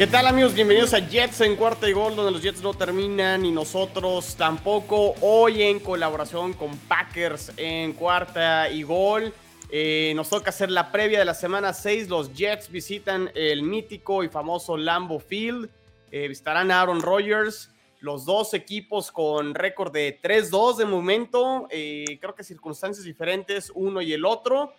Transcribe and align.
¿Qué 0.00 0.06
tal 0.06 0.26
amigos? 0.26 0.54
Bienvenidos 0.54 0.94
a 0.94 1.00
Jets 1.00 1.42
en 1.42 1.56
cuarta 1.56 1.86
y 1.86 1.92
gol, 1.92 2.16
donde 2.16 2.32
los 2.32 2.40
Jets 2.40 2.62
no 2.62 2.72
terminan 2.72 3.44
y 3.44 3.50
nosotros 3.50 4.34
tampoco. 4.34 5.14
Hoy 5.20 5.62
en 5.62 5.78
colaboración 5.78 6.54
con 6.54 6.74
Packers 6.74 7.52
en 7.58 7.92
cuarta 7.92 8.70
y 8.70 8.82
gol. 8.82 9.30
Eh, 9.68 10.14
nos 10.16 10.30
toca 10.30 10.48
hacer 10.48 10.70
la 10.70 10.90
previa 10.90 11.18
de 11.18 11.26
la 11.26 11.34
semana 11.34 11.74
6. 11.74 12.08
Los 12.08 12.32
Jets 12.32 12.70
visitan 12.70 13.30
el 13.34 13.62
mítico 13.62 14.24
y 14.24 14.30
famoso 14.30 14.78
Lambo 14.78 15.18
Field. 15.18 15.68
Eh, 16.10 16.28
visitarán 16.28 16.70
a 16.70 16.80
Aaron 16.80 17.02
Rodgers. 17.02 17.70
Los 17.98 18.24
dos 18.24 18.54
equipos 18.54 19.12
con 19.12 19.54
récord 19.54 19.92
de 19.92 20.18
3-2 20.18 20.78
de 20.78 20.86
momento. 20.86 21.68
Eh, 21.68 22.16
creo 22.22 22.34
que 22.34 22.42
circunstancias 22.42 23.04
diferentes 23.04 23.70
uno 23.74 24.00
y 24.00 24.14
el 24.14 24.24
otro. 24.24 24.72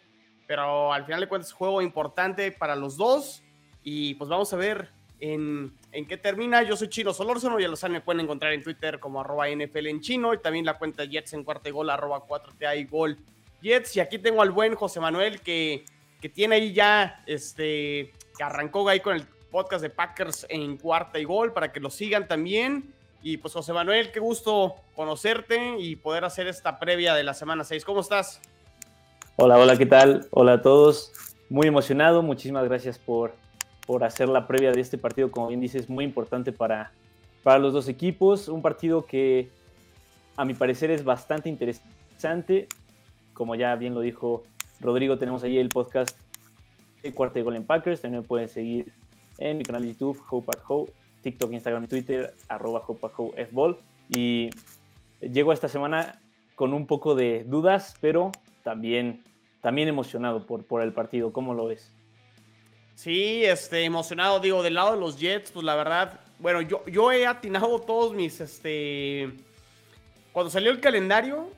Pero 0.48 0.91
al 0.91 1.05
final 1.05 1.22
de 1.22 1.27
cuentas, 1.27 1.52
juego 1.52 1.80
importante 1.84 2.52
para 2.52 2.76
los 2.76 2.98
dos. 2.98 3.44
Y 3.84 4.16
pues 4.16 4.27
vamos 4.27 4.52
a 4.52 4.58
ver 4.58 5.01
en, 5.22 5.74
qué 6.08 6.18
termina. 6.18 6.64
Yo 6.64 6.76
soy 6.76 6.90
Chino 6.90 7.14
Solórzano, 7.14 7.60
ya 7.60 7.68
lo 7.68 7.76
saben, 7.76 7.94
me 7.94 8.02
pueden 8.02 8.22
encontrar 8.22 8.54
en 8.54 8.64
Twitter 8.64 9.00
como 9.00 9.22
arroba 9.22 9.48
NFL 9.48 9.88
en 9.88 10.02
chino 10.02 10.34
y 10.34 10.40
también 10.40 10.66
la 10.66 10.78
cuenta 10.78 11.06
Jets 11.06 11.34
en 11.34 11.44
cuarta 11.44 11.70
y 11.70 11.72
gol, 11.72 11.90
arroba 11.90 12.26
4TA 12.28 12.78
y 12.78 12.86
gol 12.86 13.18
Jets. 13.62 13.96
Y 13.96 14.00
aquí 14.00 14.18
tengo 14.18 14.42
al 14.42 14.52
buen 14.52 14.76
José 14.76 15.00
Manuel 15.00 15.42
que, 15.42 15.86
que 16.20 16.28
tiene 16.28 16.56
ahí 16.56 16.74
ya, 16.74 17.24
este, 17.28 18.12
que 18.36 18.44
arrancó 18.44 18.88
ahí 18.90 19.00
con 19.00 19.16
el 19.16 19.24
podcast 19.52 19.84
de 19.84 19.90
Packers 19.90 20.48
en 20.50 20.78
cuarta 20.78 21.20
y 21.20 21.24
gol 21.24 21.54
para 21.54 21.72
que 21.72 21.80
lo 21.80 21.90
sigan 21.90 22.28
también. 22.28 22.92
Y 23.22 23.38
pues 23.38 23.54
José 23.54 23.72
Manuel, 23.72 24.12
qué 24.12 24.20
gusto 24.20 24.76
conocerte 24.96 25.76
y 25.78 25.96
poder 25.96 26.26
hacer 26.26 26.48
esta 26.48 26.80
previa 26.80 27.13
de 27.13 27.24
la 27.24 27.35
semana 27.35 27.63
6. 27.63 27.85
¿Cómo 27.85 28.02
estás? 28.02 28.41
Hola, 29.35 29.60
hola, 29.60 29.78
¿qué 29.78 29.85
tal? 29.85 30.28
Hola 30.32 30.54
a 30.54 30.62
todos. 30.63 31.13
Muy 31.48 31.68
emocionado, 31.68 32.24
muchísimas 32.24 32.63
gracias 32.63 32.98
por 32.98 33.34
por 33.85 34.04
hacer 34.04 34.29
la 34.29 34.48
previa 34.48 34.71
de 34.71 34.82
este 34.82 34.98
partido, 34.98 35.32
como 35.32 35.48
bien 35.48 35.60
dices, 35.60 35.90
muy 35.90 36.05
importante 36.05 36.51
para, 36.51 36.91
para 37.43 37.60
los 37.60 37.74
dos 37.74 37.88
equipos. 37.88 38.48
Un 38.48 38.62
partido 38.62 39.05
que 39.05 39.49
a 40.35 40.46
mi 40.46 40.54
parecer 40.54 40.91
es 40.91 41.04
bastante 41.04 41.49
interesante. 41.49 42.68
Como 43.34 43.55
ya 43.55 43.76
bien 43.76 43.93
lo 43.93 44.01
dijo 44.01 44.43
Rodrigo, 44.79 45.18
tenemos 45.18 45.43
ahí 45.43 45.57
el 45.57 45.70
podcast 45.70 46.18
de 47.01 47.13
Cuarta 47.13 47.35
de 47.35 47.43
Gol 47.43 47.55
en 47.55 47.65
Packers. 47.65 48.01
También 48.01 48.23
pueden 48.23 48.49
seguir 48.49 48.91
en 49.38 49.57
mi 49.57 49.63
canal 49.63 49.82
de 49.82 49.90
YouTube, 49.90 50.21
Hope 50.29 50.51
at 50.55 50.63
Hope, 50.68 50.91
TikTok, 51.23 51.51
Instagram 51.51 51.84
y 51.85 51.88
Twitter, 51.88 52.34
arroba 52.48 52.84
Hope 52.85 53.07
at 53.07 53.48
Fball. 53.49 53.77
Y 54.10 54.49
llego 55.21 55.54
esta 55.54 55.68
semana 55.68 56.21
con 56.55 56.73
un 56.73 56.85
poco 56.85 57.16
de 57.16 57.43
dudas, 57.45 57.95
pero 58.01 58.32
también, 58.63 59.23
también 59.62 59.88
emocionado 59.88 60.45
por, 60.45 60.63
por 60.66 60.82
el 60.82 60.93
partido. 60.93 61.34
¿Cómo 61.34 61.54
lo 61.54 61.66
ves? 61.66 61.91
Sí, 63.02 63.44
este, 63.44 63.84
emocionado, 63.84 64.40
digo, 64.40 64.62
del 64.62 64.75
lado 64.75 64.91
de 64.91 65.00
los 65.00 65.18
Jets, 65.18 65.50
pues 65.50 65.66
la 65.66 65.74
verdad, 65.74 66.19
bueno, 66.38 66.62
yo, 66.62 66.85
yo 66.85 67.12
he 67.12 67.25
atinado 67.25 67.81
todos 67.81 68.13
mis, 68.13 68.40
este, 68.40 69.31
cuando 70.31 70.52
salió 70.52 70.69
el 70.69 70.80
calendario, 70.80 71.50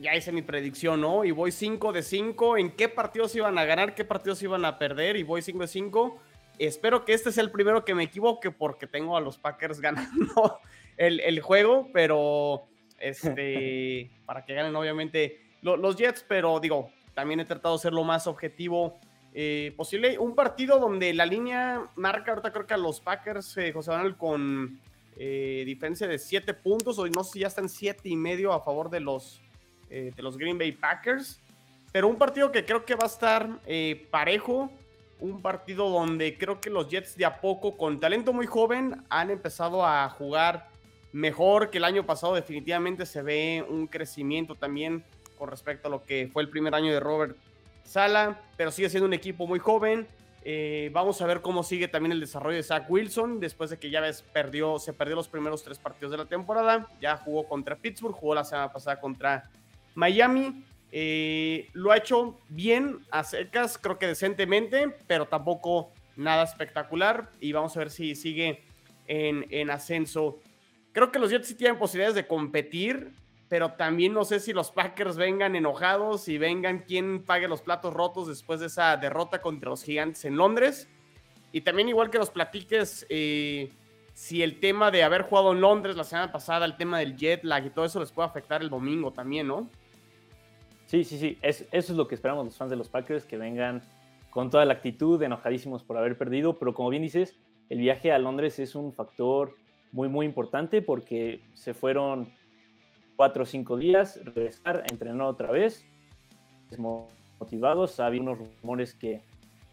ya 0.00 0.16
hice 0.16 0.32
mi 0.32 0.42
predicción, 0.42 1.00
¿no? 1.00 1.24
Y 1.24 1.30
voy 1.30 1.52
5 1.52 1.92
de 1.92 2.02
5, 2.02 2.56
en 2.56 2.72
qué 2.72 2.88
partidos 2.88 3.32
iban 3.36 3.58
a 3.58 3.64
ganar, 3.64 3.94
qué 3.94 4.04
partidos 4.04 4.42
iban 4.42 4.64
a 4.64 4.76
perder, 4.76 5.16
y 5.16 5.22
voy 5.22 5.40
5 5.40 5.60
de 5.60 5.68
5. 5.68 6.18
Espero 6.58 7.04
que 7.04 7.12
este 7.12 7.30
sea 7.30 7.44
el 7.44 7.52
primero 7.52 7.84
que 7.84 7.94
me 7.94 8.02
equivoque, 8.02 8.50
porque 8.50 8.88
tengo 8.88 9.16
a 9.16 9.20
los 9.20 9.38
Packers 9.38 9.80
ganando 9.80 10.58
el, 10.96 11.20
el 11.20 11.40
juego, 11.42 11.90
pero, 11.92 12.64
este, 12.98 14.10
para 14.26 14.44
que 14.44 14.54
ganen 14.54 14.74
obviamente 14.74 15.40
los 15.62 15.94
Jets, 15.94 16.24
pero 16.26 16.58
digo, 16.58 16.90
también 17.14 17.38
he 17.38 17.44
tratado 17.44 17.76
de 17.76 17.82
ser 17.82 17.92
lo 17.92 18.02
más 18.02 18.26
objetivo 18.26 18.98
eh, 19.34 19.72
posible. 19.76 20.18
Un 20.18 20.34
partido 20.34 20.78
donde 20.78 21.14
la 21.14 21.24
línea 21.24 21.88
marca, 21.96 22.32
ahorita 22.32 22.52
creo 22.52 22.66
que 22.66 22.74
a 22.74 22.78
los 22.78 23.00
Packers, 23.00 23.56
eh, 23.56 23.72
José 23.72 23.90
Manuel, 23.90 24.16
con 24.16 24.78
eh, 25.16 25.62
diferencia 25.64 26.06
de 26.06 26.18
7 26.18 26.52
puntos, 26.54 26.98
o 26.98 27.06
no 27.08 27.24
sé 27.24 27.32
si 27.32 27.38
ya 27.40 27.46
están 27.46 27.68
7 27.68 28.08
y 28.08 28.16
medio 28.16 28.52
a 28.52 28.60
favor 28.60 28.90
de 28.90 29.00
los, 29.00 29.40
de 29.88 30.22
los 30.22 30.36
Green 30.36 30.58
Bay 30.58 30.72
Packers. 30.72 31.40
Pero 31.92 32.08
un 32.08 32.16
partido 32.16 32.50
que 32.50 32.64
creo 32.64 32.84
que 32.84 32.94
va 32.94 33.04
a 33.04 33.06
estar 33.06 33.60
parejo. 34.10 34.70
Un 35.20 35.40
partido 35.40 35.88
donde 35.88 36.36
creo 36.36 36.60
que 36.60 36.68
los 36.68 36.88
Jets 36.88 37.16
de 37.16 37.24
a 37.24 37.40
poco, 37.40 37.76
con 37.76 38.00
talento 38.00 38.32
muy 38.32 38.46
joven, 38.46 39.04
han 39.08 39.30
empezado 39.30 39.86
a 39.86 40.08
jugar 40.08 40.68
mejor 41.12 41.70
que 41.70 41.78
el 41.78 41.84
año 41.84 42.04
pasado. 42.04 42.34
Definitivamente 42.34 43.06
se 43.06 43.22
ve 43.22 43.64
un 43.68 43.86
crecimiento 43.86 44.54
también 44.56 45.04
con 45.38 45.48
respecto 45.48 45.88
a 45.88 45.90
lo 45.90 46.02
que 46.02 46.28
fue 46.32 46.42
el 46.42 46.48
primer 46.48 46.74
año 46.74 46.90
de 46.90 46.98
Robert 46.98 47.36
Sala, 47.84 48.40
pero 48.56 48.70
sigue 48.70 48.88
siendo 48.88 49.06
un 49.06 49.14
equipo 49.14 49.46
muy 49.46 49.58
joven. 49.58 50.06
Eh, 50.44 50.90
vamos 50.92 51.22
a 51.22 51.26
ver 51.26 51.40
cómo 51.40 51.62
sigue 51.62 51.86
también 51.86 52.12
el 52.12 52.20
desarrollo 52.20 52.56
de 52.56 52.64
Zach 52.64 52.90
Wilson 52.90 53.38
después 53.38 53.70
de 53.70 53.78
que 53.78 53.90
ya 53.90 54.02
perdió, 54.32 54.78
se 54.80 54.92
perdió 54.92 55.14
los 55.14 55.28
primeros 55.28 55.62
tres 55.62 55.78
partidos 55.78 56.10
de 56.10 56.18
la 56.18 56.26
temporada. 56.26 56.88
Ya 57.00 57.16
jugó 57.16 57.46
contra 57.46 57.76
Pittsburgh, 57.76 58.14
jugó 58.14 58.34
la 58.34 58.44
semana 58.44 58.72
pasada 58.72 59.00
contra 59.00 59.50
Miami. 59.94 60.64
Eh, 60.90 61.68
lo 61.72 61.92
ha 61.92 61.96
hecho 61.96 62.38
bien 62.48 62.98
a 63.10 63.24
secas, 63.24 63.78
creo 63.78 63.98
que 63.98 64.06
decentemente, 64.06 64.94
pero 65.06 65.26
tampoco 65.26 65.92
nada 66.16 66.42
espectacular. 66.42 67.30
Y 67.40 67.52
vamos 67.52 67.76
a 67.76 67.80
ver 67.80 67.90
si 67.90 68.14
sigue 68.14 68.64
en, 69.06 69.46
en 69.50 69.70
ascenso. 69.70 70.40
Creo 70.92 71.12
que 71.12 71.18
los 71.18 71.30
Jets 71.30 71.48
sí 71.48 71.54
tienen 71.54 71.78
posibilidades 71.78 72.16
de 72.16 72.26
competir 72.26 73.12
pero 73.52 73.72
también 73.72 74.14
no 74.14 74.24
sé 74.24 74.40
si 74.40 74.54
los 74.54 74.70
Packers 74.70 75.18
vengan 75.18 75.54
enojados 75.54 76.26
y 76.26 76.38
vengan 76.38 76.84
quien 76.88 77.22
pague 77.22 77.48
los 77.48 77.60
platos 77.60 77.92
rotos 77.92 78.26
después 78.26 78.60
de 78.60 78.68
esa 78.68 78.96
derrota 78.96 79.42
contra 79.42 79.68
los 79.68 79.84
Gigantes 79.84 80.24
en 80.24 80.38
Londres. 80.38 80.88
Y 81.52 81.60
también 81.60 81.90
igual 81.90 82.08
que 82.08 82.16
los 82.16 82.30
platiques, 82.30 83.04
eh, 83.10 83.70
si 84.14 84.42
el 84.42 84.58
tema 84.58 84.90
de 84.90 85.02
haber 85.02 85.20
jugado 85.20 85.52
en 85.52 85.60
Londres 85.60 85.96
la 85.96 86.04
semana 86.04 86.32
pasada, 86.32 86.64
el 86.64 86.78
tema 86.78 86.98
del 87.00 87.14
jet 87.14 87.44
lag 87.44 87.66
y 87.66 87.68
todo 87.68 87.84
eso 87.84 88.00
les 88.00 88.10
puede 88.10 88.26
afectar 88.26 88.62
el 88.62 88.70
domingo 88.70 89.12
también, 89.12 89.48
¿no? 89.48 89.68
Sí, 90.86 91.04
sí, 91.04 91.18
sí, 91.18 91.36
eso 91.42 91.66
es 91.70 91.90
lo 91.90 92.08
que 92.08 92.14
esperamos 92.14 92.46
los 92.46 92.56
fans 92.56 92.70
de 92.70 92.76
los 92.76 92.88
Packers, 92.88 93.26
que 93.26 93.36
vengan 93.36 93.82
con 94.30 94.48
toda 94.48 94.64
la 94.64 94.72
actitud, 94.72 95.22
enojadísimos 95.22 95.84
por 95.84 95.98
haber 95.98 96.16
perdido, 96.16 96.58
pero 96.58 96.72
como 96.72 96.88
bien 96.88 97.02
dices, 97.02 97.36
el 97.68 97.80
viaje 97.80 98.12
a 98.12 98.18
Londres 98.18 98.58
es 98.58 98.74
un 98.74 98.94
factor 98.94 99.54
muy, 99.90 100.08
muy 100.08 100.24
importante 100.24 100.80
porque 100.80 101.42
se 101.52 101.74
fueron 101.74 102.32
cuatro 103.16 103.44
o 103.44 103.46
cinco 103.46 103.76
días, 103.76 104.20
regresar, 104.24 104.84
entrenar 104.90 105.26
otra 105.26 105.50
vez, 105.50 105.84
motivados. 107.38 108.00
Había 108.00 108.20
unos 108.20 108.38
rumores 108.38 108.94
que, 108.94 109.20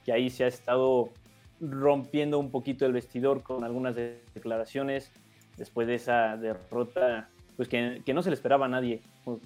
que 0.06 0.12
ahí 0.12 0.30
se 0.30 0.44
ha 0.44 0.48
estado 0.48 1.10
rompiendo 1.62 2.40
un 2.40 2.52
poquito 2.52 2.86
el 2.86 2.94
vestidor 2.94 3.44
con 3.44 3.64
algunas 3.64 3.96
declaraciones 3.96 5.12
después 5.58 5.88
de 5.88 5.96
esa 5.96 6.38
derrota, 6.38 7.30
pues 7.58 7.68
que, 7.68 8.02
que, 8.06 8.14
no 8.14 8.24
se 8.24 8.30
le 8.30 8.36
esperaba 8.36 8.66
a 8.66 8.70
nadie 8.70 9.02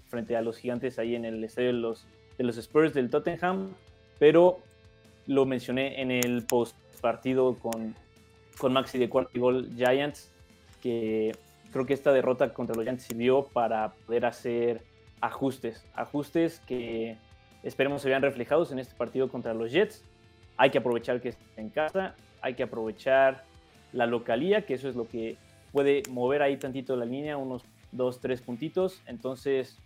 frente 0.08 0.36
a 0.36 0.42
los 0.42 0.58
gigantes 0.58 1.00
ahí 1.00 1.16
en 1.16 1.25
el 1.25 1.44
estadio 1.44 1.70
de 1.70 1.74
los, 1.74 2.06
de 2.38 2.44
los 2.44 2.58
Spurs 2.58 2.94
del 2.94 3.10
Tottenham, 3.10 3.72
pero 4.20 4.60
lo 5.25 5.46
mencioné 5.46 6.02
en 6.02 6.12
el 6.12 6.46
post 6.46 6.75
partido 7.02 7.56
con, 7.56 7.96
con 8.58 8.74
Maxi 8.74 8.98
de 9.00 9.10
cuarto 9.10 9.40
gol 9.40 9.70
Giants, 9.75 10.31
que 10.81 11.31
creo 11.73 11.85
que 11.88 11.94
esta 11.94 12.13
derrota 12.13 12.53
contra 12.53 12.75
los 12.75 12.85
Giants 12.85 13.03
sirvió 13.03 13.47
para 13.47 13.94
poder 14.06 14.25
hacer 14.25 14.84
ajustes, 15.19 15.84
ajustes 15.95 16.59
que 16.67 17.17
esperemos 17.63 18.03
se 18.03 18.09
vean 18.09 18.22
reflejados 18.22 18.72
en 18.72 18.79
este 18.79 18.94
partido 18.95 19.28
contra 19.28 19.53
los 19.53 19.72
Jets. 19.72 20.03
Hay 20.56 20.69
que 20.69 20.78
aprovechar 20.78 21.19
que 21.19 21.29
está 21.29 21.62
en 21.62 21.69
casa, 21.69 22.16
hay 22.41 22.53
que 22.53 22.63
aprovechar 22.63 23.44
la 23.91 24.06
localía, 24.06 24.66
que 24.66 24.75
eso 24.75 24.88
es 24.88 24.95
lo 24.95 25.07
que 25.07 25.38
puede 25.72 26.03
mover 26.12 26.44
ahí 26.44 26.57
tantito 26.57 26.95
la 26.95 27.06
línea, 27.06 27.38
unos 27.38 27.63
dos, 27.92 28.19
tres 28.19 28.42
puntitos. 28.42 29.01
Entonces, 29.07 29.77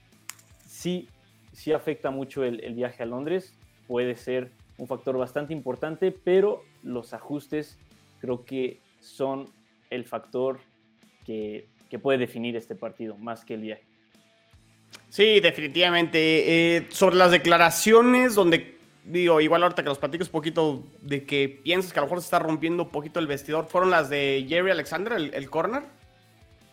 sí, 0.66 1.08
sí 1.54 1.72
afecta 1.72 2.12
mucho 2.12 2.44
el, 2.44 2.62
el 2.66 2.74
viaje 2.74 3.04
a 3.04 3.06
Londres, 3.06 3.54
puede 3.88 4.16
ser 4.16 4.52
un 4.78 4.88
factor 4.88 5.18
bastante 5.18 5.54
importante, 5.54 6.12
pero 6.12 6.64
los 6.84 7.14
ajustes 7.14 7.80
creo 8.20 8.44
que 8.44 8.82
son 9.00 9.50
el 9.90 10.04
factor 10.04 10.60
que 11.26 11.68
que 11.90 12.00
puede 12.00 12.18
definir 12.18 12.56
este 12.56 12.76
partido 12.76 13.18
más 13.18 13.46
que 13.46 13.56
el 13.56 13.62
viaje. 13.62 13.84
Sí, 15.10 15.40
definitivamente. 15.40 16.78
Eh, 16.78 16.88
sobre 16.90 17.16
las 17.16 17.32
declaraciones, 17.32 18.36
donde 18.36 18.78
digo, 19.08 19.40
igual 19.42 19.64
ahorita 19.64 19.84
que 19.84 19.90
los 19.90 20.00
platiques 20.00 20.28
un 20.28 20.34
poquito 20.34 20.84
de 21.02 21.26
que 21.26 21.50
piensas 21.64 21.94
que 21.94 22.00
a 22.00 22.02
lo 22.02 22.08
mejor 22.08 22.20
se 22.20 22.26
está 22.26 22.40
rompiendo 22.40 22.84
un 22.84 22.90
poquito 22.90 23.20
el 23.20 23.28
vestidor, 23.28 23.68
¿fueron 23.68 23.90
las 23.90 24.10
de 24.10 24.46
Jerry 24.48 24.72
Alexander, 24.72 25.14
el, 25.14 25.50
corner? 25.50 25.84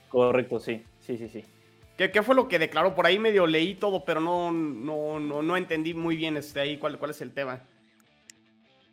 Correcto, 0.08 0.60
sí, 0.60 0.82
sí, 1.00 1.16
sí, 1.16 1.28
sí. 1.28 1.44
¿Qué, 1.96 2.10
¿Qué, 2.10 2.22
fue 2.22 2.34
lo 2.34 2.48
que 2.48 2.58
declaró? 2.58 2.94
Por 2.94 3.06
ahí 3.06 3.18
medio 3.20 3.46
leí 3.46 3.74
todo, 3.74 4.04
pero 4.04 4.20
no, 4.20 4.50
no, 4.50 5.20
no, 5.20 5.56
entendí 5.56 5.94
muy 5.94 6.16
bien 6.16 6.36
este, 6.36 6.60
ahí 6.60 6.76
cuál, 6.76 6.98
cuál 6.98 7.12
es 7.12 7.20
el 7.20 7.32
tema. 7.32 7.62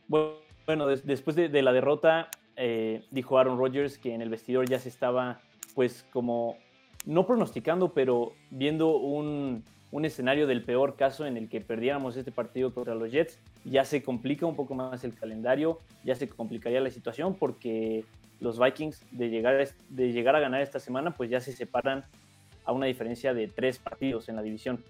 Bueno, 0.08 0.88
después 0.88 1.36
de, 1.36 1.62
la 1.62 1.74
derrota, 1.74 2.30
eh, 2.56 3.04
dijo 3.10 3.40
Aaron 3.40 3.58
Rodgers 3.58 3.98
que 3.98 4.14
en 4.14 4.22
el 4.22 4.30
vestidor 4.30 4.70
ya 4.70 4.78
se 4.78 4.90
estaba 4.90 5.42
pues 5.76 6.06
como 6.12 6.58
no 7.06 7.26
pronosticando, 7.26 7.94
pero 7.94 8.34
viendo 8.50 8.96
un, 8.98 9.64
escenario 10.04 10.48
del 10.48 10.64
peor 10.64 10.96
caso 10.96 11.26
en 11.26 11.38
el 11.38 11.50
que 11.50 11.62
perdiéramos 11.62 12.16
este 12.16 12.32
partido 12.32 12.74
contra 12.74 12.96
los 12.96 13.12
Jets, 13.12 13.40
ya 13.66 13.84
se 13.86 14.02
complica 14.02 14.46
un 14.46 14.56
poco 14.56 14.74
más 14.74 15.04
el 15.04 15.14
calendario, 15.14 15.80
ya 16.04 16.16
se 16.16 16.30
complicaría 16.30 16.80
la 16.80 16.90
situación 16.90 17.36
porque 17.36 18.06
los 18.40 18.60
Vikings 18.60 19.06
de 19.12 19.30
llegar, 19.30 19.68
de 19.90 20.12
llegar 20.12 20.36
a 20.36 20.40
ganar 20.40 20.62
esta 20.62 20.80
semana, 20.80 21.12
pues 21.12 21.30
ya 21.30 21.40
se 21.40 21.52
separan 21.52 22.04
a 22.64 22.72
una 22.72 22.86
diferencia 22.86 23.34
de 23.34 23.48
tres 23.48 23.80
partidos 23.80 24.30
en 24.30 24.36
la 24.36 24.42
división. 24.42 24.84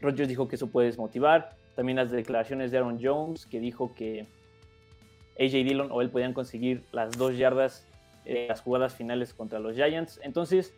Rodgers 0.00 0.28
dijo 0.28 0.48
que 0.48 0.56
eso 0.56 0.68
puede 0.68 0.88
desmotivar. 0.88 1.56
También 1.74 1.96
las 1.96 2.10
declaraciones 2.10 2.70
de 2.70 2.78
Aaron 2.78 2.98
Jones, 3.02 3.46
que 3.46 3.60
dijo 3.60 3.94
que 3.94 4.26
AJ 5.38 5.52
Dillon 5.52 5.88
o 5.90 6.02
él 6.02 6.10
podían 6.10 6.32
conseguir 6.32 6.84
las 6.92 7.16
dos 7.16 7.36
yardas 7.36 7.86
en 8.24 8.48
las 8.48 8.60
jugadas 8.60 8.94
finales 8.94 9.34
contra 9.34 9.58
los 9.58 9.74
Giants. 9.74 10.20
Entonces, 10.22 10.74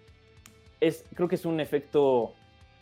es, 0.81 1.05
creo 1.15 1.29
que 1.29 1.35
es 1.35 1.45
un 1.45 1.61
efecto 1.61 2.33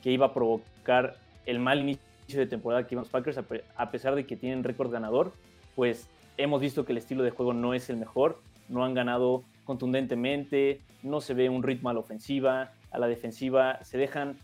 que 0.03 0.11
iba 0.11 0.26
a 0.26 0.35
provocar 0.35 1.17
el 1.47 1.59
mal 1.59 1.81
inicio 1.81 2.03
de 2.29 2.47
temporada 2.47 2.87
que 2.87 2.94
iban 2.94 3.03
los 3.03 3.11
Packers, 3.11 3.38
a 3.76 3.91
pesar 3.91 4.14
de 4.14 4.26
que 4.26 4.37
tienen 4.37 4.64
récord 4.64 4.91
ganador, 4.91 5.32
pues 5.75 6.09
hemos 6.37 6.61
visto 6.61 6.85
que 6.85 6.93
el 6.93 6.99
estilo 6.99 7.23
de 7.23 7.31
juego 7.31 7.53
no 7.53 7.75
es 7.75 7.91
el 7.91 7.97
mejor, 7.97 8.41
no 8.69 8.85
han 8.85 8.94
ganado 8.94 9.44
contundentemente, 9.64 10.81
no 11.03 11.20
se 11.20 11.35
ve 11.35 11.49
un 11.49 11.62
ritmo 11.62 11.91
a 11.91 11.94
la 11.94 12.00
ofensiva, 12.00 12.73
a 12.91 12.99
la 12.99 13.06
defensiva 13.06 13.82
se 13.85 13.99
dejan 13.99 14.37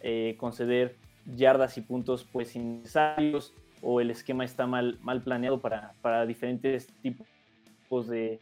eh, 0.00 0.34
conceder 0.38 0.96
yardas 1.36 1.76
y 1.78 1.82
puntos 1.82 2.26
pues 2.30 2.56
innecesarios 2.56 3.54
o 3.82 4.00
el 4.00 4.10
esquema 4.10 4.44
está 4.44 4.66
mal, 4.66 4.98
mal 5.02 5.22
planeado 5.22 5.60
para, 5.60 5.94
para 6.02 6.26
diferentes 6.26 6.88
tipos 7.02 8.08
de, 8.08 8.40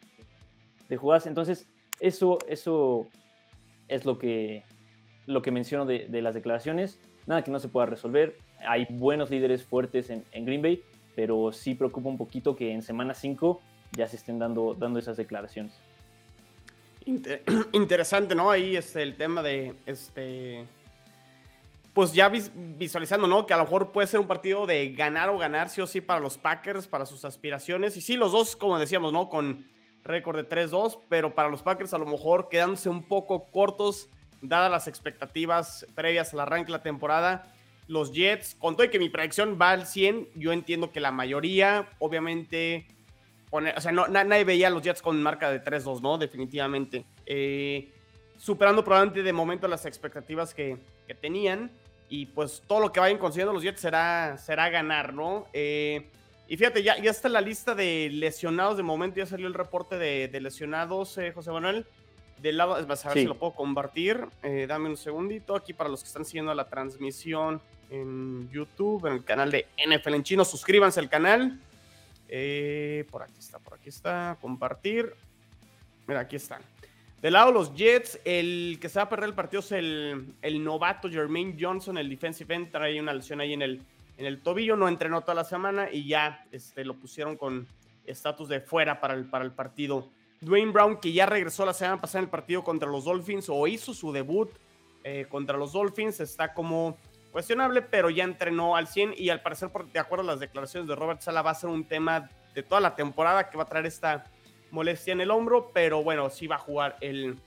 de, 0.89 0.97
jugadas. 0.97 1.27
Entonces, 1.27 1.69
eso, 2.01 2.39
eso 2.49 3.07
es 3.89 4.05
lo 4.05 4.19
que, 4.19 4.65
lo 5.27 5.43
que 5.43 5.51
menciono 5.51 5.87
de, 5.87 6.07
de, 6.09 6.23
las 6.23 6.35
declaraciones. 6.35 7.01
Nada 7.27 7.43
que 7.43 7.51
no 7.51 7.59
se 7.61 7.69
pueda 7.69 7.87
resolver. 7.87 8.39
Hay 8.67 8.87
buenos 8.91 9.31
líderes 9.31 9.65
fuertes 9.65 10.11
en, 10.11 10.25
en 10.33 10.45
Green 10.45 10.63
Bay, 10.63 10.83
pero 11.15 11.53
sí 11.53 11.75
preocupa 11.75 12.09
un 12.09 12.19
poquito 12.19 12.57
que 12.57 12.73
en 12.73 12.83
semana 12.83 13.15
5 13.15 13.61
ya 13.93 14.07
se 14.07 14.17
estén 14.17 14.39
dando, 14.39 14.75
dando 14.75 14.99
esas 14.99 15.17
declaraciones. 15.17 15.79
interesante, 17.73 18.35
¿no? 18.35 18.51
Ahí 18.51 18.77
este, 18.77 19.03
el 19.03 19.17
tema 19.17 19.43
de 19.43 19.75
este 19.87 20.67
pues 21.95 22.13
ya 22.13 22.29
visualizando, 22.29 23.27
¿no? 23.27 23.45
Que 23.45 23.55
a 23.55 23.57
lo 23.57 23.65
mejor 23.65 23.91
puede 23.91 24.07
ser 24.07 24.21
un 24.21 24.29
partido 24.29 24.67
de 24.67 24.93
ganar 24.93 25.31
o 25.31 25.39
ganar, 25.39 25.69
sí 25.69 25.81
o 25.81 25.87
sí, 25.89 26.01
para 26.01 26.21
los 26.21 26.39
Packers, 26.39 26.87
para 26.87 27.05
sus 27.07 27.25
aspiraciones. 27.25 27.97
Y 27.97 28.01
sí, 28.01 28.17
los 28.17 28.31
dos, 28.31 28.55
como 28.55 28.79
decíamos, 28.79 29.13
¿no? 29.13 29.29
Con 29.29 29.67
récord 30.09 30.37
de 30.37 30.49
3-2, 30.49 30.99
pero 31.09 31.35
para 31.35 31.49
los 31.49 31.63
Packers 31.63 31.95
a 31.95 31.99
lo 31.99 32.07
mejor 32.07 32.49
quedándose 32.49 32.89
un 32.89 33.03
poco 33.03 33.45
cortos, 33.45 34.09
dadas 34.43 34.71
las 34.71 34.89
expectativas 34.89 35.87
previas 35.95 36.33
al 36.33 36.41
arranque 36.41 36.67
de 36.67 36.79
la 36.79 36.83
temporada. 36.83 37.53
Los 37.87 38.13
Jets, 38.13 38.55
con 38.59 38.75
todo 38.75 38.85
y 38.85 38.91
que 38.91 38.99
mi 38.99 39.09
predicción 39.09 39.59
va 39.61 39.71
al 39.71 39.87
100, 39.87 40.29
yo 40.35 40.53
entiendo 40.53 40.91
que 40.91 41.01
la 41.01 41.11
mayoría, 41.11 41.89
obviamente, 41.99 42.87
o 43.51 43.81
sea, 43.81 43.93
no, 43.93 44.09
nadie 44.09 44.45
veía 44.45 44.69
los 44.69 44.83
Jets 44.83 45.01
con 45.01 45.23
marca 45.23 45.51
de 45.51 45.63
3-2, 45.63 46.01
¿no? 46.01 46.19
Definitivamente. 46.19 47.05
Eh, 47.25 47.89
superando 48.37 48.85
probablemente 48.85 49.23
de 49.23 49.33
momento 49.33 49.69
las 49.69 49.87
expectativas 49.87 50.55
que, 50.55 50.77
que 51.07 51.15
tenían 51.15 51.71
y 52.09 52.27
pues 52.27 52.63
todo 52.67 52.81
lo 52.81 52.93
que 52.93 53.01
vayan 53.01 53.19
consiguiendo 53.19 53.53
los 53.53 53.63
Jets 53.63 53.81
será, 53.81 54.37
será 54.39 54.69
ganar, 54.71 55.13
¿no? 55.13 55.47
Eh, 55.53 56.11
y 56.49 56.57
fíjate, 56.57 56.83
ya, 56.83 56.97
ya 56.99 57.11
está 57.11 57.29
la 57.29 57.43
lista 57.43 57.75
de 57.75 58.09
lesionados 58.11 58.79
de 58.79 58.83
momento, 58.83 59.19
ya 59.19 59.27
salió 59.27 59.47
el 59.47 59.55
reporte 59.55 59.99
de, 59.99 60.41
lesionados, 60.41 61.19
eh, 61.19 61.33
José 61.33 61.51
Manuel. 61.51 61.87
Del 62.41 62.57
lado, 62.57 62.87
vas 62.87 63.05
a 63.05 63.09
ver 63.09 63.19
si 63.19 63.27
lo 63.27 63.37
puedo 63.37 63.53
compartir. 63.53 64.25
Eh, 64.43 64.67
dame 64.69 64.89
un 64.89 64.97
segundito 64.97 65.57
aquí 65.57 65.75
para 65.75 65.91
los 65.91 66.03
que 66.03 66.07
están 66.07 66.25
siguiendo 66.25 66.55
la 66.55 66.69
transmisión 66.69 67.61
en 67.91 68.49
YouTube, 68.51 69.07
en 69.07 69.15
el 69.15 69.25
canal 69.25 69.51
de 69.51 69.67
NFL 69.77 70.15
en 70.15 70.23
chino. 70.23 70.45
Suscríbanse 70.45 71.01
al 71.01 71.09
canal. 71.09 71.61
por 73.11 73.23
aquí 73.23 73.39
está, 73.39 73.59
por 73.59 73.75
aquí 73.75 73.89
está. 73.89 74.39
Compartir. 74.41 75.13
Mira, 76.07 76.21
aquí 76.21 76.37
están. 76.37 76.63
Del 77.21 77.33
lado 77.33 77.49
de 77.49 77.55
los 77.55 77.75
Jets, 77.75 78.21
el 78.25 78.79
que 78.81 78.89
se 78.89 79.01
va 79.01 79.05
a 79.05 79.09
perder 79.09 79.31
el 79.31 79.35
partido 79.35 79.61
es 79.61 79.73
el, 79.73 80.35
el 80.41 80.63
novato 80.63 81.11
Jermaine 81.11 81.57
Johnson, 81.61 81.99
el 81.99 82.09
defensive 82.09 82.55
end, 82.55 82.71
trae 82.71 83.01
una 83.01 83.13
lesión 83.13 83.41
ahí 83.41 83.53
en 83.53 83.63
el, 83.63 83.83
en 84.19 84.27
el 84.27 84.43
tobillo, 84.43 84.77
no 84.77 84.89
entrenó 84.89 85.23
toda 85.23 85.35
la 85.35 85.45
semana 85.45 85.89
y 85.91 86.07
ya 86.07 86.45
este, 86.53 86.85
lo 86.85 86.95
pusieron 86.95 87.37
con 87.37 87.67
estatus 88.05 88.49
de 88.49 88.61
fuera 88.61 89.01
para 89.01 89.15
el, 89.15 89.25
para 89.31 89.45
el 89.45 89.53
partido. 89.53 90.11
Dwayne 90.41 90.73
Brown, 90.73 91.01
que 91.01 91.13
ya 91.13 91.25
regresó 91.25 91.65
la 91.65 91.73
semana 91.73 92.01
pasada 92.01 92.21
en 92.21 92.25
el 92.25 92.31
partido 92.31 92.63
contra 92.63 92.89
los 92.89 93.05
Dolphins 93.05 93.49
o 93.49 93.67
hizo 93.67 93.95
su 93.95 94.13
debut 94.13 94.51
eh, 95.05 95.27
contra 95.29 95.57
los 95.57 95.73
Dolphins, 95.73 96.21
está 96.21 96.53
como 96.53 96.97
cuestionable, 97.33 97.83
pero 97.83 98.11
ya 98.11 98.25
entrenó 98.25 98.77
al 98.77 98.89
100 98.89 99.15
y 99.17 99.31
al 99.31 99.41
parecer, 99.41 99.71
de 99.93 99.99
acuerdo 99.99 100.25
a 100.25 100.33
las 100.33 100.41
declaraciones 100.41 100.89
de 100.89 100.97
Robert 100.97 101.21
Sala, 101.21 101.43
va 101.43 101.53
a 101.53 101.55
ser 101.55 101.71
un 101.71 101.87
tema 101.87 102.29
de 102.55 102.63
toda 102.63 102.81
la 102.81 102.95
temporada 102.95 103.49
que 103.49 103.57
va 103.57 103.63
a 103.63 103.67
traer 103.67 103.87
esta 103.87 104.25
molestia 104.71 105.13
en 105.13 105.21
el 105.21 105.31
hombro, 105.31 105.71
pero 105.73 106.03
bueno, 106.03 106.31
sí 106.31 106.47
va 106.47 106.57
a 106.57 106.59
jugar 106.59 106.97
el, 107.01 107.39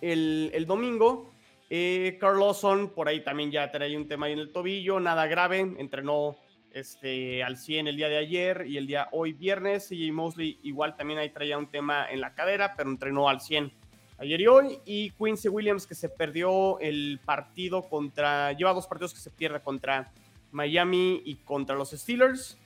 el, 0.00 0.66
domingo. 0.66 1.31
Eh, 1.74 2.18
Carl 2.20 2.38
Lawson, 2.38 2.90
por 2.90 3.08
ahí 3.08 3.24
también 3.24 3.50
ya 3.50 3.70
trae 3.70 3.96
un 3.96 4.06
tema 4.06 4.26
ahí 4.26 4.34
en 4.34 4.40
el 4.40 4.52
tobillo, 4.52 5.00
nada 5.00 5.26
grave, 5.26 5.60
entrenó 5.60 6.36
este, 6.70 7.42
al 7.42 7.56
100 7.56 7.88
el 7.88 7.96
día 7.96 8.10
de 8.10 8.18
ayer 8.18 8.66
y 8.68 8.76
el 8.76 8.86
día 8.86 9.08
hoy 9.10 9.32
viernes. 9.32 9.90
Y 9.90 10.12
Mosley 10.12 10.58
igual 10.64 10.96
también 10.96 11.18
ahí 11.18 11.30
traía 11.30 11.56
un 11.56 11.68
tema 11.68 12.06
en 12.10 12.20
la 12.20 12.34
cadera, 12.34 12.74
pero 12.76 12.90
entrenó 12.90 13.26
al 13.26 13.40
100 13.40 13.72
ayer 14.18 14.40
y 14.42 14.46
hoy. 14.48 14.80
Y 14.84 15.12
Quincy 15.12 15.48
Williams 15.48 15.86
que 15.86 15.94
se 15.94 16.10
perdió 16.10 16.78
el 16.78 17.18
partido 17.24 17.88
contra, 17.88 18.52
lleva 18.52 18.74
dos 18.74 18.86
partidos 18.86 19.14
que 19.14 19.20
se 19.20 19.30
pierde 19.30 19.62
contra 19.62 20.12
Miami 20.50 21.22
y 21.24 21.36
contra 21.36 21.74
los 21.74 21.92
Steelers. 21.92 22.58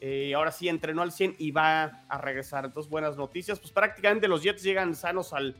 Eh, 0.00 0.32
ahora 0.34 0.52
sí 0.52 0.70
entrenó 0.70 1.02
al 1.02 1.12
100 1.12 1.36
y 1.38 1.50
va 1.50 2.06
a 2.08 2.16
regresar. 2.16 2.64
Entonces, 2.64 2.90
buenas 2.90 3.18
noticias. 3.18 3.60
Pues 3.60 3.72
prácticamente 3.72 4.26
los 4.26 4.42
Jets 4.42 4.62
llegan 4.62 4.94
sanos 4.94 5.34
al, 5.34 5.54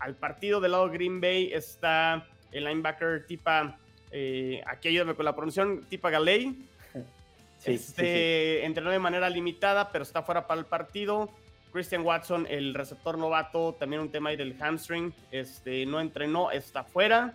al 0.00 0.16
partido. 0.16 0.60
Del 0.60 0.72
lado 0.72 0.90
Green 0.90 1.20
Bay 1.20 1.52
está 1.52 2.26
el 2.52 2.64
linebacker 2.64 3.26
Tipa, 3.26 3.78
eh, 4.10 4.62
aquí 4.66 4.88
ayúdame 4.88 5.14
con 5.14 5.24
la 5.24 5.34
pronunciación, 5.34 5.84
Tipa 5.88 6.10
Galey. 6.10 6.66
este, 7.64 8.64
Entrenó 8.64 8.90
de 8.90 8.98
manera 8.98 9.28
limitada, 9.30 9.90
pero 9.92 10.02
está 10.02 10.22
fuera 10.22 10.46
para 10.46 10.60
el 10.60 10.66
partido. 10.66 11.30
Christian 11.72 12.02
Watson, 12.02 12.46
el 12.48 12.74
receptor 12.74 13.18
novato, 13.18 13.74
también 13.74 14.02
un 14.02 14.10
tema 14.10 14.30
ahí 14.30 14.36
del 14.36 14.56
hamstring, 14.60 15.12
este, 15.30 15.84
no 15.86 16.00
entrenó, 16.00 16.50
está 16.50 16.82
fuera. 16.82 17.34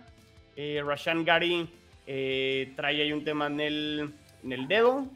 Eh, 0.56 0.82
Rashan 0.84 1.24
Gary 1.24 1.68
eh, 2.06 2.72
trae 2.76 3.02
ahí 3.02 3.12
un 3.12 3.24
tema 3.24 3.46
en 3.46 3.60
el, 3.60 4.14
en 4.42 4.52
el 4.52 4.68
dedo, 4.68 5.06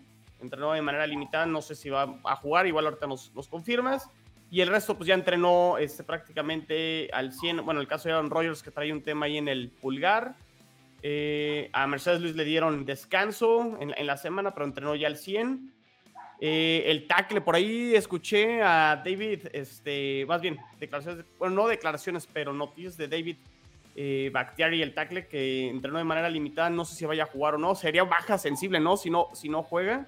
entrenó 0.40 0.72
de 0.72 0.82
manera 0.82 1.06
limitada, 1.06 1.46
no 1.46 1.62
sé 1.62 1.74
si 1.74 1.90
va 1.90 2.20
a 2.24 2.36
jugar, 2.36 2.66
igual 2.66 2.86
ahorita 2.86 3.06
nos, 3.06 3.34
nos 3.34 3.48
confirmas. 3.48 4.08
Y 4.50 4.60
el 4.60 4.68
resto, 4.68 4.96
pues 4.96 5.08
ya 5.08 5.14
entrenó 5.14 5.76
este, 5.78 6.04
prácticamente 6.04 7.10
al 7.12 7.32
100. 7.32 7.64
Bueno, 7.64 7.80
el 7.80 7.88
caso 7.88 8.08
de 8.08 8.14
Aaron 8.14 8.30
Rodgers, 8.30 8.62
que 8.62 8.70
trae 8.70 8.92
un 8.92 9.02
tema 9.02 9.26
ahí 9.26 9.36
en 9.36 9.48
el 9.48 9.70
pulgar. 9.70 10.36
Eh, 11.02 11.70
a 11.72 11.86
Mercedes 11.86 12.20
Luis 12.20 12.34
le 12.34 12.44
dieron 12.44 12.84
descanso 12.84 13.78
en, 13.80 13.94
en, 13.96 14.06
la 14.06 14.16
semana, 14.16 14.52
pero 14.54 14.66
entrenó 14.66 14.94
ya 14.94 15.06
al 15.06 15.16
100. 15.16 15.72
Eh, 16.40 16.84
el 16.86 17.06
tackle, 17.06 17.40
por 17.40 17.56
ahí 17.56 17.94
escuché 17.94 18.62
a 18.62 19.02
David, 19.04 19.48
este, 19.52 20.24
más 20.26 20.40
bien, 20.40 20.56
declaraciones, 20.78 21.24
bueno, 21.36 21.54
no 21.56 21.66
declaraciones, 21.66 22.28
pero 22.32 22.52
noticias 22.52 22.96
de 22.96 23.08
David 23.08 23.36
eh, 23.96 24.30
Bactiari, 24.32 24.80
el 24.80 24.94
tackle, 24.94 25.26
que 25.26 25.68
entrenó 25.68 25.98
de 25.98 26.04
manera 26.04 26.30
limitada. 26.30 26.70
No 26.70 26.84
sé 26.84 26.94
si 26.94 27.04
vaya 27.04 27.24
a 27.24 27.26
jugar 27.26 27.56
o 27.56 27.58
no. 27.58 27.74
Sería 27.74 28.04
baja 28.04 28.38
sensible, 28.38 28.78
¿no? 28.78 28.96
Si 28.96 29.10
no, 29.10 29.28
si 29.34 29.48
no 29.48 29.64
juega. 29.64 30.06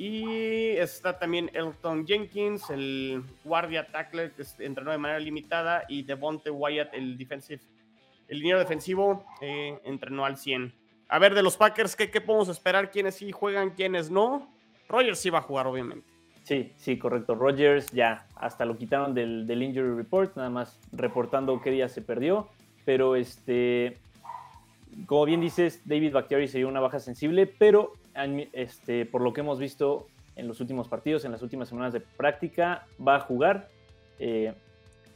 Y 0.00 0.78
está 0.78 1.18
también 1.18 1.50
Elton 1.52 2.06
Jenkins, 2.06 2.70
el 2.70 3.22
guardia 3.44 3.86
tackle 3.86 4.32
que 4.32 4.44
entrenó 4.64 4.92
de 4.92 4.96
manera 4.96 5.20
limitada. 5.20 5.84
Y 5.90 6.04
Devonte 6.04 6.48
Wyatt, 6.48 6.94
el 6.94 7.18
defensive, 7.18 7.60
el 8.26 8.38
liniero 8.38 8.58
defensivo, 8.58 9.26
eh, 9.42 9.78
entrenó 9.84 10.24
al 10.24 10.38
100. 10.38 10.72
A 11.06 11.18
ver, 11.18 11.34
de 11.34 11.42
los 11.42 11.58
Packers, 11.58 11.96
¿qué, 11.96 12.10
¿qué, 12.10 12.22
podemos 12.22 12.48
esperar? 12.48 12.90
¿Quiénes 12.90 13.16
sí 13.16 13.30
juegan, 13.30 13.72
quiénes 13.72 14.10
no? 14.10 14.50
Rogers 14.88 15.18
sí 15.18 15.28
va 15.28 15.40
a 15.40 15.42
jugar, 15.42 15.66
obviamente. 15.66 16.08
Sí, 16.44 16.72
sí, 16.78 16.96
correcto. 16.96 17.34
Rogers 17.34 17.92
ya 17.92 18.26
hasta 18.36 18.64
lo 18.64 18.78
quitaron 18.78 19.12
del, 19.12 19.46
del 19.46 19.62
injury 19.62 19.94
report, 19.94 20.34
nada 20.34 20.48
más 20.48 20.80
reportando 20.92 21.60
qué 21.60 21.72
día 21.72 21.90
se 21.90 22.00
perdió. 22.00 22.48
Pero 22.86 23.16
este, 23.16 23.98
como 25.04 25.26
bien 25.26 25.42
dices, 25.42 25.82
David 25.84 26.14
Bakhtiari 26.14 26.48
sería 26.48 26.68
una 26.68 26.80
baja 26.80 27.00
sensible, 27.00 27.46
pero 27.46 27.99
este, 28.14 29.06
por 29.06 29.22
lo 29.22 29.32
que 29.32 29.40
hemos 29.40 29.58
visto 29.58 30.06
en 30.36 30.48
los 30.48 30.60
últimos 30.60 30.88
partidos, 30.88 31.24
en 31.24 31.32
las 31.32 31.42
últimas 31.42 31.68
semanas 31.68 31.92
de 31.92 32.00
práctica, 32.00 32.86
va 33.06 33.16
a 33.16 33.20
jugar. 33.20 33.68
Eh, 34.18 34.54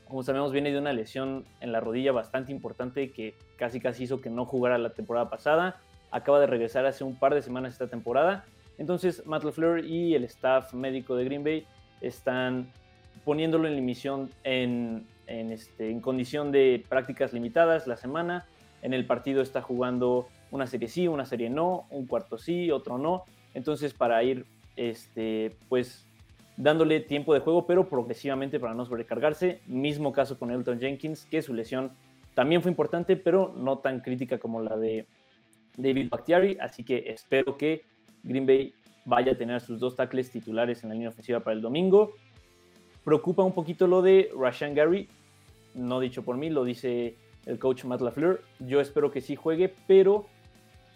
como 0.07 0.23
sabemos, 0.23 0.53
viene 0.53 0.71
de 0.71 0.79
una 0.79 0.93
lesión 0.93 1.45
en 1.61 1.73
la 1.73 1.81
rodilla 1.81 2.13
bastante 2.13 2.53
importante 2.53 3.11
que 3.11 3.35
casi 3.57 3.81
casi 3.81 4.05
hizo 4.05 4.21
que 4.21 4.31
no 4.31 4.45
jugara 4.45 4.79
la 4.79 4.91
temporada 4.91 5.31
pasada. 5.31 5.81
Acaba 6.11 6.41
de 6.41 6.47
regresar 6.47 6.87
hace 6.87 7.05
un 7.05 7.19
par 7.19 7.35
de 7.35 7.43
semanas 7.43 7.73
esta 7.73 7.89
temporada. 7.89 8.45
Entonces, 8.79 9.25
Matt 9.27 9.45
LaFleur 9.45 9.85
y 9.85 10.15
el 10.15 10.25
staff 10.25 10.75
médico 10.75 11.17
de 11.17 11.25
Green 11.25 11.45
Bay 11.45 11.67
están 12.01 12.71
poniéndolo 13.25 13.69
en 13.69 13.79
emisión 13.79 14.31
en, 14.43 15.07
en, 15.27 15.53
este, 15.53 15.91
en 15.91 16.01
condición 16.01 16.53
de 16.53 16.85
prácticas 16.89 17.33
limitadas 17.33 17.87
la 17.87 17.97
semana. 17.97 18.47
En 18.83 18.93
el 18.93 19.07
partido 19.07 19.41
está 19.41 19.63
jugando 19.63 20.29
una 20.55 20.69
serie 20.69 20.87
sí, 20.87 21.09
una 21.09 21.27
serie 21.27 21.51
no, 21.51 21.87
un 21.91 22.07
cuarto 22.07 22.39
sí, 22.39 22.71
otro 22.71 22.97
no. 22.97 23.25
Entonces, 23.55 23.93
para 23.93 24.23
ir 24.23 24.47
este, 24.77 25.57
pues, 25.69 26.07
dándole 26.57 27.01
tiempo 27.01 27.35
de 27.35 27.41
juego, 27.41 27.67
pero 27.67 27.89
progresivamente 27.89 28.61
para 28.61 28.73
no 28.73 28.87
sobrecargarse. 28.87 29.61
Mismo 29.67 30.13
caso 30.13 30.39
con 30.39 30.53
Elton 30.53 30.79
Jenkins, 30.79 31.27
que 31.27 31.43
su 31.43 31.55
lesión 31.55 31.91
también 32.35 32.63
fue 32.63 32.71
importante, 32.71 33.17
pero 33.17 33.53
no 33.57 33.79
tan 33.79 33.99
crítica 33.99 34.39
como 34.39 34.63
la 34.63 34.77
de 34.77 35.07
David 35.77 36.09
Bakhtiari. 36.09 36.57
Así 36.61 36.85
que 36.85 37.05
espero 37.09 37.57
que 37.57 37.83
Green 38.23 38.47
Bay 38.47 38.75
vaya 39.05 39.33
a 39.33 39.37
tener 39.37 39.61
sus 39.61 39.81
dos 39.81 39.97
tackles 39.97 40.31
titulares 40.31 40.85
en 40.85 40.91
la 40.91 40.95
línea 40.95 41.09
ofensiva 41.09 41.41
para 41.41 41.57
el 41.57 41.63
domingo. 41.63 42.13
Preocupa 43.03 43.43
un 43.43 43.53
poquito 43.53 43.89
lo 43.89 44.03
de 44.03 44.31
Rashan 44.39 44.73
Gary, 44.73 45.09
no 45.75 45.99
dicho 45.99 46.23
por 46.23 46.37
mí, 46.37 46.49
lo 46.49 46.63
dice 46.63 47.17
el 47.45 47.59
coach 47.59 47.85
Matt 47.85 48.03
LaFleur. 48.03 48.41
Yo 48.61 48.81
espero 48.81 49.11
que 49.11 49.21
sí 49.21 49.35
juegue, 49.35 49.75
pero 49.89 50.27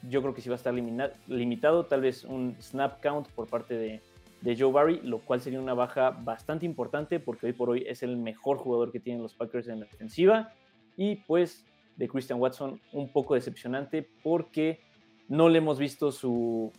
yo 0.02 0.22
creo 0.22 0.34
que 0.34 0.40
sí 0.40 0.48
va 0.48 0.54
a 0.54 0.56
estar 0.56 0.74
limitado, 0.74 1.86
tal 1.86 2.00
vez 2.00 2.24
un 2.24 2.56
snap 2.60 3.02
count 3.02 3.28
por 3.28 3.48
parte 3.48 3.74
de, 3.74 4.00
de 4.40 4.56
Joe 4.56 4.72
Barry, 4.72 5.00
lo 5.02 5.18
cual 5.18 5.40
sería 5.40 5.60
una 5.60 5.74
baja 5.74 6.10
bastante 6.10 6.66
importante 6.66 7.20
porque 7.20 7.46
hoy 7.46 7.52
por 7.52 7.70
hoy 7.70 7.84
es 7.86 8.02
el 8.02 8.16
mejor 8.16 8.58
jugador 8.58 8.92
que 8.92 9.00
tienen 9.00 9.22
los 9.22 9.34
Packers 9.34 9.68
en 9.68 9.80
la 9.80 9.86
defensiva. 9.86 10.52
Y 10.96 11.16
pues 11.16 11.64
de 11.96 12.08
Christian 12.08 12.40
Watson 12.40 12.80
un 12.92 13.08
poco 13.12 13.34
decepcionante 13.34 14.08
porque 14.22 14.80
no 15.28 15.48
le 15.48 15.58
hemos 15.58 15.78
visto 15.78 16.12
su, 16.12 16.72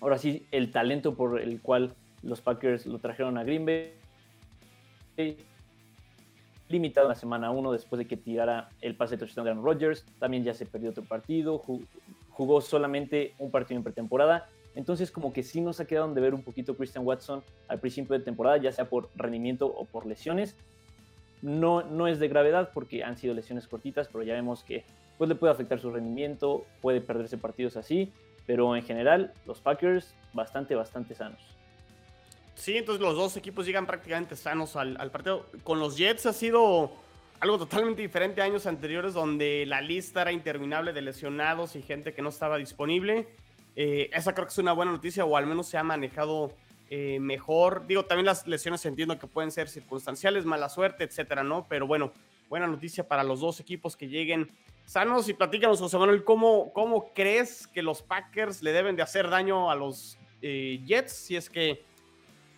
ahora 0.00 0.18
sí, 0.18 0.46
el 0.50 0.70
talento 0.70 1.14
por 1.14 1.40
el 1.40 1.60
cual 1.60 1.94
los 2.22 2.40
Packers 2.40 2.86
lo 2.86 2.98
trajeron 2.98 3.38
a 3.38 3.44
Green 3.44 3.66
Bay. 3.66 3.92
Limitado 6.68 7.06
en 7.06 7.10
la 7.10 7.14
semana 7.14 7.50
1 7.50 7.72
después 7.72 7.98
de 7.98 8.06
que 8.06 8.16
tirara 8.16 8.70
el 8.80 8.94
pase 8.94 9.16
de 9.16 9.26
touchdown 9.26 9.44
de 9.44 9.50
Aaron 9.50 9.64
Rodgers. 9.64 10.04
También 10.18 10.44
ya 10.44 10.54
se 10.54 10.66
perdió 10.66 10.90
otro 10.90 11.04
partido. 11.04 11.62
Jugó 12.30 12.60
solamente 12.60 13.34
un 13.38 13.50
partido 13.50 13.78
en 13.78 13.84
pretemporada. 13.84 14.48
Entonces 14.74 15.10
como 15.10 15.32
que 15.32 15.42
sí 15.42 15.60
nos 15.60 15.80
ha 15.80 15.86
quedado 15.86 16.12
de 16.12 16.20
ver 16.20 16.34
un 16.34 16.42
poquito 16.42 16.76
Christian 16.76 17.04
Watson 17.04 17.42
al 17.68 17.80
principio 17.80 18.18
de 18.18 18.24
temporada, 18.24 18.56
ya 18.56 18.72
sea 18.72 18.88
por 18.88 19.08
rendimiento 19.16 19.66
o 19.66 19.84
por 19.84 20.06
lesiones. 20.06 20.56
No, 21.42 21.82
no 21.82 22.06
es 22.06 22.18
de 22.18 22.28
gravedad 22.28 22.70
porque 22.72 23.02
han 23.02 23.16
sido 23.16 23.34
lesiones 23.34 23.66
cortitas, 23.66 24.08
pero 24.08 24.22
ya 24.22 24.34
vemos 24.34 24.62
que 24.62 24.84
pues, 25.18 25.28
le 25.28 25.34
puede 25.34 25.52
afectar 25.52 25.80
su 25.80 25.90
rendimiento, 25.90 26.64
puede 26.80 27.00
perderse 27.00 27.38
partidos 27.38 27.76
así. 27.76 28.12
Pero 28.46 28.74
en 28.74 28.82
general, 28.82 29.32
los 29.46 29.60
Packers 29.60 30.14
bastante, 30.32 30.74
bastante 30.74 31.14
sanos. 31.14 31.40
Sí, 32.54 32.76
entonces 32.76 33.00
los 33.00 33.16
dos 33.16 33.36
equipos 33.36 33.64
llegan 33.64 33.86
prácticamente 33.86 34.36
sanos 34.36 34.76
al, 34.76 35.10
partido. 35.10 35.46
Con 35.64 35.78
los 35.80 35.96
Jets 35.96 36.26
ha 36.26 36.32
sido 36.32 36.90
algo 37.40 37.58
totalmente 37.58 38.02
diferente 38.02 38.42
a 38.42 38.44
años 38.44 38.66
anteriores 38.66 39.14
donde 39.14 39.64
la 39.66 39.80
lista 39.80 40.22
era 40.22 40.32
interminable 40.32 40.92
de 40.92 41.00
lesionados 41.00 41.74
y 41.74 41.82
gente 41.82 42.12
que 42.12 42.20
no 42.20 42.28
estaba 42.28 42.58
disponible. 42.58 43.28
Eh, 43.76 44.10
esa 44.12 44.34
creo 44.34 44.46
que 44.46 44.52
es 44.52 44.58
una 44.58 44.72
buena 44.72 44.92
noticia 44.92 45.24
o 45.24 45.36
al 45.36 45.46
menos 45.46 45.66
se 45.66 45.78
ha 45.78 45.82
manejado 45.82 46.52
eh, 46.90 47.18
mejor. 47.18 47.86
Digo, 47.86 48.04
también 48.04 48.26
las 48.26 48.46
lesiones 48.46 48.84
entiendo 48.84 49.18
que 49.18 49.26
pueden 49.26 49.50
ser 49.50 49.68
circunstanciales, 49.68 50.44
mala 50.44 50.68
suerte, 50.68 51.04
etcétera, 51.04 51.42
¿no? 51.42 51.66
Pero 51.66 51.86
bueno, 51.86 52.12
buena 52.50 52.66
noticia 52.66 53.08
para 53.08 53.24
los 53.24 53.40
dos 53.40 53.58
equipos 53.58 53.96
que 53.96 54.08
lleguen 54.08 54.50
sanos 54.84 55.28
y 55.28 55.34
platícanos, 55.34 55.78
José 55.78 55.96
Manuel, 55.96 56.24
¿cómo, 56.24 56.72
cómo 56.74 57.12
crees 57.14 57.66
que 57.68 57.80
los 57.80 58.02
Packers 58.02 58.60
le 58.62 58.72
deben 58.72 58.96
de 58.96 59.02
hacer 59.02 59.30
daño 59.30 59.70
a 59.70 59.76
los 59.76 60.18
eh, 60.42 60.80
Jets 60.84 61.12
si 61.12 61.36
es 61.36 61.48
que 61.48 61.84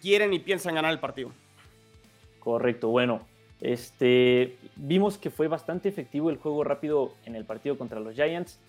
quieren 0.00 0.32
y 0.32 0.40
piensan 0.40 0.74
ganar 0.74 0.90
el 0.92 0.98
partido? 0.98 1.30
Correcto, 2.40 2.88
bueno, 2.88 3.24
este, 3.62 4.58
vimos 4.76 5.16
que 5.18 5.30
fue 5.30 5.48
bastante 5.48 5.88
efectivo 5.88 6.30
el 6.30 6.36
juego 6.36 6.64
rápido 6.64 7.12
en 7.24 7.36
el 7.36 7.44
partido 7.44 7.78
contra 7.78 8.00
los 8.00 8.14
Giants. 8.14 8.60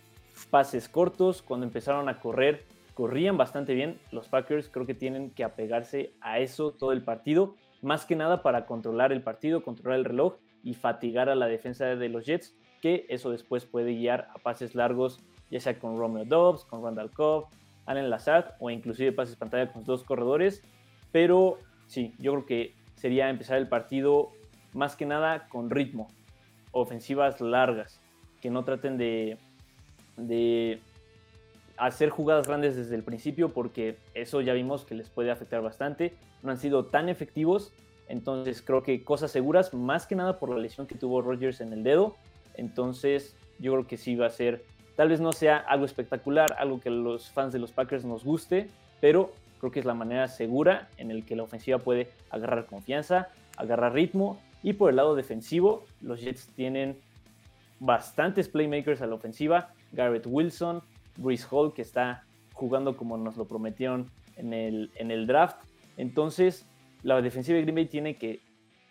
Pases 0.50 0.88
cortos, 0.88 1.42
cuando 1.42 1.66
empezaron 1.66 2.08
a 2.10 2.20
correr, 2.20 2.64
corrían 2.94 3.36
bastante 3.36 3.74
bien. 3.74 4.00
Los 4.12 4.28
Packers 4.28 4.70
creo 4.70 4.86
que 4.86 4.94
tienen 4.94 5.32
que 5.32 5.44
apegarse 5.44 6.14
a 6.22 6.40
eso 6.40 6.72
todo 6.72 6.92
el 6.92 7.02
partido, 7.02 7.56
más 7.82 8.06
que 8.06 8.16
nada 8.16 8.44
para 8.44 8.66
controlar 8.66 9.12
el 9.12 9.22
partido, 9.22 9.64
controlar 9.64 10.00
el 10.00 10.06
reloj 10.06 10.36
y 10.64 10.76
fatigar 10.76 11.28
a 11.28 11.36
la 11.36 11.48
defensa 11.48 11.86
de 11.86 12.10
los 12.10 12.26
Jets 12.26 12.56
que 12.84 13.06
eso 13.08 13.32
después 13.32 13.64
puede 13.64 13.94
guiar 13.94 14.28
a 14.36 14.40
pases 14.40 14.76
largos, 14.76 15.22
ya 15.50 15.62
sea 15.62 15.80
con 15.80 15.98
Romeo 15.98 16.26
Dobbs, 16.26 16.66
con 16.66 16.84
Randall 16.84 17.12
Cobb, 17.12 17.46
Allen 17.86 18.10
Lazard 18.10 18.56
o 18.60 18.70
inclusive 18.70 19.14
pases 19.14 19.38
pantalla 19.38 19.72
con 19.72 19.86
dos 19.86 20.04
corredores. 20.04 20.62
Pero 21.14 21.60
sí, 21.88 22.14
yo 22.20 22.34
creo 22.34 22.46
que 22.46 22.76
sería 22.96 23.30
empezar 23.30 23.58
el 23.58 23.70
partido 23.70 24.34
más 24.74 24.96
que 24.96 25.06
nada 25.06 25.48
con 25.48 25.70
ritmo, 25.70 26.08
ofensivas 26.72 27.40
largas, 27.42 28.00
que 28.42 28.50
no 28.50 28.64
traten 28.64 28.98
de, 28.98 29.38
de 30.18 30.80
hacer 31.78 32.10
jugadas 32.10 32.48
grandes 32.48 32.76
desde 32.76 32.96
el 32.96 33.04
principio 33.04 33.54
porque 33.54 33.98
eso 34.14 34.42
ya 34.42 34.54
vimos 34.54 34.86
que 34.86 34.96
les 34.96 35.10
puede 35.10 35.32
afectar 35.32 35.62
bastante. 35.62 36.14
No 36.42 36.52
han 36.52 36.58
sido 36.58 36.86
tan 36.86 37.10
efectivos, 37.10 37.72
entonces 38.08 38.62
creo 38.62 38.84
que 38.84 39.04
cosas 39.04 39.32
seguras, 39.32 39.74
más 39.74 40.06
que 40.08 40.16
nada 40.16 40.40
por 40.40 40.50
la 40.50 40.58
lesión 40.58 40.88
que 40.88 40.96
tuvo 40.96 41.22
Rodgers 41.22 41.62
en 41.62 41.74
el 41.74 41.84
dedo, 41.84 42.16
entonces, 42.56 43.36
yo 43.60 43.74
creo 43.74 43.88
que 43.88 43.98
sí 43.98 44.16
va 44.16 44.28
a 44.28 44.30
ser, 44.30 44.64
tal 44.96 45.10
vez 45.10 45.20
no 45.20 45.32
sea 45.32 45.58
algo 45.58 45.86
espectacular, 45.86 46.56
algo 46.58 46.80
que 46.80 46.90
los 46.90 47.32
fans 47.32 47.54
de 47.54 47.60
los 47.60 47.72
Packers 47.72 48.06
nos 48.06 48.24
guste, 48.24 48.70
pero 49.02 49.32
creo 49.60 49.72
que 49.72 49.80
es 49.80 49.86
la 49.86 49.94
manera 49.94 50.28
segura 50.28 50.90
en 50.98 51.12
el 51.12 51.26
que 51.26 51.36
la 51.36 51.44
ofensiva 51.44 51.80
puede 51.80 52.10
agarrar 52.30 52.66
confianza, 52.66 53.30
agarrar 53.58 53.94
ritmo. 53.94 54.40
Y 54.64 54.74
por 54.74 54.90
el 54.90 54.96
lado 54.96 55.16
defensivo, 55.16 55.86
los 56.02 56.22
Jets 56.22 56.48
tienen 56.56 56.98
bastantes 57.80 58.50
playmakers 58.50 59.02
a 59.02 59.08
la 59.08 59.16
ofensiva. 59.16 59.74
Garrett 59.92 60.26
Wilson, 60.26 60.82
Bruce 61.18 61.46
Hall, 61.52 61.74
que 61.74 61.82
está 61.82 62.24
jugando 62.54 62.98
como 62.98 63.18
nos 63.18 63.38
lo 63.38 63.46
prometieron 63.46 64.10
en 64.38 64.54
el, 64.54 64.92
en 64.96 65.12
el 65.12 65.28
draft. 65.28 65.58
Entonces, 65.98 66.66
la 67.04 67.22
defensiva 67.22 67.58
de 67.58 67.64
Green 67.64 67.76
Bay 67.76 67.86
tiene 67.86 68.16
que 68.16 68.40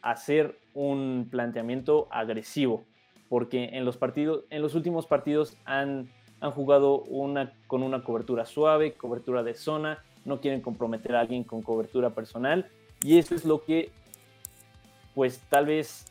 hacer 0.02 0.58
un 0.74 1.26
planteamiento 1.30 2.06
agresivo 2.10 2.84
porque 3.32 3.70
en 3.72 3.86
los 3.86 3.96
partidos, 3.96 4.44
en 4.50 4.60
los 4.60 4.74
últimos 4.74 5.06
partidos 5.06 5.56
han, 5.64 6.10
han 6.42 6.50
jugado 6.50 7.00
una, 7.04 7.54
con 7.66 7.82
una 7.82 8.04
cobertura 8.04 8.44
suave, 8.44 8.92
cobertura 8.92 9.42
de 9.42 9.54
zona, 9.54 10.04
no 10.26 10.42
quieren 10.42 10.60
comprometer 10.60 11.16
a 11.16 11.20
alguien 11.20 11.42
con 11.42 11.62
cobertura 11.62 12.10
personal 12.10 12.68
y 13.02 13.16
eso 13.16 13.34
es 13.34 13.46
lo 13.46 13.64
que 13.64 13.90
pues 15.14 15.40
tal 15.48 15.66
vez 15.66 16.06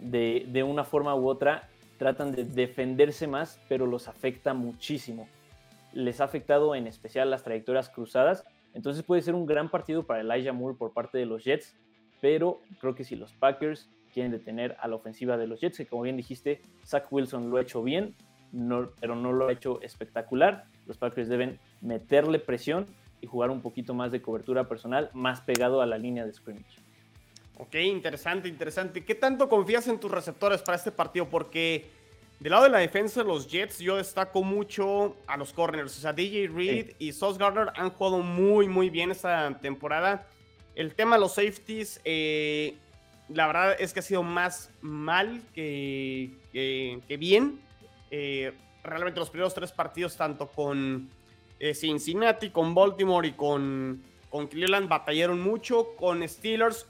de, 0.00 0.46
de 0.48 0.62
una 0.62 0.84
forma 0.84 1.14
u 1.14 1.28
otra 1.28 1.68
tratan 1.98 2.32
de 2.32 2.44
defenderse 2.44 3.26
más, 3.26 3.60
pero 3.68 3.86
los 3.86 4.08
afecta 4.08 4.54
muchísimo. 4.54 5.28
Les 5.92 6.20
ha 6.20 6.24
afectado 6.24 6.74
en 6.74 6.86
especial 6.86 7.30
las 7.30 7.42
trayectorias 7.42 7.90
cruzadas, 7.90 8.44
entonces 8.74 9.02
puede 9.02 9.22
ser 9.22 9.34
un 9.34 9.46
gran 9.46 9.68
partido 9.68 10.04
para 10.04 10.20
Elijah 10.20 10.52
Moore 10.52 10.76
por 10.78 10.92
parte 10.92 11.18
de 11.18 11.26
los 11.26 11.44
Jets, 11.44 11.76
pero 12.20 12.60
creo 12.80 12.94
que 12.94 13.04
si 13.04 13.16
los 13.16 13.32
Packers 13.32 13.90
quieren 14.12 14.32
detener 14.32 14.76
a 14.80 14.88
la 14.88 14.96
ofensiva 14.96 15.36
de 15.36 15.46
los 15.46 15.60
Jets, 15.60 15.78
que 15.78 15.86
como 15.86 16.02
bien 16.02 16.16
dijiste, 16.16 16.60
Zach 16.84 17.06
Wilson 17.10 17.50
lo 17.50 17.56
ha 17.56 17.62
hecho 17.62 17.82
bien, 17.82 18.14
pero 19.00 19.14
no 19.14 19.32
lo 19.32 19.48
ha 19.48 19.52
hecho 19.52 19.80
espectacular. 19.82 20.64
Los 20.86 20.98
Packers 20.98 21.28
deben 21.28 21.58
meterle 21.80 22.38
presión 22.38 22.86
y 23.20 23.26
jugar 23.26 23.50
un 23.50 23.60
poquito 23.60 23.94
más 23.94 24.10
de 24.12 24.22
cobertura 24.22 24.68
personal, 24.68 25.10
más 25.12 25.40
pegado 25.40 25.82
a 25.82 25.86
la 25.86 25.98
línea 25.98 26.24
de 26.24 26.32
scrimmage. 26.32 26.78
Ok, 27.60 27.74
interesante, 27.74 28.48
interesante. 28.48 29.04
¿Qué 29.04 29.14
tanto 29.14 29.46
confías 29.46 29.86
en 29.86 30.00
tus 30.00 30.10
receptores 30.10 30.62
para 30.62 30.78
este 30.78 30.90
partido? 30.90 31.28
Porque 31.28 31.90
del 32.38 32.52
lado 32.52 32.64
de 32.64 32.70
la 32.70 32.78
defensa 32.78 33.20
de 33.20 33.28
los 33.28 33.48
Jets, 33.48 33.80
yo 33.80 33.98
destaco 33.98 34.42
mucho 34.42 35.14
a 35.26 35.36
los 35.36 35.52
corners. 35.52 35.94
O 35.98 36.00
sea, 36.00 36.14
DJ 36.14 36.48
Reed 36.48 36.92
y 36.98 37.12
Sauce 37.12 37.38
Gardner 37.38 37.70
han 37.76 37.90
jugado 37.90 38.20
muy, 38.20 38.66
muy 38.66 38.88
bien 38.88 39.10
esta 39.10 39.58
temporada. 39.60 40.26
El 40.74 40.94
tema 40.94 41.16
de 41.16 41.20
los 41.20 41.34
safeties, 41.34 42.00
eh, 42.06 42.76
la 43.28 43.46
verdad 43.46 43.76
es 43.78 43.92
que 43.92 44.00
ha 44.00 44.04
sido 44.04 44.22
más 44.22 44.70
mal 44.80 45.42
que, 45.54 46.30
bien. 47.18 47.60
Eh, 48.10 48.54
realmente 48.82 49.20
los 49.20 49.28
primeros 49.28 49.52
tres 49.52 49.70
partidos, 49.70 50.16
tanto 50.16 50.46
con 50.46 51.10
eh, 51.58 51.74
Cincinnati, 51.74 52.48
con 52.48 52.74
Baltimore 52.74 53.28
y 53.28 53.32
con, 53.32 54.02
con 54.30 54.46
Cleveland, 54.46 54.88
batallaron 54.88 55.42
mucho. 55.42 55.94
Con 55.96 56.26
Steelers, 56.26 56.86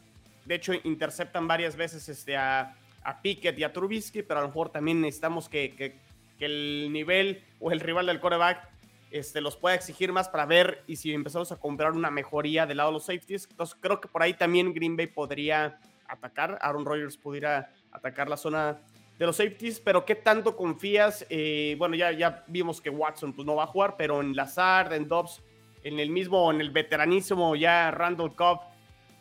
de 0.50 0.56
hecho, 0.56 0.72
interceptan 0.82 1.46
varias 1.46 1.76
veces 1.76 2.08
este, 2.08 2.36
a, 2.36 2.74
a 3.04 3.22
Pickett 3.22 3.56
y 3.56 3.62
a 3.62 3.72
Trubisky, 3.72 4.22
pero 4.22 4.40
a 4.40 4.42
lo 4.42 4.48
mejor 4.48 4.70
también 4.70 5.00
necesitamos 5.00 5.48
que, 5.48 6.00
el 6.40 6.88
nivel 6.90 7.44
o 7.60 7.70
el 7.70 7.78
rival 7.78 8.06
del 8.06 8.18
coreback 8.18 8.68
este, 9.12 9.40
los 9.40 9.56
pueda 9.56 9.76
exigir 9.76 10.10
más 10.10 10.28
para 10.28 10.46
ver 10.46 10.82
y 10.88 10.96
si 10.96 11.12
empezamos 11.12 11.52
a 11.52 11.56
comprar 11.56 11.92
una 11.92 12.10
mejoría 12.10 12.66
del 12.66 12.78
lado 12.78 12.88
de 12.88 12.94
los 12.94 13.04
safeties. 13.04 13.46
Entonces 13.48 13.76
creo 13.78 14.00
que 14.00 14.08
por 14.08 14.24
ahí 14.24 14.34
también 14.34 14.74
Green 14.74 14.96
Bay 14.96 15.06
podría 15.06 15.78
atacar, 16.08 16.58
Aaron 16.62 16.84
Rodgers 16.84 17.16
pudiera 17.16 17.72
atacar 17.92 18.28
la 18.28 18.36
zona 18.36 18.80
de 19.20 19.26
los 19.26 19.36
safeties, 19.36 19.78
pero 19.78 20.04
¿qué 20.04 20.16
tanto 20.16 20.56
confías? 20.56 21.24
Eh, 21.30 21.76
bueno, 21.78 21.94
ya, 21.94 22.10
ya 22.10 22.42
vimos 22.48 22.80
que 22.80 22.90
Watson 22.90 23.34
pues, 23.34 23.46
no 23.46 23.54
va 23.54 23.64
a 23.64 23.68
jugar, 23.68 23.94
pero 23.96 24.20
en 24.20 24.34
Lazard, 24.34 24.94
en 24.94 25.06
Dobbs, 25.06 25.42
en 25.84 26.00
el 26.00 26.10
mismo, 26.10 26.50
en 26.50 26.60
el 26.60 26.70
veteranísimo 26.70 27.54
ya 27.54 27.92
Randall 27.92 28.34
Cobb, 28.34 28.69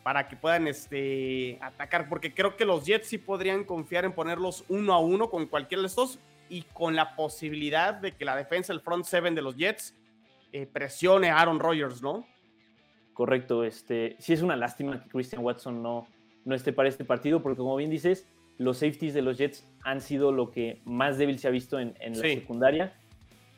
para 0.02 0.28
que 0.28 0.36
puedan 0.36 0.66
este, 0.66 1.58
atacar, 1.60 2.08
porque 2.08 2.32
creo 2.32 2.56
que 2.56 2.64
los 2.64 2.84
Jets 2.86 3.08
sí 3.08 3.18
podrían 3.18 3.64
confiar 3.64 4.04
en 4.04 4.12
ponerlos 4.12 4.64
uno 4.68 4.94
a 4.94 4.98
uno 4.98 5.30
con 5.30 5.46
cualquiera 5.46 5.82
de 5.82 5.88
estos 5.88 6.18
y 6.48 6.62
con 6.62 6.96
la 6.96 7.16
posibilidad 7.16 7.94
de 7.94 8.12
que 8.12 8.24
la 8.24 8.34
defensa, 8.34 8.72
el 8.72 8.80
front 8.80 9.04
seven 9.04 9.34
de 9.34 9.42
los 9.42 9.56
Jets, 9.56 9.94
eh, 10.52 10.66
presione 10.66 11.30
a 11.30 11.38
Aaron 11.38 11.60
Rodgers, 11.60 12.02
¿no? 12.02 12.26
correcto. 13.20 13.64
Este, 13.64 14.16
sí 14.18 14.32
es 14.32 14.40
una 14.40 14.56
lástima 14.56 15.02
que 15.02 15.10
Christian 15.10 15.44
Watson 15.44 15.82
no, 15.82 16.06
no 16.46 16.54
esté 16.54 16.72
para 16.72 16.88
este 16.88 17.04
partido, 17.04 17.42
porque 17.42 17.58
como 17.58 17.76
bien 17.76 17.90
dices, 17.90 18.26
los 18.56 18.78
safeties 18.78 19.12
de 19.12 19.20
los 19.20 19.36
Jets 19.36 19.68
han 19.82 20.00
sido 20.00 20.32
lo 20.32 20.50
que 20.50 20.80
más 20.86 21.18
débil 21.18 21.38
se 21.38 21.46
ha 21.46 21.50
visto 21.50 21.78
en, 21.78 21.94
la 22.00 22.14
secundaria. 22.14 22.94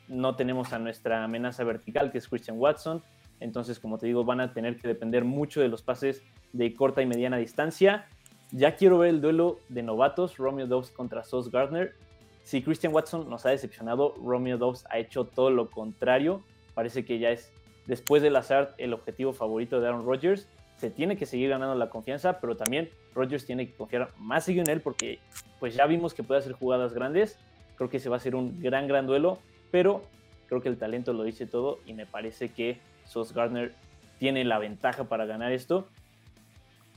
No 0.09 0.35
tenemos 0.35 0.73
a 0.73 0.79
nuestra 0.79 1.23
amenaza 1.23 1.63
vertical, 1.63 2.11
que 2.11 2.17
es 2.17 2.27
Christian 2.27 2.59
Watson. 2.59 3.01
Entonces, 3.39 3.79
como 3.79 3.97
te 3.97 4.05
digo, 4.05 4.25
van 4.25 4.41
a 4.41 4.51
tener 4.51 4.75
que 4.75 4.85
depender 4.85 5.23
mucho 5.23 5.61
de 5.61 5.69
los 5.69 5.81
pases 5.81 6.25
de 6.53 6.73
corta 6.73 7.01
y 7.01 7.05
mediana 7.05 7.37
distancia. 7.37 8.07
Ya 8.51 8.75
quiero 8.75 8.99
ver 8.99 9.09
el 9.09 9.21
duelo 9.21 9.59
de 9.69 9.83
novatos, 9.83 10.37
Romeo 10.37 10.67
Dobbs 10.67 10.91
contra 10.91 11.23
Sauce 11.23 11.49
Gardner. 11.51 11.95
Si 12.43 12.61
Christian 12.61 12.93
Watson 12.93 13.29
nos 13.29 13.45
ha 13.45 13.49
decepcionado, 13.49 14.15
Romeo 14.23 14.57
Dobbs 14.57 14.85
ha 14.89 14.99
hecho 14.99 15.25
todo 15.25 15.49
lo 15.49 15.69
contrario. 15.69 16.43
Parece 16.73 17.03
que 17.03 17.19
ya 17.19 17.31
es, 17.31 17.51
después 17.87 18.21
del 18.21 18.35
azar, 18.35 18.75
el 18.77 18.93
objetivo 18.93 19.33
favorito 19.33 19.81
de 19.81 19.87
Aaron 19.87 20.05
Rodgers. 20.05 20.47
Se 20.77 20.89
tiene 20.89 21.17
que 21.17 21.25
seguir 21.25 21.49
ganando 21.49 21.75
la 21.75 21.89
confianza, 21.89 22.39
pero 22.39 22.57
también 22.57 22.89
Rodgers 23.15 23.45
tiene 23.45 23.67
que 23.67 23.73
confiar 23.73 24.09
más 24.17 24.47
en 24.49 24.69
él 24.69 24.81
porque 24.81 25.19
pues 25.59 25.75
ya 25.75 25.85
vimos 25.85 26.13
que 26.13 26.23
puede 26.23 26.39
hacer 26.39 26.53
jugadas 26.53 26.93
grandes. 26.93 27.39
Creo 27.75 27.89
que 27.89 27.99
se 27.99 28.09
va 28.09 28.17
a 28.17 28.19
ser 28.19 28.35
un 28.35 28.61
gran, 28.61 28.87
gran 28.87 29.07
duelo, 29.07 29.39
pero 29.71 30.01
creo 30.47 30.61
que 30.61 30.69
el 30.69 30.77
talento 30.77 31.13
lo 31.13 31.23
dice 31.23 31.47
todo 31.47 31.79
y 31.85 31.93
me 31.93 32.05
parece 32.05 32.49
que 32.49 32.79
Sauce 33.05 33.33
Gardner 33.33 33.73
tiene 34.19 34.43
la 34.43 34.59
ventaja 34.59 35.05
para 35.05 35.25
ganar 35.25 35.51
esto. 35.51 35.87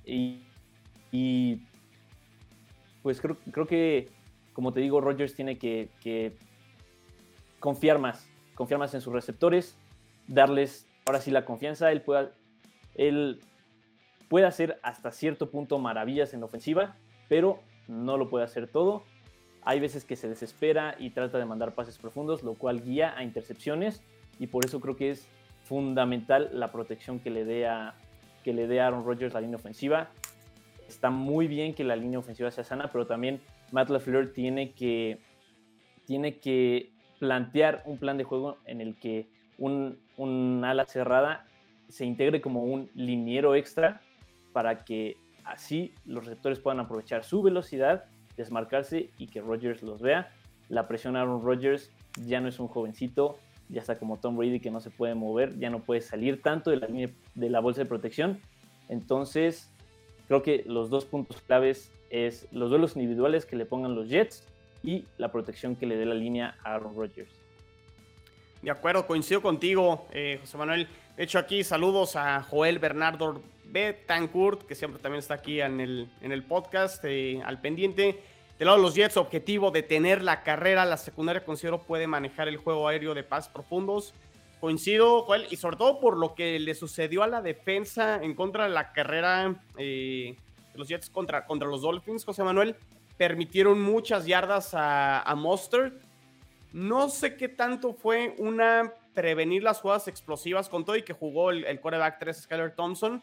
Y, 0.06 1.60
pues 3.02 3.20
creo, 3.20 3.36
creo, 3.50 3.66
que, 3.66 4.08
como 4.52 4.72
te 4.72 4.80
digo, 4.80 5.00
Rodgers 5.00 5.34
tiene 5.34 5.58
que, 5.58 6.36
confiar 7.58 7.98
más, 7.98 8.28
confiar 8.54 8.78
más 8.78 8.94
en 8.94 9.00
sus 9.00 9.12
receptores, 9.12 9.76
darles 10.28 10.86
ahora 11.06 11.20
sí 11.20 11.30
la 11.30 11.44
confianza. 11.44 11.90
Él 11.90 12.02
puede, 12.02 12.30
él 12.94 13.40
puede 14.28 14.46
hacer 14.46 14.78
hasta 14.82 15.10
cierto 15.10 15.50
punto 15.50 15.78
maravillas 15.78 16.32
en 16.32 16.40
la 16.40 16.46
ofensiva, 16.46 16.96
pero 17.28 17.60
no 17.88 18.16
lo 18.16 18.30
puede 18.30 18.44
hacer 18.44 18.68
todo. 18.68 19.02
Hay 19.62 19.80
veces 19.80 20.04
que 20.04 20.14
se 20.14 20.28
desespera 20.28 20.94
y 20.98 21.10
trata 21.10 21.38
de 21.38 21.44
mandar 21.44 21.74
pases 21.74 21.98
profundos, 21.98 22.44
lo 22.44 22.54
cual 22.54 22.82
guía 22.82 23.16
a 23.16 23.24
intercepciones 23.24 24.00
y 24.38 24.46
por 24.46 24.64
eso 24.64 24.80
creo 24.80 24.96
que 24.96 25.10
es 25.10 25.26
fundamental 25.64 26.50
la 26.52 26.70
protección 26.70 27.18
que 27.18 27.30
le 27.30 27.44
dé 27.44 27.66
a, 27.66 27.96
que 28.46 28.52
le 28.52 28.68
dé 28.68 28.80
Aaron 28.80 29.04
Rodgers 29.04 29.34
la 29.34 29.40
línea 29.40 29.56
ofensiva. 29.56 30.08
Está 30.86 31.10
muy 31.10 31.48
bien 31.48 31.74
que 31.74 31.82
la 31.82 31.96
línea 31.96 32.20
ofensiva 32.20 32.48
sea 32.52 32.62
sana, 32.62 32.90
pero 32.92 33.04
también 33.04 33.40
Matt 33.72 33.90
LaFleur 33.90 34.32
tiene 34.32 34.70
que, 34.70 35.18
tiene 36.04 36.38
que 36.38 36.92
plantear 37.18 37.82
un 37.86 37.98
plan 37.98 38.16
de 38.16 38.22
juego 38.22 38.58
en 38.64 38.80
el 38.80 38.94
que 39.00 39.26
un, 39.58 39.98
un 40.16 40.62
ala 40.64 40.86
cerrada 40.86 41.44
se 41.88 42.04
integre 42.04 42.40
como 42.40 42.62
un 42.62 42.88
liniero 42.94 43.56
extra 43.56 44.00
para 44.52 44.84
que 44.84 45.16
así 45.42 45.92
los 46.04 46.24
receptores 46.24 46.60
puedan 46.60 46.78
aprovechar 46.78 47.24
su 47.24 47.42
velocidad, 47.42 48.04
desmarcarse 48.36 49.10
y 49.18 49.26
que 49.26 49.40
Rodgers 49.40 49.82
los 49.82 50.00
vea. 50.00 50.30
La 50.68 50.86
presión 50.86 51.16
a 51.16 51.22
Aaron 51.22 51.42
Rodgers 51.42 51.90
ya 52.24 52.40
no 52.40 52.46
es 52.46 52.60
un 52.60 52.68
jovencito, 52.68 53.40
ya 53.68 53.80
está 53.80 53.98
como 53.98 54.18
Tom 54.18 54.36
Brady 54.36 54.60
que 54.60 54.70
no 54.70 54.80
se 54.80 54.90
puede 54.90 55.14
mover, 55.14 55.58
ya 55.58 55.70
no 55.70 55.80
puede 55.80 56.00
salir 56.00 56.42
tanto 56.42 56.70
de 56.70 56.76
la, 56.76 56.86
de 56.86 57.50
la 57.50 57.60
bolsa 57.60 57.82
de 57.82 57.86
protección. 57.86 58.40
Entonces, 58.88 59.72
creo 60.28 60.42
que 60.42 60.64
los 60.66 60.90
dos 60.90 61.04
puntos 61.04 61.40
claves 61.42 61.92
es 62.10 62.46
los 62.52 62.70
duelos 62.70 62.96
individuales 62.96 63.46
que 63.46 63.56
le 63.56 63.66
pongan 63.66 63.94
los 63.94 64.08
Jets 64.08 64.46
y 64.82 65.04
la 65.18 65.32
protección 65.32 65.76
que 65.76 65.86
le 65.86 65.96
dé 65.96 66.06
la 66.06 66.14
línea 66.14 66.56
a 66.62 66.74
Aaron 66.74 66.94
Rodgers. 66.94 67.30
De 68.62 68.70
acuerdo, 68.70 69.06
coincido 69.06 69.42
contigo, 69.42 70.06
eh, 70.12 70.38
José 70.40 70.56
Manuel. 70.56 70.88
De 71.16 71.24
hecho, 71.24 71.38
aquí 71.38 71.62
saludos 71.62 72.16
a 72.16 72.42
Joel 72.42 72.78
Bernardo 72.78 73.42
Betancourt, 73.66 74.62
que 74.62 74.74
siempre 74.74 75.00
también 75.00 75.20
está 75.20 75.34
aquí 75.34 75.60
en 75.60 75.80
el, 75.80 76.08
en 76.20 76.32
el 76.32 76.42
podcast, 76.42 77.04
eh, 77.04 77.40
al 77.44 77.60
pendiente. 77.60 78.20
Del 78.58 78.66
lado 78.66 78.78
de 78.78 78.84
los 78.84 78.94
Jets, 78.94 79.18
objetivo 79.18 79.70
de 79.70 79.82
tener 79.82 80.22
la 80.22 80.42
carrera. 80.42 80.86
La 80.86 80.96
secundaria 80.96 81.44
considero 81.44 81.78
puede 81.78 82.06
manejar 82.06 82.48
el 82.48 82.56
juego 82.56 82.88
aéreo 82.88 83.12
de 83.12 83.22
pases 83.22 83.52
profundos. 83.52 84.14
Coincido, 84.60 85.22
Joel, 85.22 85.46
y 85.50 85.56
sobre 85.56 85.76
todo 85.76 86.00
por 86.00 86.16
lo 86.16 86.34
que 86.34 86.58
le 86.58 86.74
sucedió 86.74 87.22
a 87.22 87.26
la 87.26 87.42
defensa 87.42 88.16
en 88.22 88.34
contra 88.34 88.64
de 88.64 88.70
la 88.70 88.92
carrera 88.92 89.54
eh, 89.76 90.36
de 90.72 90.78
los 90.78 90.88
Jets 90.88 91.10
contra, 91.10 91.44
contra 91.44 91.68
los 91.68 91.82
Dolphins, 91.82 92.24
José 92.24 92.42
Manuel. 92.44 92.76
Permitieron 93.18 93.80
muchas 93.82 94.24
yardas 94.24 94.72
a, 94.72 95.20
a. 95.20 95.34
No 96.72 97.08
sé 97.10 97.36
qué 97.36 97.48
tanto 97.48 97.92
fue 97.92 98.34
una 98.38 98.92
prevenir 99.12 99.62
las 99.62 99.80
jugadas 99.80 100.08
explosivas 100.08 100.68
con 100.68 100.84
todo 100.84 100.96
y 100.96 101.02
que 101.02 101.12
jugó 101.12 101.50
el, 101.50 101.64
el 101.64 101.80
quarterback 101.80 102.18
3 102.18 102.42
Skyler 102.42 102.74
Thompson. 102.74 103.22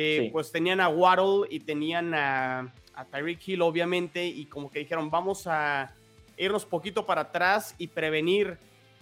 Eh, 0.00 0.30
pues 0.30 0.52
tenían 0.52 0.80
a 0.80 0.88
Waddle 0.88 1.48
y 1.50 1.58
tenían 1.58 2.14
a, 2.14 2.72
a 2.94 3.04
Tyreek 3.04 3.48
Hill, 3.48 3.62
obviamente, 3.62 4.24
y 4.24 4.44
como 4.44 4.70
que 4.70 4.78
dijeron, 4.78 5.10
vamos 5.10 5.48
a 5.48 5.92
irnos 6.36 6.64
poquito 6.64 7.04
para 7.04 7.22
atrás 7.22 7.74
y 7.78 7.88
prevenir 7.88 8.58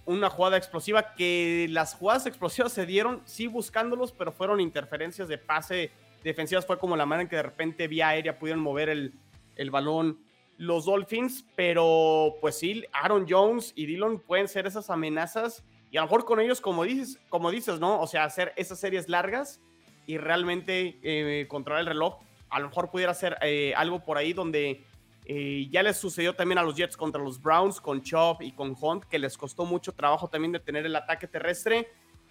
una 0.06 0.30
jugada 0.30 0.56
explosiva, 0.56 1.12
que 1.14 1.66
las 1.68 1.94
jugadas 1.94 2.24
explosivas 2.24 2.72
se 2.72 2.86
dieron, 2.86 3.20
sí 3.26 3.46
buscándolos, 3.46 4.10
pero 4.12 4.32
fueron 4.32 4.58
interferencias 4.58 5.28
de 5.28 5.36
pase 5.36 5.90
defensivas, 6.24 6.64
fue 6.64 6.78
como 6.78 6.96
la 6.96 7.04
manera 7.04 7.24
en 7.24 7.28
que 7.28 7.36
de 7.36 7.42
repente 7.42 7.88
vía 7.88 8.08
aérea 8.08 8.38
pudieron 8.38 8.62
mover 8.62 8.88
el, 8.88 9.12
el 9.56 9.70
balón 9.70 10.18
los 10.56 10.86
Dolphins, 10.86 11.44
pero 11.54 12.36
pues 12.40 12.58
sí, 12.58 12.86
Aaron 12.90 13.26
Jones 13.28 13.74
y 13.76 13.84
Dillon 13.84 14.18
pueden 14.18 14.48
ser 14.48 14.66
esas 14.66 14.88
amenazas 14.88 15.62
y 15.90 15.98
a 15.98 16.00
lo 16.00 16.06
mejor 16.06 16.24
con 16.24 16.40
ellos, 16.40 16.62
como 16.62 16.84
dices, 16.84 17.20
como 17.28 17.50
dices, 17.50 17.80
¿no? 17.80 18.00
O 18.00 18.06
sea, 18.06 18.24
hacer 18.24 18.54
esas 18.56 18.80
series 18.80 19.10
largas 19.10 19.60
y 20.06 20.18
realmente 20.18 20.98
eh, 21.02 21.46
controlar 21.48 21.80
el 21.80 21.86
reloj 21.88 22.18
a 22.50 22.60
lo 22.60 22.68
mejor 22.68 22.90
pudiera 22.90 23.12
ser 23.14 23.36
eh, 23.42 23.74
algo 23.76 24.04
por 24.04 24.18
ahí 24.18 24.32
donde 24.32 24.84
eh, 25.26 25.68
ya 25.70 25.82
les 25.82 25.96
sucedió 25.96 26.34
también 26.34 26.58
a 26.58 26.62
los 26.62 26.76
Jets 26.76 26.96
contra 26.96 27.20
los 27.20 27.42
Browns 27.42 27.80
con 27.80 28.02
Chop 28.02 28.42
y 28.42 28.52
con 28.52 28.76
Hunt, 28.80 29.04
que 29.04 29.18
les 29.18 29.36
costó 29.36 29.64
mucho 29.64 29.92
trabajo 29.92 30.28
también 30.28 30.52
de 30.52 30.60
tener 30.60 30.86
el 30.86 30.94
ataque 30.94 31.26
terrestre. 31.26 31.88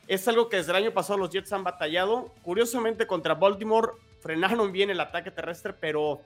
Es 0.07 0.27
algo 0.27 0.49
que 0.49 0.57
desde 0.57 0.71
el 0.71 0.77
año 0.77 0.91
pasado 0.91 1.19
los 1.19 1.29
Jets 1.29 1.51
han 1.51 1.63
batallado. 1.63 2.31
Curiosamente 2.41 3.05
contra 3.07 3.35
Baltimore 3.35 3.91
frenaron 4.21 4.71
bien 4.71 4.89
el 4.89 4.99
ataque 4.99 5.31
terrestre, 5.31 5.73
pero 5.73 6.21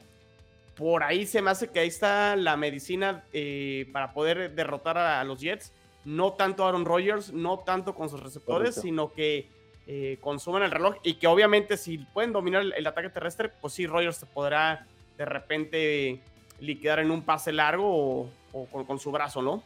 por 0.75 1.03
ahí 1.03 1.25
se 1.25 1.41
me 1.41 1.49
hace 1.49 1.69
que 1.69 1.79
ahí 1.79 1.87
está 1.87 2.35
la 2.35 2.55
medicina 2.55 3.23
eh, 3.33 3.89
para 3.91 4.13
poder 4.13 4.53
derrotar 4.53 4.97
a, 4.97 5.23
los 5.23 5.41
Jets. 5.41 5.73
No 6.05 6.33
tanto 6.33 6.65
Aaron 6.65 6.85
Rodgers, 6.85 7.33
no 7.33 7.59
tanto 7.59 7.95
con 7.95 8.09
sus 8.09 8.21
receptores, 8.21 8.75
sino 8.75 9.11
que 9.11 9.49
eh, 9.91 10.19
consuman 10.21 10.61
el 10.61 10.69
reloj 10.69 10.97
y 11.01 11.15
que 11.15 11.25
obviamente 11.25 11.75
si 11.75 11.97
pueden 11.97 12.31
dominar 12.31 12.61
el, 12.61 12.85
ataque 12.85 13.09
terrestre, 13.09 13.49
pues 13.49 13.73
sí, 13.73 13.87
Rogers 13.87 14.17
se 14.17 14.27
podrá 14.27 14.85
de 15.17 15.25
repente 15.25 16.21
liquidar 16.59 16.99
en 16.99 17.09
un 17.09 17.23
pase 17.23 17.51
largo 17.51 18.29
o, 18.53 18.65
con, 18.85 18.99
su 18.99 19.11
brazo, 19.11 19.41
¿no? 19.41 19.63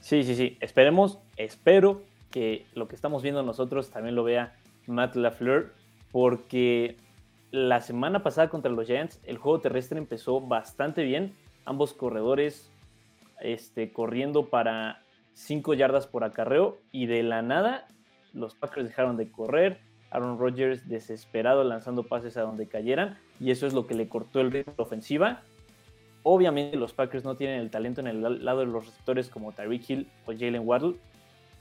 Sí, 0.00 0.24
sí, 0.24 0.34
sí. 0.34 0.56
Esperemos, 0.60 1.18
espero 1.36 2.00
que 2.30 2.64
lo 2.72 2.88
que 2.88 2.94
estamos 2.94 3.22
viendo 3.22 3.42
nosotros 3.42 3.90
también 3.90 4.14
lo 4.14 4.24
vea 4.24 4.56
Matt 4.86 5.14
LaFleur, 5.14 5.74
porque 6.10 6.96
la 7.50 7.82
semana 7.82 8.22
pasada 8.22 8.48
contra 8.48 8.72
los 8.72 8.86
Giants 8.86 9.20
el 9.24 9.36
juego 9.36 9.60
terrestre 9.60 9.98
empezó 9.98 10.40
bastante 10.40 11.02
bien. 11.02 11.34
Ambos 11.66 11.92
corredores 11.92 12.70
este, 13.42 13.92
corriendo 13.92 14.46
para 14.46 15.02
5 15.34 15.74
yardas 15.74 16.06
por 16.06 16.24
acarreo 16.24 16.78
y 16.92 17.04
de 17.04 17.22
la 17.22 17.42
nada 17.42 17.86
los 18.32 18.54
Packers 18.54 18.86
dejaron 18.86 19.16
de 19.16 19.30
correr, 19.30 19.80
Aaron 20.10 20.38
Rodgers 20.38 20.88
desesperado 20.88 21.64
lanzando 21.64 22.02
pases 22.02 22.36
a 22.36 22.42
donde 22.42 22.66
cayeran 22.66 23.18
y 23.38 23.50
eso 23.50 23.66
es 23.66 23.72
lo 23.72 23.86
que 23.86 23.94
le 23.94 24.08
cortó 24.08 24.40
el 24.40 24.50
ritmo 24.50 24.72
de 24.72 24.78
la 24.78 24.84
ofensiva. 24.84 25.42
Obviamente 26.22 26.76
los 26.76 26.92
Packers 26.92 27.24
no 27.24 27.36
tienen 27.36 27.60
el 27.60 27.70
talento 27.70 28.00
en 28.00 28.08
el 28.08 28.44
lado 28.44 28.60
de 28.60 28.66
los 28.66 28.86
receptores 28.86 29.28
como 29.30 29.52
Tyreek 29.52 29.88
Hill 29.88 30.08
o 30.26 30.32
Jalen 30.32 30.66
Waddle, 30.66 30.96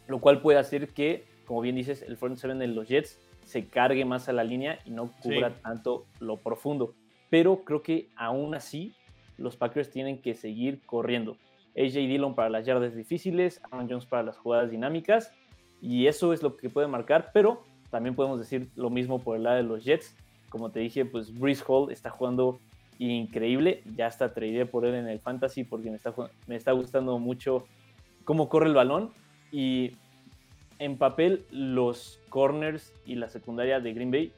lo 0.07 0.19
cual 0.19 0.41
puede 0.41 0.57
hacer 0.57 0.89
que, 0.89 1.25
como 1.45 1.61
bien 1.61 1.75
dices, 1.75 2.01
el 2.01 2.17
front 2.17 2.37
seven 2.37 2.59
de 2.59 2.67
los 2.67 2.87
Jets 2.87 3.19
se 3.45 3.67
cargue 3.67 4.03
más 4.03 4.27
a 4.27 4.33
la 4.33 4.43
línea 4.43 4.79
y 4.85 4.91
no 4.91 5.11
cubra 5.21 5.53
tanto 5.61 6.05
lo 6.19 6.37
profundo. 6.37 6.93
Pero 7.29 7.63
creo 7.63 7.83
que 7.83 8.09
aún 8.15 8.53
así 8.55 8.93
los 9.37 9.55
Packers 9.55 9.91
tienen 9.91 10.21
que 10.21 10.35
seguir 10.35 10.81
corriendo. 10.85 11.37
AJ 11.77 11.93
Dillon 11.93 12.35
para 12.35 12.49
las 12.49 12.65
yardas 12.65 12.95
difíciles, 12.95 13.61
Aaron 13.71 13.87
Jones 13.87 14.05
para 14.05 14.23
las 14.23 14.37
jugadas 14.37 14.71
dinámicas 14.71 15.31
y 15.81 16.07
eso 16.07 16.33
es 16.33 16.43
lo 16.43 16.57
que 16.57 16.69
puede 16.69 16.87
marcar, 16.87 17.31
pero 17.33 17.63
también 17.89 18.15
podemos 18.15 18.39
decir 18.39 18.69
lo 18.75 18.89
mismo 18.89 19.19
por 19.19 19.37
el 19.37 19.43
lado 19.43 19.57
de 19.57 19.63
los 19.63 19.83
Jets. 19.83 20.15
Como 20.49 20.71
te 20.71 20.79
dije, 20.79 21.05
pues 21.05 21.33
Breeze 21.37 21.63
Hall 21.67 21.91
está 21.91 22.09
jugando 22.09 22.59
increíble. 22.97 23.83
Ya 23.95 24.07
hasta 24.07 24.33
tradeé 24.33 24.65
por 24.65 24.85
él 24.85 24.95
en 24.95 25.07
el 25.07 25.19
Fantasy 25.19 25.63
porque 25.63 25.89
me 25.89 25.95
está, 25.95 26.13
me 26.47 26.55
está 26.55 26.71
gustando 26.71 27.17
mucho 27.19 27.65
cómo 28.25 28.49
corre 28.49 28.67
el 28.67 28.75
balón. 28.75 29.11
Y 29.51 29.93
en 30.79 30.97
papel, 30.97 31.45
los 31.51 32.19
corners 32.29 32.93
y 33.05 33.15
la 33.15 33.29
secundaria 33.29 33.79
de 33.79 33.93
Green 33.93 34.11
Bay 34.11 34.31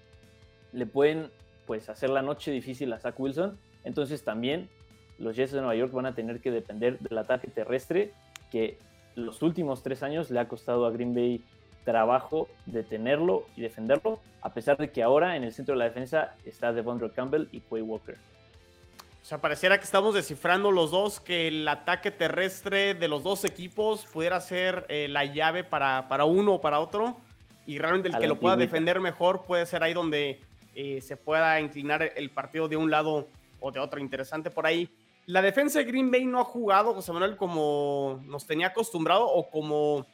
le 0.73 0.86
pueden 0.86 1.30
pues 1.65 1.89
hacer 1.89 2.10
la 2.10 2.21
noche 2.21 2.51
difícil 2.51 2.91
a 2.93 2.99
Zach 2.99 3.19
Wilson. 3.19 3.58
Entonces 3.84 4.23
también 4.23 4.69
los 5.17 5.36
Jets 5.36 5.51
de 5.51 5.60
Nueva 5.60 5.75
York 5.75 5.91
van 5.91 6.06
a 6.06 6.15
tener 6.15 6.39
que 6.39 6.51
depender 6.51 6.99
del 6.99 7.17
ataque 7.17 7.47
terrestre 7.47 8.13
que 8.51 8.77
los 9.15 9.41
últimos 9.41 9.84
tres 9.84 10.04
años 10.04 10.30
le 10.30 10.39
ha 10.39 10.47
costado 10.47 10.86
a 10.86 10.91
Green 10.91 11.13
Bay 11.13 11.41
trabajo 11.84 12.47
detenerlo 12.65 13.45
y 13.56 13.62
defenderlo, 13.62 14.19
a 14.41 14.54
pesar 14.54 14.78
de 14.78 14.91
que 14.91 15.04
ahora 15.04 15.36
en 15.36 15.43
el 15.43 15.52
centro 15.52 15.74
de 15.74 15.80
la 15.80 15.86
defensa 15.86 16.36
está 16.45 16.71
Devondre 16.74 17.10
Campbell 17.12 17.47
y 17.52 17.62
Quay 17.62 17.82
Walker. 17.82 18.17
O 19.21 19.26
sea, 19.26 19.39
pareciera 19.39 19.78
que 19.78 19.84
estamos 19.84 20.15
descifrando 20.15 20.71
los 20.71 20.89
dos 20.89 21.19
que 21.19 21.47
el 21.47 21.67
ataque 21.67 22.10
terrestre 22.10 22.95
de 22.95 23.08
los 23.08 23.21
dos 23.21 23.45
equipos 23.45 24.08
pudiera 24.12 24.41
ser 24.41 24.86
eh, 24.89 25.08
la 25.10 25.26
llave 25.26 25.63
para, 25.63 26.08
para, 26.08 26.26
uno 26.26 26.56
o 26.56 26.62
para 26.62 26.80
otro. 26.80 27.17
Y 27.67 27.78
realmente 27.78 28.10
el 28.10 28.17
que 28.17 28.28
lo 28.28 28.39
pueda 28.39 28.56
defender 28.56 29.00
mejor 29.00 29.43
puede 29.43 29.67
ser 29.67 29.84
ahí 29.84 29.93
donde 29.93 30.39
eh, 30.74 31.02
se 31.02 31.17
pueda 31.17 31.60
inclinar 31.62 32.12
el 32.15 32.32
partido 32.32 32.67
de 32.67 32.78
un 32.78 32.89
lado 32.89 33.28
o 33.60 33.71
de 33.71 33.80
otro. 33.80 34.00
Interesante 34.00 34.50
por 34.50 34.65
ahí. 34.65 34.89
La 35.25 35.41
defensa 35.41 35.79
de 35.79 35.86
Green 35.86 36.12
Bay 36.12 36.25
no 36.25 36.39
ha 36.39 36.43
jugado, 36.43 36.93
José 36.93 37.12
Manuel, 37.13 37.38
como 37.38 38.21
nos 38.25 38.45
tenía 38.45 38.67
acostumbrado 38.67 39.25
o 39.27 39.49
como... 39.49 40.05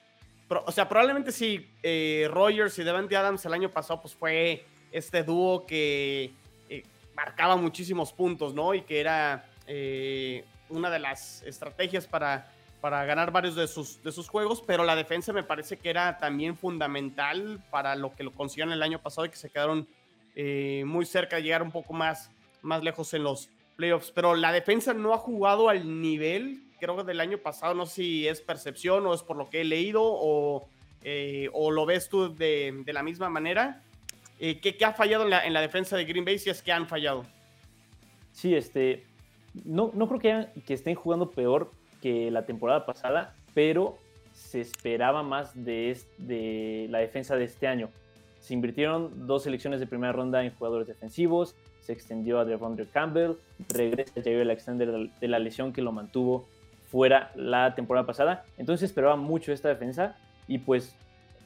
O 0.50 0.72
sea, 0.72 0.88
probablemente 0.88 1.32
sí, 1.32 1.70
eh, 1.84 2.30
Rogers 2.32 2.78
y 2.80 2.84
Devante 2.84 3.18
Adams 3.18 3.46
el 3.46 3.54
año 3.54 3.70
pasado 3.70 4.00
pues 4.02 4.16
fue 4.16 4.66
este 4.92 5.24
dúo 5.24 5.66
que 5.66 6.34
marcaba 7.18 7.58
muchísimos 7.58 8.14
puntos, 8.14 8.54
¿no? 8.54 8.76
Y 8.76 8.84
que 8.84 9.00
era 9.00 9.50
eh, 9.66 10.46
una 10.70 10.92
de 10.92 11.00
las 11.00 11.42
estrategias 11.42 12.06
para, 12.06 12.48
para 12.80 13.04
ganar 13.06 13.32
varios 13.32 13.56
de 13.56 13.68
sus, 13.68 14.02
de 14.04 14.12
sus 14.12 14.30
juegos, 14.30 14.64
pero 14.66 14.84
la 14.84 14.96
defensa 14.96 15.34
me 15.34 15.42
parece 15.42 15.78
que 15.78 15.90
era 15.90 16.20
también 16.20 16.56
fundamental 16.56 17.60
para 17.72 17.96
lo 17.96 18.14
que 18.14 18.24
lo 18.24 18.32
consiguieron 18.32 18.72
el 18.72 18.84
año 18.84 19.00
pasado 19.00 19.26
y 19.26 19.30
que 19.30 19.36
se 19.36 19.50
quedaron 19.50 19.88
eh, 20.36 20.84
muy 20.86 21.08
cerca 21.08 21.38
de 21.38 21.42
llegar 21.42 21.64
un 21.64 21.72
poco 21.72 21.92
más, 21.92 22.30
más 22.62 22.84
lejos 22.84 23.12
en 23.16 23.24
los 23.24 23.50
playoffs. 23.78 24.12
Pero 24.12 24.36
la 24.36 24.52
defensa 24.52 24.94
no 24.94 25.14
ha 25.14 25.18
jugado 25.18 25.70
al 25.70 26.02
nivel, 26.02 26.64
creo 26.80 26.98
que 26.98 27.04
del 27.04 27.22
año 27.22 27.38
pasado, 27.38 27.74
no 27.74 27.86
sé 27.86 27.96
si 27.96 28.28
es 28.28 28.42
percepción 28.42 29.06
o 29.06 29.14
es 29.14 29.24
por 29.24 29.38
lo 29.38 29.50
que 29.50 29.62
he 29.62 29.64
leído 29.64 30.02
o, 30.04 30.68
eh, 31.04 31.50
o 31.54 31.72
lo 31.72 31.86
ves 31.86 32.10
tú 32.10 32.36
de, 32.36 32.84
de 32.86 32.94
la 32.94 33.04
misma 33.04 33.30
manera. 33.30 33.84
Eh, 34.40 34.60
¿qué, 34.60 34.78
ha 34.86 34.94
fallado 34.94 35.24
en 35.24 35.54
la, 35.54 35.62
defensa 35.62 35.98
de 35.98 36.06
Green 36.06 36.26
Bay 36.26 36.38
si 36.38 36.50
es 36.50 36.62
que 36.62 36.72
han 36.72 36.88
fallado? 36.88 37.26
Sí, 38.32 38.54
este, 38.54 39.06
no, 39.66 39.92
no 39.94 40.08
creo 40.08 40.20
que, 40.20 40.62
que 40.62 40.74
estén 40.74 40.96
jugando 40.96 41.32
peor 41.32 41.72
que 42.02 42.30
la 42.30 42.46
temporada 42.46 42.86
pasada, 42.86 43.36
pero 43.56 43.98
se 44.34 44.62
esperaba 44.62 45.24
más 45.24 45.64
de, 45.66 45.98
de 46.20 46.88
la 46.90 47.00
defensa 47.00 47.36
de 47.36 47.46
este 47.46 47.68
año. 47.68 47.90
Se 48.40 48.54
invirtieron 48.54 49.26
dos 49.26 49.44
selecciones 49.44 49.80
de 49.80 49.88
primera 49.88 50.14
ronda 50.14 50.44
en 50.44 50.54
jugadores 50.54 50.88
defensivos, 50.88 51.56
se 51.88 51.94
extendió 51.94 52.40
a 52.40 52.44
Devondre 52.44 52.86
Campbell, 52.86 53.38
regresa 53.70 54.22
Jair 54.22 54.42
Alexander 54.42 55.10
de 55.22 55.28
la 55.30 55.40
lesión 55.40 55.72
que 55.72 55.82
lo 55.82 55.94
mantuvo 55.94 56.46
fuera 56.92 57.32
la 57.34 57.76
temporada 57.76 58.06
pasada. 58.06 58.44
Entonces 58.58 58.90
esperaba 58.90 59.16
mucho 59.16 59.54
esta 59.54 59.70
defensa 59.70 60.18
y 60.50 60.58
pues 60.58 60.98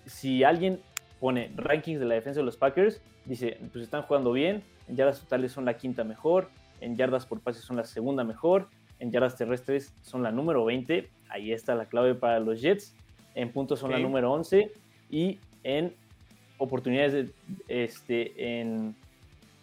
si 0.08 0.44
alguien 0.44 0.80
pone 1.20 1.52
rankings 1.56 2.00
de 2.00 2.08
la 2.08 2.16
defensa 2.16 2.40
de 2.40 2.46
los 2.48 2.58
Packers, 2.58 3.04
dice, 3.26 3.60
pues 3.72 3.84
están 3.84 4.02
jugando 4.02 4.32
bien, 4.32 4.64
en 4.88 4.96
yardas 4.96 5.20
totales 5.20 5.52
son 5.52 5.64
la 5.64 5.78
quinta 5.78 6.04
mejor, 6.04 6.50
en 6.80 6.96
yardas 6.96 7.28
por 7.28 7.40
pase 7.40 7.62
son 7.62 7.78
la 7.78 7.86
segunda 7.86 8.24
mejor, 8.24 8.68
en 8.98 9.12
yardas 9.12 9.38
terrestres 9.38 9.94
son 10.02 10.24
la 10.24 10.32
número 10.32 10.66
20, 10.66 11.08
ahí 11.30 11.52
está 11.52 11.76
la 11.76 11.86
clave 11.86 12.16
para 12.16 12.40
los 12.40 12.60
Jets, 12.62 12.96
en 13.36 13.52
puntos 13.52 13.78
son 13.78 13.92
la 13.92 14.00
número 14.00 14.32
11 14.32 14.72
y 15.12 15.38
en 15.64 15.94
oportunidades, 16.58 17.14
de, 17.14 17.32
este, 17.68 18.60
en 18.60 18.96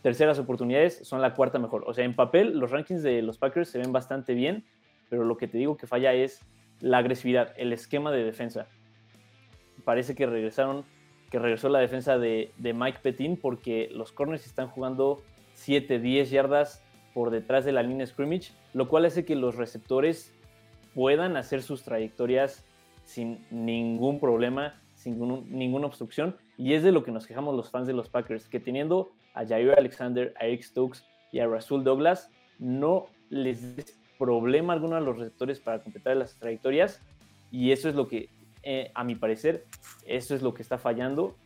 terceras 0.03 0.39
oportunidades 0.39 1.01
son 1.07 1.21
la 1.21 1.35
cuarta 1.35 1.59
mejor. 1.59 1.85
O 1.87 1.95
sea, 1.95 2.05
en 2.05 2.15
papel 2.15 2.59
los 2.59 2.71
rankings 2.71 3.03
de 3.03 3.23
los 3.23 3.39
Packers 3.39 3.69
se 3.69 3.79
ven 3.79 3.93
bastante 3.93 4.35
bien, 4.35 4.65
pero 5.09 5.25
lo 5.25 5.37
que 5.37 5.49
te 5.49 5.59
digo 5.59 5.77
que 5.77 5.87
falla 5.87 6.13
es 6.15 6.41
la 6.81 6.99
agresividad, 6.99 7.55
el 7.57 7.73
esquema 7.73 8.13
de 8.13 8.25
defensa. 8.25 8.69
Parece 9.85 10.15
que 10.15 10.27
regresaron 10.27 10.85
que 11.31 11.39
regresó 11.39 11.69
la 11.69 11.79
defensa 11.79 12.19
de, 12.19 12.53
Mike 12.59 13.01
Petin 13.03 13.37
porque 13.37 13.91
los 13.93 14.13
corners 14.13 14.47
están 14.47 14.69
jugando 14.69 15.23
7, 15.55 15.99
10 15.99 16.31
yardas 16.31 16.85
por 17.13 17.31
detrás 17.31 17.65
de 17.65 17.73
la 17.73 17.83
línea 17.83 18.07
scrimmage, 18.07 18.53
lo 18.73 18.89
cual 18.89 19.05
hace 19.05 19.25
que 19.25 19.37
los 19.37 19.57
receptores 19.57 20.33
puedan 20.95 21.37
hacer 21.37 21.63
sus 21.63 21.83
trayectorias 21.83 22.65
sin 23.05 23.45
ningún 23.51 24.21
problema, 24.21 24.81
sin 24.95 25.19
ninguna 25.51 25.87
obstrucción. 25.87 26.37
Y 26.57 26.75
es 26.75 26.83
de 26.83 26.93
lo 26.93 27.05
que 27.05 27.13
nos 27.13 27.27
quejamos 27.27 27.55
los 27.55 27.71
fans 27.71 27.87
de 27.87 27.93
los 27.93 28.09
Packers, 28.09 28.49
que 28.49 28.61
teniendo 28.61 29.13
a 29.39 29.47
Jair 29.47 29.73
Alexander, 29.79 30.35
a 30.41 30.47
Eric 30.47 30.63
Stokes 30.63 31.05
y 31.31 31.39
a 31.39 31.47
Rasul 31.47 31.85
Douglas, 31.85 32.31
no 32.59 33.07
les 33.31 33.77
des 33.77 33.97
problema 34.19 34.73
alguno 34.73 34.97
a 34.97 35.01
los 35.01 35.17
receptores 35.17 35.61
para 35.61 35.81
completar 35.81 36.17
las 36.17 36.35
trayectorias. 36.35 37.01
Y 37.53 37.71
eso 37.71 37.89
es 37.89 37.95
lo 37.95 38.09
que 38.09 38.29
eh, 38.65 38.91
a 38.95 39.05
mi 39.05 39.15
parecer, 39.15 39.65
eso 40.07 40.35
es 40.35 40.43
lo 40.43 40.55
que 40.55 40.63
está 40.63 40.77
fallando, 40.77 41.37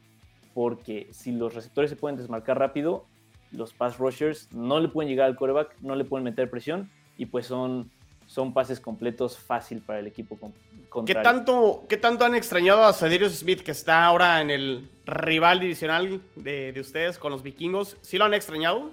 porque 0.54 1.08
si 1.12 1.32
los 1.32 1.54
receptores 1.54 1.90
se 1.90 1.96
pueden 1.96 2.16
desmarcar 2.16 2.58
rápido, 2.58 3.04
los 3.50 3.74
pass 3.74 3.98
rushers 3.98 4.50
no 4.52 4.80
le 4.80 4.88
pueden 4.88 5.10
llegar 5.10 5.26
al 5.26 5.36
quarterback, 5.36 5.76
no 5.82 5.94
le 5.94 6.04
pueden 6.04 6.24
meter 6.24 6.48
presión 6.48 6.90
y 7.18 7.26
pues 7.26 7.46
son, 7.46 7.90
son 8.32 8.54
pases 8.54 8.80
completos 8.80 9.36
fácil 9.36 9.82
para 9.82 9.98
el 9.98 10.06
equipo 10.06 10.38
contrario. 10.38 11.04
¿Qué 11.04 11.14
tanto, 11.14 11.84
¿Qué 11.88 11.96
tanto 11.96 12.24
han 12.24 12.34
extrañado 12.34 12.84
a 12.84 12.92
Cedric 12.92 13.28
Smith, 13.28 13.60
que 13.60 13.72
está 13.72 14.04
ahora 14.04 14.40
en 14.40 14.50
el 14.50 14.88
rival 15.04 15.60
divisional 15.60 16.22
de, 16.36 16.72
de 16.72 16.80
ustedes 16.80 17.18
con 17.18 17.32
los 17.32 17.42
vikingos? 17.42 17.96
¿Sí 18.00 18.18
lo 18.18 18.24
han 18.24 18.34
extrañado? 18.34 18.90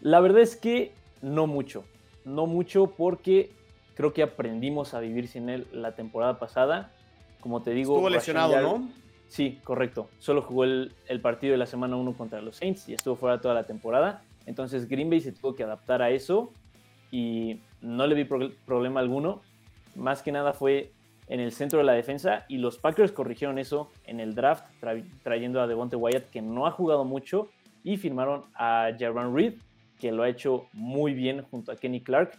La 0.00 0.20
verdad 0.20 0.40
es 0.40 0.56
que 0.56 0.92
no 1.20 1.46
mucho, 1.46 1.84
no 2.24 2.46
mucho 2.46 2.86
porque 2.96 3.50
creo 3.94 4.12
que 4.12 4.22
aprendimos 4.22 4.94
a 4.94 5.00
vivir 5.00 5.28
sin 5.28 5.50
él 5.50 5.66
la 5.72 5.94
temporada 5.94 6.38
pasada 6.38 6.92
como 7.40 7.62
te 7.62 7.72
digo. 7.72 7.94
Estuvo 7.94 8.10
lesionado, 8.10 8.60
¿no? 8.60 8.88
Sí, 9.28 9.60
correcto. 9.64 10.08
Solo 10.18 10.42
jugó 10.42 10.64
el, 10.64 10.92
partido 11.22 11.52
de 11.52 11.58
la 11.58 11.66
semana 11.66 11.96
1 11.96 12.14
contra 12.14 12.40
los 12.40 12.56
Saints 12.56 12.88
y 12.88 12.94
estuvo 12.94 13.16
fuera 13.16 13.40
toda 13.40 13.54
la 13.54 13.64
temporada. 13.64 14.22
Entonces 14.46 14.88
Green 14.88 15.10
Bay 15.10 15.20
se 15.20 15.32
tuvo 15.32 15.54
que 15.54 15.62
adaptar 15.62 16.02
a 16.02 16.10
eso 16.10 16.52
y 17.10 17.60
no 17.82 18.06
le 18.06 18.14
vi 18.14 18.24
problema 18.24 19.00
alguno. 19.00 19.42
Más 19.96 20.22
que 20.22 20.32
nada 20.32 20.52
fue 20.52 20.92
en 21.28 21.40
el 21.40 21.52
centro 21.52 21.78
de 21.78 21.84
la 21.84 21.92
defensa 21.92 22.44
y 22.48 22.58
los 22.58 22.78
Packers 22.78 23.12
corrigieron 23.12 23.58
eso 23.58 23.90
en 24.04 24.20
el 24.20 24.34
draft 24.34 24.64
trayendo 25.22 25.60
a 25.60 25.66
Devonte 25.66 25.96
Wyatt 25.96 26.30
que 26.30 26.42
no 26.42 26.66
ha 26.66 26.72
jugado 26.72 27.04
mucho 27.04 27.48
y 27.84 27.96
firmaron 27.96 28.44
a 28.54 28.90
Jaron 28.98 29.34
Reed 29.34 29.54
que 30.00 30.12
lo 30.12 30.22
ha 30.22 30.28
hecho 30.28 30.66
muy 30.72 31.14
bien 31.14 31.42
junto 31.42 31.72
a 31.72 31.76
Kenny 31.76 32.00
Clark. 32.00 32.32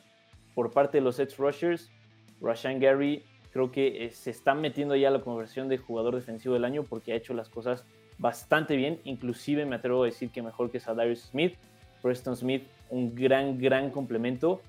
Por 0.55 0.71
parte 0.71 0.97
de 0.97 1.03
los 1.03 1.19
Edge 1.19 1.35
Rushers, 1.37 1.89
Rashan 2.41 2.79
Gary 2.79 3.23
creo 3.53 3.71
que 3.71 4.05
eh, 4.05 4.11
se 4.11 4.31
está 4.31 4.55
metiendo 4.55 4.95
ya 4.95 5.09
a 5.09 5.11
la 5.11 5.21
conversión 5.21 5.69
de 5.69 5.77
jugador 5.77 6.15
defensivo 6.15 6.53
del 6.53 6.65
año 6.65 6.83
porque 6.83 7.13
ha 7.13 7.15
hecho 7.15 7.33
las 7.33 7.49
cosas 7.49 7.85
bastante 8.17 8.75
bien. 8.75 8.99
Inclusive 9.03 9.65
me 9.65 9.75
atrevo 9.75 10.03
a 10.03 10.07
decir 10.07 10.31
que 10.31 10.41
mejor 10.41 10.71
que 10.71 10.79
Sadarius 10.79 11.21
Smith. 11.21 11.55
Preston 12.01 12.35
Smith, 12.35 12.63
un 12.89 13.13
gran, 13.13 13.59
gran 13.59 13.91
complemento. 13.91 14.61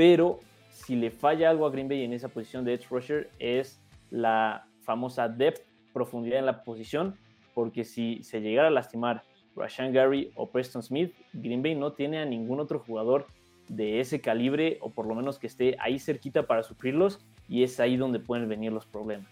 Pero 0.00 0.40
si 0.70 0.96
le 0.96 1.10
falla 1.10 1.50
algo 1.50 1.66
a 1.66 1.70
Green 1.70 1.86
Bay 1.86 2.04
en 2.04 2.14
esa 2.14 2.28
posición 2.28 2.64
de 2.64 2.72
edge 2.72 2.88
rusher 2.88 3.28
es 3.38 3.82
la 4.08 4.66
famosa 4.80 5.28
depth, 5.28 5.60
profundidad 5.92 6.38
en 6.38 6.46
la 6.46 6.64
posición. 6.64 7.18
Porque 7.52 7.84
si 7.84 8.22
se 8.22 8.40
llegara 8.40 8.68
a 8.68 8.70
lastimar 8.70 9.24
Rashan 9.54 9.92
Gary 9.92 10.32
o 10.36 10.48
Preston 10.48 10.82
Smith, 10.82 11.12
Green 11.34 11.62
Bay 11.62 11.74
no 11.74 11.92
tiene 11.92 12.18
a 12.18 12.24
ningún 12.24 12.60
otro 12.60 12.78
jugador 12.78 13.26
de 13.68 14.00
ese 14.00 14.22
calibre 14.22 14.78
o 14.80 14.88
por 14.88 15.06
lo 15.06 15.14
menos 15.14 15.38
que 15.38 15.48
esté 15.48 15.76
ahí 15.78 15.98
cerquita 15.98 16.46
para 16.46 16.62
sufrirlos 16.62 17.20
y 17.46 17.62
es 17.62 17.78
ahí 17.78 17.98
donde 17.98 18.20
pueden 18.20 18.48
venir 18.48 18.72
los 18.72 18.86
problemas. 18.86 19.28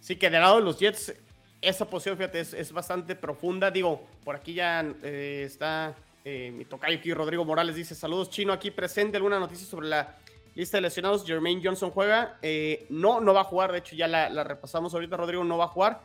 Sí, 0.00 0.16
que 0.16 0.28
del 0.28 0.42
lado 0.42 0.56
de 0.56 0.62
los 0.62 0.78
Jets, 0.78 1.14
esa 1.62 1.88
posición, 1.88 2.18
fíjate, 2.18 2.40
es, 2.40 2.70
bastante 2.70 3.16
profunda. 3.16 3.70
Digo, 3.70 4.02
por 4.24 4.36
aquí 4.36 4.52
ya 4.52 4.84
eh, 5.02 5.44
está 5.46 5.96
eh, 6.24 6.50
mi 6.50 6.64
tocayo 6.64 6.96
aquí, 6.96 7.12
Rodrigo 7.12 7.44
Morales, 7.44 7.76
dice, 7.76 7.94
saludos 7.94 8.30
chino, 8.30 8.52
aquí 8.52 8.70
presente, 8.70 9.18
¿alguna 9.18 9.38
noticia 9.38 9.66
sobre 9.66 9.88
la 9.88 10.16
lista 10.54 10.78
de 10.78 10.82
lesionados? 10.82 11.26
Jermaine 11.26 11.60
Johnson 11.62 11.90
juega. 11.90 12.38
Eh, 12.40 12.86
no, 12.88 13.20
no 13.20 13.34
va 13.34 13.42
a 13.42 13.44
jugar, 13.44 13.72
de 13.72 13.78
hecho 13.78 13.94
ya 13.94 14.08
la, 14.08 14.42
repasamos 14.42 14.94
ahorita, 14.94 15.18
Rodrigo 15.18 15.44
no 15.44 15.58
va 15.58 15.64
a 15.64 15.68
jugar. 15.68 16.00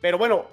Pero 0.00 0.18
bueno, 0.18 0.46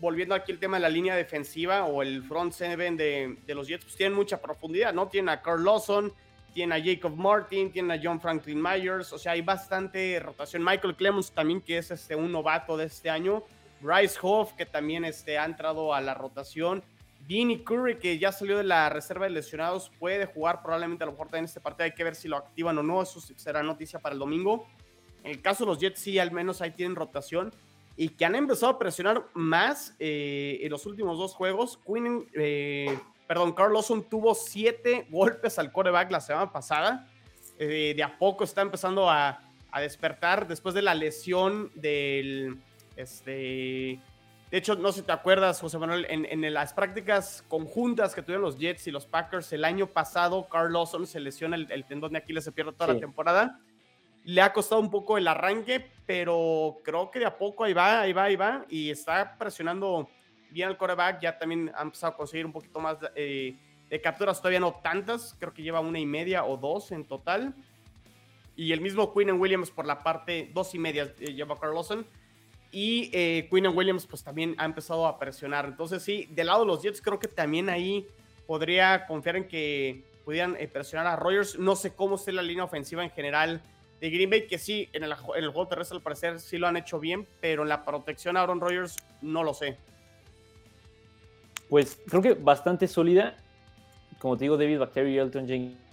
volviendo 0.00 0.34
aquí 0.34 0.52
el 0.52 0.58
tema 0.58 0.78
de 0.78 0.82
la 0.82 0.88
línea 0.88 1.14
defensiva 1.14 1.84
o 1.84 2.02
el 2.02 2.22
front 2.22 2.54
seven 2.54 2.96
de, 2.96 3.36
de 3.46 3.54
los 3.54 3.68
Jets, 3.68 3.84
pues 3.84 3.96
tienen 3.96 4.16
mucha 4.16 4.40
profundidad, 4.40 4.94
¿no? 4.94 5.08
Tienen 5.08 5.28
a 5.28 5.42
Carl 5.42 5.62
Lawson, 5.62 6.10
tienen 6.54 6.80
a 6.80 6.82
Jacob 6.82 7.14
Martin, 7.14 7.70
tienen 7.70 7.90
a 7.90 8.00
John 8.02 8.20
Franklin 8.20 8.62
Myers, 8.62 9.12
o 9.12 9.18
sea, 9.18 9.32
hay 9.32 9.42
bastante 9.42 10.18
rotación. 10.20 10.64
Michael 10.64 10.94
Clemens 10.94 11.30
también, 11.32 11.60
que 11.60 11.76
es 11.76 11.90
este, 11.90 12.14
un 12.14 12.32
novato 12.32 12.76
de 12.78 12.86
este 12.86 13.10
año. 13.10 13.42
Bryce 13.80 14.18
Hoff, 14.22 14.54
que 14.54 14.64
también 14.64 15.04
este, 15.04 15.36
ha 15.36 15.44
entrado 15.44 15.92
a 15.92 16.00
la 16.00 16.14
rotación. 16.14 16.82
Vinny 17.26 17.64
Curry, 17.64 17.98
que 17.98 18.18
ya 18.18 18.32
salió 18.32 18.56
de 18.58 18.64
la 18.64 18.88
reserva 18.88 19.26
de 19.26 19.30
lesionados, 19.30 19.90
puede 19.98 20.26
jugar 20.26 20.62
probablemente 20.62 21.04
a 21.04 21.06
lo 21.06 21.12
mejor 21.12 21.28
también 21.28 21.46
este 21.46 21.60
partido. 21.60 21.84
Hay 21.84 21.94
que 21.94 22.04
ver 22.04 22.14
si 22.14 22.28
lo 22.28 22.36
activan 22.36 22.76
o 22.78 22.82
no. 22.82 23.02
Eso 23.02 23.20
será 23.36 23.62
noticia 23.62 23.98
para 23.98 24.12
el 24.12 24.18
domingo. 24.18 24.66
En 25.22 25.30
el 25.30 25.40
caso 25.40 25.64
de 25.64 25.70
los 25.70 25.78
Jets, 25.78 26.00
sí, 26.00 26.18
al 26.18 26.32
menos 26.32 26.60
ahí 26.60 26.70
tienen 26.70 26.96
rotación 26.96 27.52
y 27.96 28.10
que 28.10 28.24
han 28.24 28.34
empezado 28.34 28.72
a 28.72 28.78
presionar 28.78 29.24
más 29.34 29.94
eh, 29.98 30.58
en 30.62 30.70
los 30.70 30.84
últimos 30.86 31.18
dos 31.18 31.34
juegos. 31.34 31.78
Queen, 31.86 32.28
eh, 32.34 32.98
perdón, 33.26 33.52
Carl 33.52 33.74
tuvo 34.10 34.34
siete 34.34 35.06
golpes 35.10 35.58
al 35.58 35.72
coreback 35.72 36.10
la 36.10 36.20
semana 36.20 36.52
pasada. 36.52 37.08
Eh, 37.58 37.94
de 37.96 38.02
a 38.02 38.18
poco 38.18 38.44
está 38.44 38.62
empezando 38.62 39.08
a, 39.08 39.40
despertar 39.80 40.46
después 40.46 40.72
de 40.72 40.82
la 40.82 40.94
lesión 40.94 41.72
del, 41.74 42.60
Este, 42.94 44.00
de 44.50 44.58
hecho, 44.58 44.76
no 44.76 44.92
sé 44.92 45.00
si 45.00 45.06
te 45.06 45.12
acuerdas, 45.12 45.60
José 45.60 45.78
Manuel, 45.78 46.06
en, 46.08 46.54
las 46.54 46.72
prácticas 46.72 47.44
conjuntas 47.48 48.14
que 48.14 48.22
tuvieron 48.22 48.42
los 48.42 48.58
Jets 48.58 48.86
y 48.86 48.90
los 48.90 49.06
Packers 49.06 49.52
el 49.52 49.64
año 49.64 49.88
pasado, 49.88 50.48
Carl 50.48 50.72
Lawson 50.72 51.06
se 51.06 51.18
lesiona 51.18 51.56
el, 51.56 51.84
tendón 51.84 52.12
de 52.12 52.18
Aquiles, 52.18 52.44
se 52.44 52.52
pierde 52.52 52.72
toda 52.72 52.94
la 52.94 53.00
temporada. 53.00 53.58
Le 54.22 54.40
ha 54.40 54.52
costado 54.52 54.80
un 54.80 54.90
poco 54.90 55.18
el 55.18 55.26
arranque, 55.26 55.90
pero 56.06 56.78
creo 56.84 57.10
que 57.10 57.18
de 57.18 57.26
a 57.26 57.36
poco 57.36 57.64
ahí 57.64 57.72
va, 57.72 58.02
ahí 58.02 58.12
va, 58.12 58.24
ahí 58.24 58.36
va, 58.36 58.64
y 58.68 58.90
está 58.90 59.36
presionando 59.36 60.08
bien 60.50 60.68
al 60.68 60.76
coreback. 60.76 61.20
Ya 61.20 61.36
también 61.36 61.72
ha 61.74 61.82
empezado 61.82 62.12
a 62.12 62.16
conseguir 62.16 62.46
un 62.46 62.52
poquito 62.52 62.78
más 62.78 62.96
eh, 63.16 63.56
de 63.90 64.00
capturas, 64.00 64.38
todavía 64.38 64.60
no 64.60 64.74
tantas, 64.74 65.34
creo 65.38 65.52
que 65.52 65.62
lleva 65.62 65.80
una 65.80 65.98
y 65.98 66.06
media 66.06 66.44
o 66.44 66.56
dos 66.56 66.92
en 66.92 67.04
total. 67.04 67.54
Y 68.56 68.72
el 68.72 68.80
mismo 68.80 69.12
Quinn 69.12 69.32
Williams 69.32 69.70
por 69.70 69.84
la 69.84 69.98
parte 69.98 70.50
dos 70.54 70.74
y 70.76 70.78
media 70.78 71.12
eh, 71.18 71.32
lleva 71.32 71.58
Carl 71.58 71.74
Lawson 71.74 72.06
y 72.74 73.08
eh, 73.12 73.46
Quinn 73.48 73.68
Williams 73.68 74.04
pues 74.04 74.24
también 74.24 74.56
ha 74.58 74.64
empezado 74.64 75.06
a 75.06 75.16
presionar. 75.16 75.66
Entonces 75.66 76.02
sí, 76.02 76.26
del 76.32 76.48
lado 76.48 76.60
de 76.60 76.66
los 76.66 76.82
Jets 76.82 77.00
creo 77.00 77.20
que 77.20 77.28
también 77.28 77.68
ahí 77.68 78.04
podría 78.48 79.06
confiar 79.06 79.36
en 79.36 79.46
que 79.46 80.02
pudieran 80.24 80.56
eh, 80.58 80.66
presionar 80.66 81.06
a 81.06 81.14
Rogers. 81.14 81.56
No 81.56 81.76
sé 81.76 81.94
cómo 81.94 82.16
esté 82.16 82.32
la 82.32 82.42
línea 82.42 82.64
ofensiva 82.64 83.04
en 83.04 83.10
general 83.10 83.62
de 84.00 84.10
Green 84.10 84.28
Bay, 84.28 84.48
que 84.48 84.58
sí, 84.58 84.88
en 84.92 85.04
el, 85.04 85.14
juego 85.14 85.68
terrestre 85.68 85.98
al 85.98 86.02
parecer 86.02 86.40
sí 86.40 86.58
lo 86.58 86.66
han 86.66 86.76
hecho 86.76 86.98
bien, 86.98 87.28
pero 87.40 87.62
en 87.62 87.68
la 87.68 87.84
protección 87.84 88.36
a 88.36 88.42
Aaron 88.42 88.60
Rodgers 88.60 88.96
no 89.22 89.44
lo 89.44 89.54
sé. 89.54 89.76
Pues 91.68 91.96
creo 92.08 92.22
que 92.22 92.34
bastante 92.34 92.88
sólida. 92.88 93.36
Como 94.18 94.36
te 94.36 94.44
digo, 94.44 94.56
David 94.56 94.80
Bacteria 94.80 95.14
y 95.14 95.18
Elton 95.18 95.46
Jenkins 95.46 95.83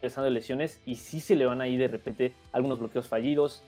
empezando 0.00 0.24
de 0.24 0.30
lesiones 0.30 0.80
y 0.86 0.94
sí 0.94 1.20
se 1.20 1.36
le 1.36 1.44
van 1.44 1.60
ahí 1.60 1.76
de 1.76 1.86
repente 1.86 2.32
algunos 2.52 2.78
bloqueos 2.78 3.06
fallidos, 3.06 3.62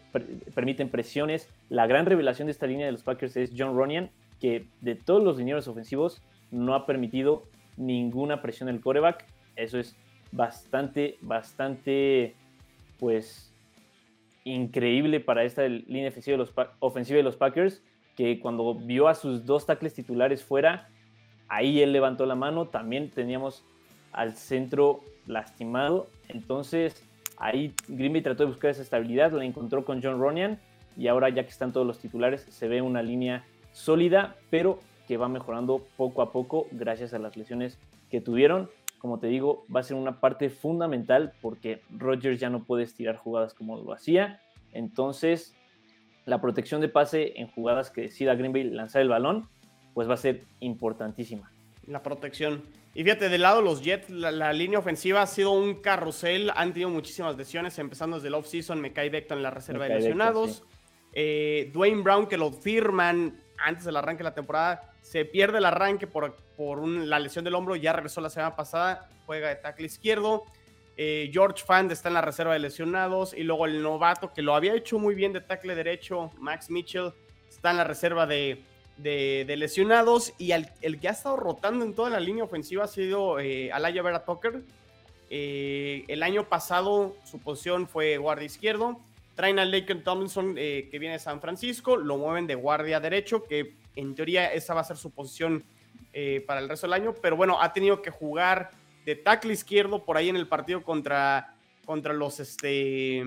permiten 0.54 0.88
presiones. 0.88 1.50
La 1.68 1.86
gran 1.86 2.06
revelación 2.06 2.46
de 2.46 2.52
esta 2.52 2.66
línea 2.66 2.86
de 2.86 2.92
los 2.92 3.02
Packers 3.02 3.36
es 3.36 3.52
John 3.56 3.76
Ronian, 3.76 4.10
que 4.40 4.66
de 4.80 4.94
todos 4.94 5.22
los 5.22 5.36
linieros 5.36 5.68
ofensivos 5.68 6.22
no 6.50 6.74
ha 6.74 6.86
permitido 6.86 7.42
ninguna 7.76 8.40
presión 8.40 8.70
el 8.70 8.80
coreback. 8.80 9.26
Eso 9.56 9.78
es 9.78 9.94
bastante, 10.32 11.18
bastante, 11.20 12.34
pues, 12.98 13.52
increíble 14.44 15.20
para 15.20 15.44
esta 15.44 15.68
línea 15.68 16.08
ofensiva 16.08 16.32
de 16.32 16.38
los, 16.38 16.54
ofensiva 16.78 17.18
de 17.18 17.24
los 17.24 17.36
Packers, 17.36 17.82
que 18.16 18.40
cuando 18.40 18.74
vio 18.74 19.06
a 19.08 19.14
sus 19.14 19.44
dos 19.44 19.66
tackles 19.66 19.92
titulares 19.92 20.42
fuera, 20.42 20.88
ahí 21.48 21.82
él 21.82 21.92
levantó 21.92 22.24
la 22.24 22.36
mano. 22.36 22.68
También 22.68 23.10
teníamos 23.10 23.66
al 24.12 24.34
centro 24.34 25.02
lastimado. 25.26 26.08
Entonces 26.28 27.04
ahí 27.36 27.74
Green 27.88 28.12
Bay 28.12 28.22
trató 28.22 28.44
de 28.44 28.50
buscar 28.50 28.70
esa 28.70 28.82
estabilidad, 28.82 29.32
la 29.32 29.44
encontró 29.44 29.84
con 29.84 30.02
John 30.02 30.20
Ronian 30.20 30.58
y 30.96 31.08
ahora 31.08 31.28
ya 31.28 31.42
que 31.42 31.50
están 31.50 31.72
todos 31.72 31.86
los 31.86 31.98
titulares 31.98 32.42
se 32.42 32.68
ve 32.68 32.82
una 32.82 33.02
línea 33.02 33.44
sólida, 33.72 34.36
pero 34.50 34.78
que 35.08 35.16
va 35.16 35.28
mejorando 35.28 35.86
poco 35.96 36.22
a 36.22 36.32
poco 36.32 36.66
gracias 36.70 37.14
a 37.14 37.18
las 37.18 37.36
lesiones 37.36 37.78
que 38.10 38.20
tuvieron. 38.20 38.70
Como 38.98 39.18
te 39.18 39.26
digo, 39.26 39.66
va 39.74 39.80
a 39.80 39.82
ser 39.82 39.96
una 39.96 40.20
parte 40.20 40.48
fundamental 40.50 41.32
porque 41.40 41.82
Rodgers 41.90 42.38
ya 42.38 42.50
no 42.50 42.64
puede 42.64 42.84
estirar 42.84 43.16
jugadas 43.16 43.54
como 43.54 43.76
lo 43.76 43.92
hacía. 43.92 44.40
Entonces, 44.72 45.56
la 46.24 46.40
protección 46.40 46.80
de 46.80 46.88
pase 46.88 47.40
en 47.40 47.48
jugadas 47.48 47.90
que 47.90 48.02
decida 48.02 48.34
Green 48.36 48.52
Bay 48.52 48.64
lanzar 48.64 49.02
el 49.02 49.08
balón, 49.08 49.48
pues 49.94 50.08
va 50.08 50.14
a 50.14 50.18
ser 50.18 50.44
importantísima. 50.60 51.51
La 51.86 52.02
protección. 52.02 52.62
Y 52.94 53.04
fíjate, 53.04 53.28
del 53.28 53.42
lado 53.42 53.58
de 53.58 53.64
los 53.64 53.82
Jets, 53.82 54.10
la, 54.10 54.52
línea 54.52 54.78
ofensiva 54.78 55.22
ha 55.22 55.26
sido 55.26 55.52
un 55.52 55.76
carrusel. 55.76 56.52
Han 56.54 56.72
tenido 56.72 56.90
muchísimas 56.90 57.36
lesiones, 57.36 57.78
empezando 57.78 58.16
desde 58.16 58.28
el 58.28 58.34
off-season. 58.34 58.80
Me 58.80 58.92
cae 58.92 59.08
Beckton 59.08 59.38
en 59.38 59.42
la 59.42 59.50
reserva 59.50 59.86
de 59.86 59.94
lesionados. 59.94 60.62
Eh, 61.14 61.70
Dwayne 61.72 62.02
Brown, 62.02 62.26
que 62.26 62.36
lo 62.36 62.52
firman 62.52 63.40
antes 63.58 63.84
del 63.84 63.96
arranque 63.96 64.18
de 64.18 64.24
la 64.24 64.34
temporada, 64.34 64.92
se 65.00 65.24
pierde 65.24 65.58
el 65.58 65.64
arranque 65.64 66.06
por, 66.06 66.36
por 66.56 66.86
la 66.86 67.18
lesión 67.18 67.44
del 67.44 67.54
hombro. 67.54 67.76
Ya 67.76 67.94
regresó 67.94 68.20
la 68.20 68.30
semana 68.30 68.56
pasada, 68.56 69.08
juega 69.24 69.48
de 69.48 69.56
tackle 69.56 69.86
izquierdo. 69.86 70.44
Eh, 70.98 71.30
George 71.32 71.64
Fand 71.64 71.90
está 71.92 72.08
en 72.08 72.14
la 72.14 72.20
reserva 72.20 72.52
de 72.52 72.58
lesionados. 72.58 73.32
Y 73.32 73.42
luego 73.42 73.64
el 73.64 73.82
novato, 73.82 74.34
que 74.34 74.42
lo 74.42 74.54
había 74.54 74.74
hecho 74.74 74.98
muy 74.98 75.14
bien 75.14 75.32
de 75.32 75.40
tackle 75.40 75.74
derecho, 75.74 76.30
Max 76.38 76.68
Mitchell, 76.68 77.12
está 77.48 77.70
en 77.70 77.78
la 77.78 77.84
reserva 77.84 78.26
de, 78.26 78.62
de, 78.96 79.54
lesionados 79.56 80.32
y 80.38 80.52
el 80.52 81.00
que 81.00 81.08
ha 81.08 81.12
estado 81.12 81.36
rotando 81.36 81.84
en 81.84 81.94
toda 81.94 82.10
la 82.10 82.20
línea 82.20 82.44
ofensiva 82.44 82.84
ha 82.84 82.88
sido 82.88 83.40
eh, 83.40 83.72
Alaya 83.72 84.02
Vera 84.02 84.24
Tucker. 84.24 84.62
Eh, 85.34 86.04
el 86.08 86.22
año 86.22 86.44
pasado 86.44 87.16
su 87.24 87.38
posición 87.38 87.88
fue 87.88 88.18
guardia 88.18 88.44
izquierdo. 88.44 89.00
Traen 89.34 89.58
a 89.58 89.64
Laken 89.64 90.04
Tomlinson 90.04 90.56
eh, 90.58 90.88
que 90.90 90.98
viene 90.98 91.14
de 91.14 91.18
San 91.18 91.40
Francisco, 91.40 91.96
lo 91.96 92.18
mueven 92.18 92.46
de 92.46 92.54
guardia 92.54 93.00
derecho, 93.00 93.44
que 93.44 93.74
en 93.96 94.14
teoría 94.14 94.52
esa 94.52 94.74
va 94.74 94.82
a 94.82 94.84
ser 94.84 94.98
su 94.98 95.10
posición 95.10 95.64
eh, 96.12 96.44
para 96.46 96.60
el 96.60 96.68
resto 96.68 96.86
del 96.86 96.92
año, 96.92 97.14
pero 97.22 97.34
bueno, 97.34 97.62
ha 97.62 97.72
tenido 97.72 98.02
que 98.02 98.10
jugar 98.10 98.72
de 99.06 99.16
tackle 99.16 99.54
izquierdo 99.54 100.04
por 100.04 100.18
ahí 100.18 100.28
en 100.28 100.36
el 100.36 100.46
partido 100.46 100.82
contra, 100.82 101.54
contra 101.86 102.12
los, 102.12 102.38
este, 102.38 103.24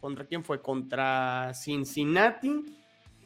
¿contra 0.00 0.26
quién 0.26 0.44
fue? 0.44 0.60
Contra 0.60 1.52
Cincinnati 1.54 2.77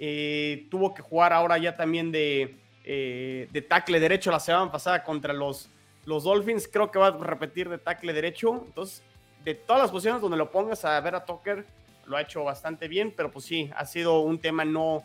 eh, 0.05 0.67
tuvo 0.69 0.93
que 0.95 1.01
jugar 1.01 1.33
ahora 1.33 1.59
ya 1.59 1.77
también 1.77 2.11
de, 2.11 2.57
eh, 2.83 3.47
de 3.53 3.63
tackle 3.63 4.01
derecho 4.01 4.33
la 4.33 4.41
semana 4.41 4.73
pasada 4.73 5.05
contra 5.05 5.33
los, 5.33 5.71
los 6.07 6.25
Dolphins. 6.25 6.67
Creo 6.67 6.91
que 6.91 6.99
va 6.99 7.07
a 7.07 7.17
repetir 7.17 7.69
de 7.69 7.79
tackle 7.79 8.13
derecho. 8.13 8.65
Entonces, 8.67 9.01
de 9.45 9.55
todas 9.55 9.81
las 9.81 9.93
posiciones 9.93 10.21
donde 10.21 10.37
lo 10.37 10.51
pongas 10.51 10.85
a 10.85 11.01
ver 11.01 11.15
a 11.15 11.25
Tucker, 11.25 11.65
lo 12.07 12.17
ha 12.17 12.23
hecho 12.23 12.43
bastante 12.43 12.89
bien, 12.89 13.15
pero 13.17 13.31
pues 13.31 13.45
sí, 13.45 13.71
ha 13.77 13.87
sido 13.87 14.19
un 14.23 14.41
tema 14.41 14.65
no 14.65 15.05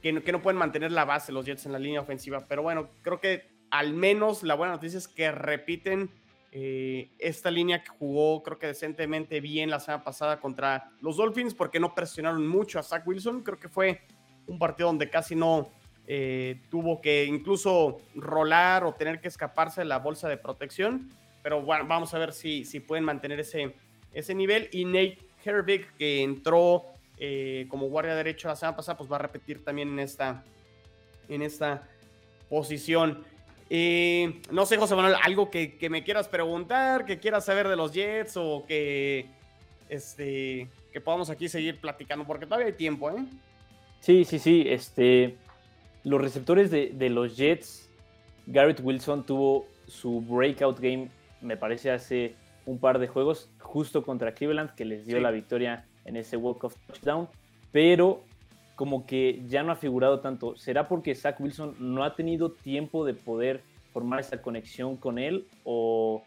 que, 0.00 0.12
no, 0.12 0.22
que 0.22 0.30
no 0.30 0.40
pueden 0.40 0.58
mantener 0.58 0.92
la 0.92 1.04
base 1.04 1.32
los 1.32 1.44
Jets 1.44 1.66
en 1.66 1.72
la 1.72 1.80
línea 1.80 2.00
ofensiva. 2.00 2.44
Pero 2.48 2.62
bueno, 2.62 2.88
creo 3.02 3.18
que 3.18 3.48
al 3.72 3.94
menos 3.94 4.44
la 4.44 4.54
buena 4.54 4.74
noticia 4.74 4.98
es 4.98 5.08
que 5.08 5.32
repiten 5.32 6.08
eh, 6.52 7.10
esta 7.18 7.50
línea 7.50 7.82
que 7.82 7.90
jugó 7.90 8.44
creo 8.44 8.60
que 8.60 8.68
decentemente 8.68 9.40
bien 9.40 9.70
la 9.70 9.80
semana 9.80 10.04
pasada 10.04 10.40
contra 10.40 10.92
los 11.00 11.16
Dolphins 11.16 11.54
porque 11.54 11.78
no 11.80 11.96
presionaron 11.96 12.46
mucho 12.46 12.78
a 12.78 12.84
Zach 12.84 13.04
Wilson. 13.04 13.42
Creo 13.42 13.58
que 13.58 13.68
fue 13.68 14.02
un 14.50 14.58
partido 14.58 14.88
donde 14.88 15.08
casi 15.08 15.36
no 15.36 15.70
eh, 16.06 16.60
tuvo 16.70 17.00
que 17.00 17.24
incluso 17.24 18.00
rolar 18.16 18.82
o 18.84 18.92
tener 18.92 19.20
que 19.20 19.28
escaparse 19.28 19.82
de 19.82 19.84
la 19.84 20.00
bolsa 20.00 20.28
de 20.28 20.36
protección. 20.36 21.08
Pero 21.42 21.62
bueno, 21.62 21.86
vamos 21.86 22.12
a 22.12 22.18
ver 22.18 22.32
si, 22.32 22.64
si 22.64 22.80
pueden 22.80 23.04
mantener 23.04 23.38
ese, 23.38 23.76
ese 24.12 24.34
nivel. 24.34 24.68
Y 24.72 24.84
Nate 24.84 25.18
Herbig, 25.44 25.86
que 25.96 26.22
entró 26.22 26.84
eh, 27.16 27.66
como 27.68 27.88
guardia 27.88 28.16
derecho 28.16 28.48
la 28.48 28.56
semana 28.56 28.76
pasada, 28.76 28.98
pues 28.98 29.10
va 29.10 29.16
a 29.16 29.20
repetir 29.20 29.64
también 29.64 29.88
en 29.88 30.00
esta, 30.00 30.42
en 31.28 31.42
esta 31.42 31.88
posición. 32.48 33.24
Eh, 33.70 34.42
no 34.50 34.66
sé, 34.66 34.78
José 34.78 34.96
Manuel, 34.96 35.14
algo 35.22 35.48
que, 35.48 35.78
que, 35.78 35.88
me 35.88 36.02
quieras 36.02 36.26
preguntar, 36.26 37.04
que 37.04 37.20
quieras 37.20 37.44
saber 37.44 37.68
de 37.68 37.76
los 37.76 37.92
Jets 37.92 38.36
o 38.36 38.64
que, 38.66 39.26
este, 39.88 40.68
que 40.92 41.00
podamos 41.00 41.30
aquí 41.30 41.48
seguir 41.48 41.80
platicando, 41.80 42.26
porque 42.26 42.46
todavía 42.46 42.66
hay 42.66 42.72
tiempo, 42.72 43.10
¿eh? 43.10 43.24
Sí, 44.00 44.24
sí, 44.24 44.38
sí. 44.38 44.64
Este, 44.66 45.36
los 46.04 46.20
receptores 46.20 46.70
de, 46.70 47.10
los 47.10 47.36
Jets, 47.36 47.88
Garrett 48.46 48.80
Wilson 48.82 49.24
tuvo 49.24 49.66
su 49.86 50.20
breakout 50.22 50.80
game, 50.80 51.10
me 51.40 51.56
parece, 51.56 51.90
hace 51.90 52.34
un 52.66 52.78
par 52.78 52.98
de 52.98 53.08
juegos, 53.08 53.50
justo 53.58 54.02
contra 54.02 54.32
Cleveland, 54.32 54.74
que 54.74 54.84
les 54.84 55.06
dio 55.06 55.20
la 55.20 55.30
victoria 55.30 55.84
en 56.04 56.16
ese 56.16 56.36
walk-off 56.36 56.74
touchdown, 56.86 57.28
pero 57.72 58.22
como 58.76 59.06
que 59.06 59.42
ya 59.46 59.62
no 59.62 59.72
ha 59.72 59.76
figurado 59.76 60.20
tanto. 60.20 60.56
¿Será 60.56 60.88
porque 60.88 61.14
Zach 61.14 61.38
Wilson 61.38 61.76
no 61.78 62.02
ha 62.02 62.14
tenido 62.14 62.52
tiempo 62.52 63.04
de 63.04 63.12
poder 63.12 63.62
formar 63.92 64.20
esa 64.20 64.40
conexión 64.40 64.96
con 64.96 65.18
él? 65.18 65.46
¿O 65.64 66.24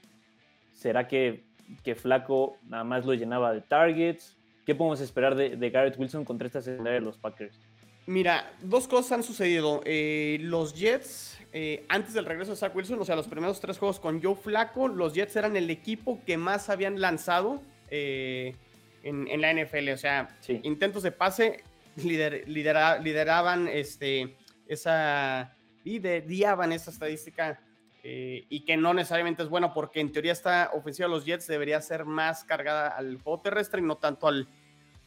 será 0.71 1.07
que, 1.07 1.43
que 1.83 1.95
Flaco 1.95 2.57
nada 2.67 2.83
más 2.83 3.05
lo 3.05 3.13
llenaba 3.15 3.53
de 3.53 3.62
targets? 3.62 4.38
¿Qué 4.65 4.76
podemos 4.76 5.02
esperar 5.02 5.36
de, 5.36 5.69
Garrett 5.69 5.97
Wilson 5.97 6.23
contra 6.23 6.47
esta 6.47 6.62
secundaria 6.62 6.99
de 6.99 7.06
los 7.06 7.17
Packers? 7.17 7.60
Mira, 8.06 8.54
dos 8.62 8.88
cosas 8.88 9.12
han 9.13 9.23
sucedido. 9.23 9.82
Eh, 9.86 10.38
los 10.41 10.73
Jets, 10.73 11.39
eh, 11.52 11.86
antes 11.89 12.13
del 12.13 12.26
regreso 12.26 12.52
de 12.52 12.58
Zach 12.58 12.76
Wilson, 12.76 12.99
o 12.99 13.06
sea, 13.06 13.15
los 13.15 13.28
primeros 13.28 13.60
tres 13.60 13.78
juegos 13.78 13.99
con 13.99 14.21
Joe 14.21 14.36
Flaco, 14.36 14.88
los 14.88 15.13
Jets 15.13 15.36
eran 15.36 15.56
el 15.56 15.69
equipo 15.69 16.21
que 16.26 16.38
más 16.38 16.69
habían 16.69 16.99
lanzado 17.02 17.62
eh, 17.89 18.56
en, 19.04 19.41
la 19.41 19.54
NFL. 19.54 19.89
O 19.89 19.97
sea, 19.97 20.36
intentos 20.63 21.04
de 21.04 21.12
pase 21.12 21.63
lideraban 21.95 23.67
este, 23.67 24.36
esa, 24.67 25.56
lideraban 25.84 26.71
esa 26.71 26.91
estadística 26.91 27.62
y 28.03 28.65
que 28.65 28.75
no 28.75 28.93
necesariamente 28.93 29.43
es 29.43 29.49
bueno 29.49 29.73
porque 29.73 30.01
en 30.01 30.11
teoría 30.11 30.33
esta 30.33 30.71
ofensiva 30.73 31.07
de 31.07 31.15
los 31.15 31.25
Jets 31.25 31.47
debería 31.47 31.79
ser 31.79 32.03
más 32.03 32.43
cargada 32.43 32.89
al 32.89 33.17
juego 33.21 33.39
terrestre 33.39 33.79
y 33.79 33.83
no 33.85 33.95
tanto 33.95 34.27
al 34.27 34.47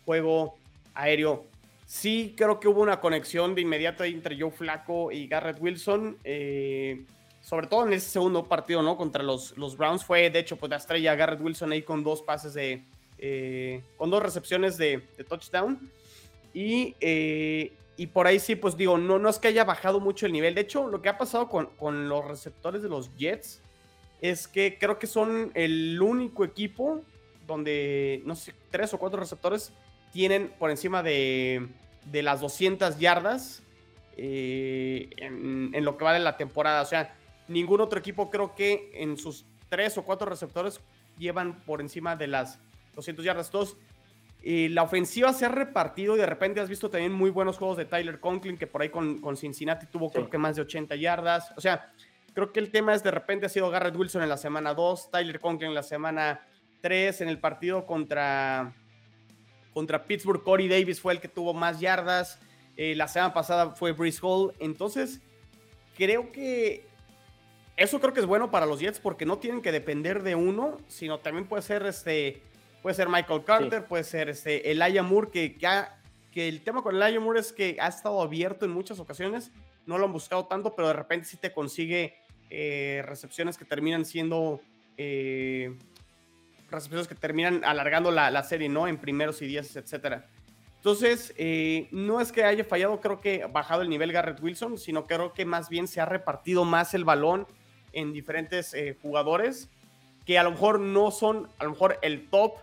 juego 0.07 0.57
aéreo. 0.95 1.45
Sí, 1.87 2.35
creo 2.37 2.59
que 2.59 2.69
hubo 2.69 2.83
una 2.83 3.01
conexión 3.01 3.55
de 3.55 3.61
inmediato 3.61 4.03
entre 4.03 4.39
Joe 4.39 4.51
Flaco 4.51 5.13
y 5.13 5.29
Garrett 5.29 5.61
Wilson. 5.61 6.19
Eh, 6.25 7.05
sobre 7.41 7.69
todo 7.69 7.87
en 7.87 7.93
ese 7.93 8.11
segundo 8.11 8.45
partido, 8.45 8.83
¿no? 8.83 8.97
Contra 8.97 9.23
los, 9.23 9.57
los 9.57 9.77
Browns 9.77 10.05
fue, 10.05 10.31
de 10.31 10.41
hecho, 10.41 10.57
pues 10.57 10.69
la 10.69 10.77
estrella 10.77 11.15
Garrett 11.15 11.41
Wilson 11.41 11.71
ahí 11.71 11.83
con 11.83 12.03
dos 12.03 12.23
pases 12.23 12.55
de. 12.55 12.83
Eh, 13.19 13.83
con 13.97 14.11
dos 14.11 14.21
recepciones 14.21 14.77
de, 14.77 14.99
touchdown. 15.29 15.79
Y, 16.53 16.97
eh, 17.01 17.73
y 17.97 18.09
por 18.09 18.27
ahí 18.27 18.39
sí, 18.39 18.57
pues 18.57 18.77
digo, 18.77 18.99
no, 18.99 19.19
no 19.19 19.29
es 19.29 19.39
que 19.39 19.49
haya 19.49 19.65
bajado 19.65 20.01
mucho 20.01 20.27
el 20.27 20.33
nivel. 20.33 20.55
De 20.55 20.61
hecho, 20.61 20.89
lo 20.89 21.01
que 21.01 21.09
ha 21.09 21.19
pasado 21.19 21.49
con, 21.49 21.67
con 21.77 22.09
los 22.09 22.25
receptores 22.25 22.83
de 22.83 22.89
los 22.89 23.15
Jets 23.17 23.63
es 24.21 24.49
que 24.49 24.79
creo 24.79 24.99
que 24.99 25.07
son 25.07 25.51
el 25.55 26.01
único 26.01 26.45
equipo 26.45 27.03
donde, 27.47 28.23
no 28.25 28.35
sé, 28.35 28.55
tres 28.71 28.93
o 28.93 28.99
cuatro 28.99 29.21
receptores 29.21 29.73
tienen 30.13 30.53
por 30.59 30.71
encima 30.71 31.03
de, 31.03 31.69
de 32.05 32.23
las 32.23 32.41
200 32.41 32.99
yardas 32.99 33.63
eh, 34.17 35.11
en, 35.19 35.85
lo 35.85 35.97
que 35.97 36.05
vale 36.05 36.19
la 36.19 36.37
temporada. 36.37 36.83
O 36.83 36.87
sea, 36.87 37.15
ningún 37.49 37.81
otro 37.81 37.99
equipo 37.99 38.31
creo 38.31 38.55
que 38.55 38.91
en 38.95 39.17
sus 39.17 39.45
tres 39.69 39.99
o 39.99 40.05
cuatro 40.05 40.29
receptores 40.29 40.81
llevan 41.19 41.63
por 41.65 41.81
encima 41.81 42.17
de 42.17 42.27
las 42.27 42.59
200 42.95 43.25
yardas. 43.25 43.51
Todos, 43.51 43.77
eh, 44.49 44.69
la 44.69 44.85
ofensiva 44.85 45.33
se 45.33 45.45
ha 45.45 45.49
repartido 45.49 46.15
y 46.15 46.21
de 46.21 46.27
repente 46.27 46.61
has 46.61 46.69
visto 46.69 46.89
también 46.89 47.11
muy 47.11 47.31
buenos 47.31 47.59
juegos 47.59 47.77
de 47.77 47.85
Tyler 47.85 48.21
Conklin, 48.21 48.57
que 48.57 48.69
por 48.69 48.81
ahí 48.81 48.91
con, 48.91 49.21
con 49.21 49.37
Cincinnati 49.37 49.87
tuvo 49.87 50.09
creo 50.09 50.31
que 50.31 50.39
más 50.39 50.55
de 50.55 50.63
80 50.63 50.95
yardas. 50.95 51.53
O 51.57 51.61
sea, 51.61 51.93
creo 52.33 52.53
que 52.53 52.61
el 52.61 52.71
tema 52.71 52.95
es 52.95 53.03
de 53.03 53.11
repente 53.11 53.47
ha 53.47 53.49
sido 53.49 53.69
Garrett 53.71 53.97
Wilson 53.97 54.23
en 54.23 54.29
la 54.29 54.37
semana 54.37 54.73
2, 54.73 55.11
Tyler 55.11 55.41
Conklin 55.41 55.71
en 55.71 55.75
la 55.75 55.83
semana 55.83 56.47
3, 56.81 57.23
en 57.23 57.29
el 57.29 57.41
partido 57.41 57.87
contra, 57.87 58.73
contra 59.75 60.05
Pittsburgh, 60.05 60.45
Corey 60.45 60.69
Davis 60.69 61.01
fue 61.01 61.15
el 61.15 61.21
que 61.21 61.27
tuvo 61.27 61.53
más 61.53 61.81
yardas. 61.81 62.39
Eh, 62.77 62.95
la 62.95 63.09
semana 63.09 63.35
pasada 63.35 63.71
fue 63.71 63.91
Brice 63.91 64.21
Hall. 64.23 64.53
Entonces, 64.61 65.21
creo 65.97 66.31
que 66.31 66.87
eso 67.77 67.99
creo 67.99 68.13
que 68.15 68.21
es 68.21 68.27
bueno 68.27 68.53
para 68.53 68.67
los 68.67 68.79
Jets 68.79 69.01
porque 69.01 69.27
no 69.27 69.39
tienen 69.39 69.61
que 69.61 69.73
depender 69.73 70.23
de 70.23 70.37
uno, 70.37 70.79
sino 70.87 71.19
también 71.19 71.49
puede 71.49 71.63
ser 71.63 71.85
este, 71.85 72.43
puede 72.87 72.95
ser 72.95 73.09
Michael 73.09 73.43
Carter, 73.43 73.85
puede 73.85 74.05
ser 74.05 74.29
este 74.29 74.71
Elijah 74.71 75.03
Moore, 75.03 75.29
que 75.29 75.59
que 76.31 76.47
el 76.47 76.63
tema 76.63 76.83
con 76.83 76.95
Elijah 76.95 77.19
Moore 77.19 77.41
es 77.41 77.53
que 77.53 77.77
ha 77.81 77.89
estado 77.89 78.23
abierto 78.23 78.65
en 78.65 78.71
muchas 78.71 79.01
ocasiones, 79.01 79.51
no 79.87 79.99
lo 79.99 80.05
han 80.05 80.13
buscado 80.13 80.47
tanto, 80.47 80.73
pero 80.77 80.87
de 80.87 80.95
repente 80.95 81.27
sí 81.27 81.37
te 81.37 81.53
consigue 81.53 82.15
eh, 82.49 83.03
recepciones 83.05 83.59
que 83.59 83.65
terminan 83.65 84.05
siendo 84.05 84.61
eh, 84.97 85.77
recepciones 86.71 87.09
que 87.09 87.17
terminan 87.17 87.65
alargando 87.65 88.13
la, 88.13 88.31
la, 88.31 88.45
serie, 88.45 88.69
¿no? 88.69 88.87
En 88.87 88.99
primeros 88.99 89.43
y 89.43 89.49
diez, 89.49 89.75
etcétera. 89.75 90.29
Entonces, 90.77 91.35
eh, 91.39 91.89
no 91.91 92.21
es 92.21 92.31
que 92.31 92.45
haya 92.45 92.63
fallado, 92.63 93.01
creo 93.01 93.21
que 93.21 93.47
bajado 93.47 93.83
el 93.83 93.89
nivel 93.89 94.13
Garrett 94.13 94.41
Wilson, 94.41 94.79
sino 94.79 95.09
creo 95.09 95.33
que 95.33 95.45
más 95.45 95.69
bien 95.69 95.89
se 95.89 96.01
ha 96.01 96.05
repartido 96.05 96.65
más 96.65 96.95
el 96.95 97.03
balón 97.03 97.49
en 97.93 98.13
diferentes 98.13 98.77
jugadores 99.03 99.71
que 100.25 100.39
a 100.39 100.43
lo 100.43 100.51
mejor 100.51 100.79
no 100.79 101.11
son, 101.11 101.49
a 101.59 101.65
lo 101.65 101.71
mejor 101.71 101.99
el 102.03 102.29
top. 102.29 102.59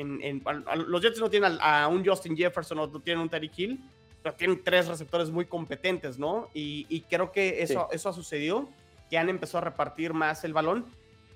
En, 0.00 0.22
en 0.22 0.42
a, 0.44 0.76
los 0.76 1.02
Jets 1.02 1.20
no 1.20 1.30
tienen 1.30 1.58
a, 1.60 1.84
a, 1.84 1.88
un 1.88 2.04
Justin 2.04 2.36
Jefferson 2.36 2.78
o 2.78 2.86
no 2.86 3.00
tienen 3.00 3.22
un 3.22 3.28
Terry 3.28 3.50
Hill, 3.54 3.80
pero 4.22 4.34
tienen 4.34 4.62
tres 4.62 4.88
receptores 4.88 5.30
muy 5.30 5.46
competentes, 5.46 6.18
¿no? 6.18 6.50
Y, 6.54 6.86
y 6.88 7.02
creo 7.02 7.32
que 7.32 7.62
eso, 7.62 7.88
sí. 7.90 7.96
eso 7.96 8.08
ha 8.08 8.12
sucedido, 8.12 8.68
que 9.10 9.18
han 9.18 9.28
empezado 9.28 9.58
a 9.58 9.62
repartir 9.62 10.14
más 10.14 10.44
el 10.44 10.52
balón 10.52 10.86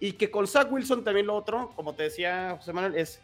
y 0.00 0.12
que 0.12 0.30
con 0.30 0.46
Zach 0.46 0.70
Wilson 0.70 1.04
también 1.04 1.26
lo 1.26 1.34
otro, 1.34 1.72
como 1.74 1.94
te 1.94 2.04
decía 2.04 2.54
José 2.56 2.72
Manuel, 2.72 2.96
es 2.96 3.20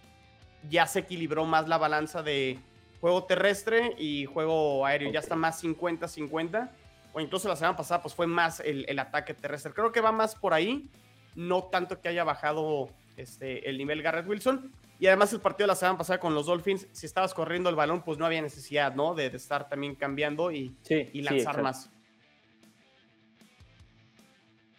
ya 0.69 0.87
se 0.87 1.01
equilibró 1.01 1.45
más 1.45 1.69
la 1.69 1.79
balanza 1.79 2.23
de 2.23 2.59
juego 3.01 3.25
terrestre 3.25 3.95
y 3.99 4.25
juego 4.25 4.87
aéreo, 4.87 5.09
okay. 5.09 5.15
ya 5.15 5.21
está 5.21 5.37
más 5.37 5.63
50-50 5.63 6.71
o 7.13 7.21
incluso 7.21 7.49
la 7.49 7.57
semana 7.57 7.77
pasada, 7.77 8.03
pues 8.03 8.15
fue 8.15 8.27
más 8.27 8.61
el, 8.61 8.85
el, 8.89 8.99
ataque 8.99 9.35
terrestre. 9.35 9.73
Creo 9.73 9.93
que 9.93 10.01
va 10.01 10.11
más 10.11 10.35
por 10.35 10.53
ahí, 10.53 10.91
no 11.37 11.65
tanto 11.65 12.01
que 12.01 12.09
haya 12.09 12.25
bajado 12.25 12.89
este, 13.17 13.69
el 13.69 13.79
nivel 13.79 14.03
Garrett 14.03 14.27
Wilson. 14.27 14.73
Y 15.05 15.07
además 15.07 15.35
el 15.35 15.41
partido 15.41 15.67
de 15.67 15.73
la 15.73 15.75
semana 15.75 15.99
pasada 15.99 16.19
con 16.19 16.35
los 16.35 16.47
Dolphins, 16.47 16.89
si 16.93 17.05
estabas 17.05 17.35
corriendo 17.35 17.69
el 17.69 17.77
balón, 17.77 18.03
pues 18.03 18.17
no 18.17 18.25
había 18.25 18.41
necesidad, 18.41 18.95
¿no? 18.95 19.15
De, 19.15 19.29
de 19.29 19.37
estar 19.37 19.69
también 19.69 19.97
cambiando 19.97 20.51
y, 20.51 20.75
sí, 20.81 21.11
y 21.13 21.21
lanzar 21.21 21.57
sí, 21.57 21.61
más. 21.61 21.91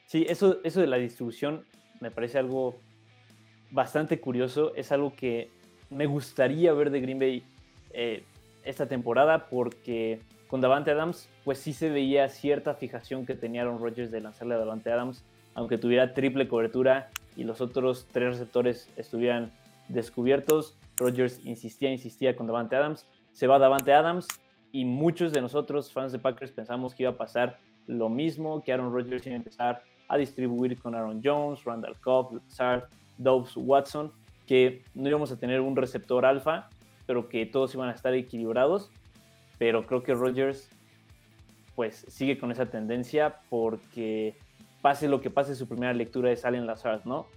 Sí, 0.08 0.26
eso, 0.28 0.58
eso 0.64 0.82
de 0.82 0.88
la 0.88 0.98
distribución 0.98 1.64
me 2.00 2.10
parece 2.10 2.40
algo 2.40 2.82
bastante 3.70 4.20
curioso. 4.20 4.74
Es 4.74 4.92
algo 4.92 5.14
que 5.16 5.52
me 5.92 6.08
gustaría 6.08 6.74
ver 6.74 6.90
de 6.90 7.02
Green 7.02 7.20
Bay 7.20 7.44
eh, 7.92 8.24
esta 8.64 8.88
temporada 8.88 9.46
porque 9.48 10.22
con 10.48 10.60
Davante 10.60 10.90
Adams, 10.90 11.30
pues 11.44 11.60
sí 11.60 11.72
se 11.72 11.92
veía 11.92 12.30
cierta 12.30 12.74
fijación 12.74 13.28
que 13.28 13.36
tenía 13.36 13.62
Aaron 13.62 13.78
Rodgers 13.78 14.10
de 14.10 14.22
lanzarle 14.22 14.56
a 14.56 14.58
Davante 14.58 14.92
Adams, 14.92 15.24
aunque 15.54 15.78
tuviera 15.78 16.16
triple 16.16 16.48
cobertura 16.48 17.12
y 17.36 17.44
los 17.44 17.62
otros 17.62 18.08
tres 18.12 18.30
receptores 18.32 18.90
estuvieran 18.98 19.52
descubiertos. 19.88 20.78
Rodgers 20.98 21.46
insistía, 21.46 21.92
insistía 21.92 22.36
con 22.36 22.48
Davante 22.48 22.76
Adams. 22.76 23.08
Se 23.32 23.48
va 23.48 23.60
Davante 23.60 23.94
Adams 23.94 24.28
y 24.72 24.86
muchos 24.86 25.34
de 25.34 25.42
nosotros, 25.42 25.92
fans 25.92 26.12
de 26.12 26.20
Packers, 26.20 26.52
pensamos 26.52 26.94
que 26.94 27.04
iba 27.04 27.12
a 27.12 27.18
pasar 27.18 27.60
lo 27.88 28.10
mismo, 28.10 28.64
que 28.64 28.74
Aaron 28.74 28.94
Rodgers 28.94 29.26
iba 29.26 29.36
a 29.36 29.38
empezar 29.38 29.84
a 30.08 30.18
distribuir 30.18 30.80
con 30.80 30.96
Aaron 30.96 31.22
Jones, 31.24 31.64
Randall 31.64 32.00
Cobb, 32.00 32.36
Lazard, 32.36 32.84
Dobbs, 33.18 33.54
Watson, 33.56 34.12
que 34.46 34.84
no 34.94 35.10
íbamos 35.10 35.32
a 35.32 35.38
tener 35.38 35.62
un 35.62 35.76
receptor 35.76 36.26
alfa, 36.26 36.70
pero 37.06 37.30
que 37.30 37.46
todos 37.46 37.74
iban 37.74 37.90
a 37.90 37.94
estar 37.94 38.14
equilibrados 38.14 38.92
pero 39.58 39.86
creo 39.86 40.04
que 40.04 40.14
Rodgers 40.14 40.70
pues 41.76 42.06
sigue 42.08 42.38
con 42.38 42.52
esa 42.52 42.68
tendencia 42.68 43.38
porque 43.50 44.36
pase 44.82 45.08
lo 45.08 45.22
que 45.22 45.30
pase 45.30 45.56
su 45.56 45.68
primera 45.68 45.94
lectura 45.94 46.32
es 46.32 46.46
Allen 46.46 46.66
Lazard, 46.66 47.06
¿no? 47.06 47.28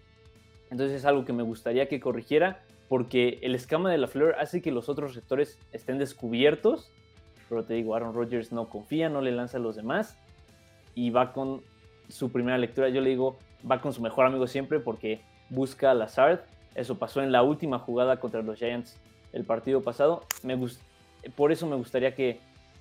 Entonces 0.71 0.97
es 0.97 1.05
algo 1.05 1.25
que 1.25 1.33
me 1.33 1.43
gustaría 1.43 1.89
que 1.89 2.01
corrigiera 2.01 2.61
porque 2.89 3.39
el 3.43 3.55
escama 3.55 3.91
de 3.91 3.99
la 3.99 4.09
Fleur 4.09 4.35
hace 4.39 4.63
que 4.63 4.73
los 4.73 4.89
otros 4.89 5.15
receptores 5.15 5.59
estén 5.73 5.99
descubiertos, 5.99 6.91
pero 7.49 7.65
te 7.65 7.75
digo, 7.75 7.95
Aaron 7.95 8.15
Rodgers 8.15 8.53
no 8.53 8.69
confía, 8.69 9.09
no 9.09 9.21
le 9.21 9.33
lanza 9.33 9.59
a 9.59 9.61
los 9.61 9.77
demás 9.77 10.19
y 10.95 11.11
va 11.11 11.33
con 11.33 11.63
su 12.09 12.33
primera 12.33 12.59
lectura, 12.59 12.89
yo 12.89 13.01
le 13.01 13.11
digo, 13.11 13.39
va 13.71 13.81
con 13.81 13.93
su 13.93 14.01
mejor 14.01 14.27
amigo 14.27 14.47
siempre 14.47 14.81
porque 14.81 15.21
busca 15.51 15.91
a 15.91 15.95
Lazard, 15.95 16.41
eso 16.75 16.99
pasó 16.99 17.23
en 17.23 17.33
la 17.33 17.43
última 17.43 17.79
jugada 17.79 18.21
contra 18.21 18.43
los 18.43 18.59
Giants 18.59 18.99
el 19.33 19.45
partido 19.45 19.83
pasado, 19.83 20.25
por 21.37 21.53
eso 21.53 21.67
me 21.67 21.77
gustaría 21.77 22.15
que, 22.15 22.41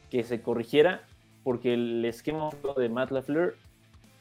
que, 0.10 0.24
se 0.24 0.42
corrigiera, 0.42 1.02
porque 1.44 1.74
el 1.74 2.06
esquema 2.06 2.50
de 2.78 2.88
Matt 2.88 3.12
LaFleur 3.12 3.56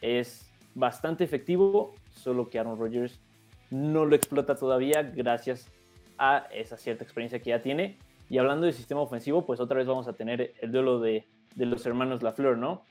es 0.01 0.51
bastante 0.75 1.23
efectivo, 1.23 1.95
solo 2.11 2.51
que 2.51 2.59
Aaron 2.59 2.79
Rodgers 2.79 3.21
no 3.71 4.05
lo 4.05 4.15
explota 4.15 4.55
todavía 4.55 5.03
gracias 5.03 5.71
a 6.19 6.47
esa 6.53 6.77
cierta 6.77 7.05
experiencia 7.05 7.41
que 7.41 7.51
ya 7.51 7.63
tiene. 7.63 7.97
Y 8.29 8.39
hablando 8.39 8.67
de 8.67 8.73
sistema 8.73 9.01
ofensivo, 9.01 9.47
pues 9.47 9.61
otra 9.61 9.79
vez 9.79 9.87
vamos 9.87 10.09
a 10.09 10.15
tener 10.15 10.55
el 10.61 10.73
duelo 10.73 10.99
de, 10.99 11.25
de 11.55 11.67
los 11.67 11.85
hermanos 11.87 12.23
LaFleur, 12.23 12.59
¿no? 12.59 12.83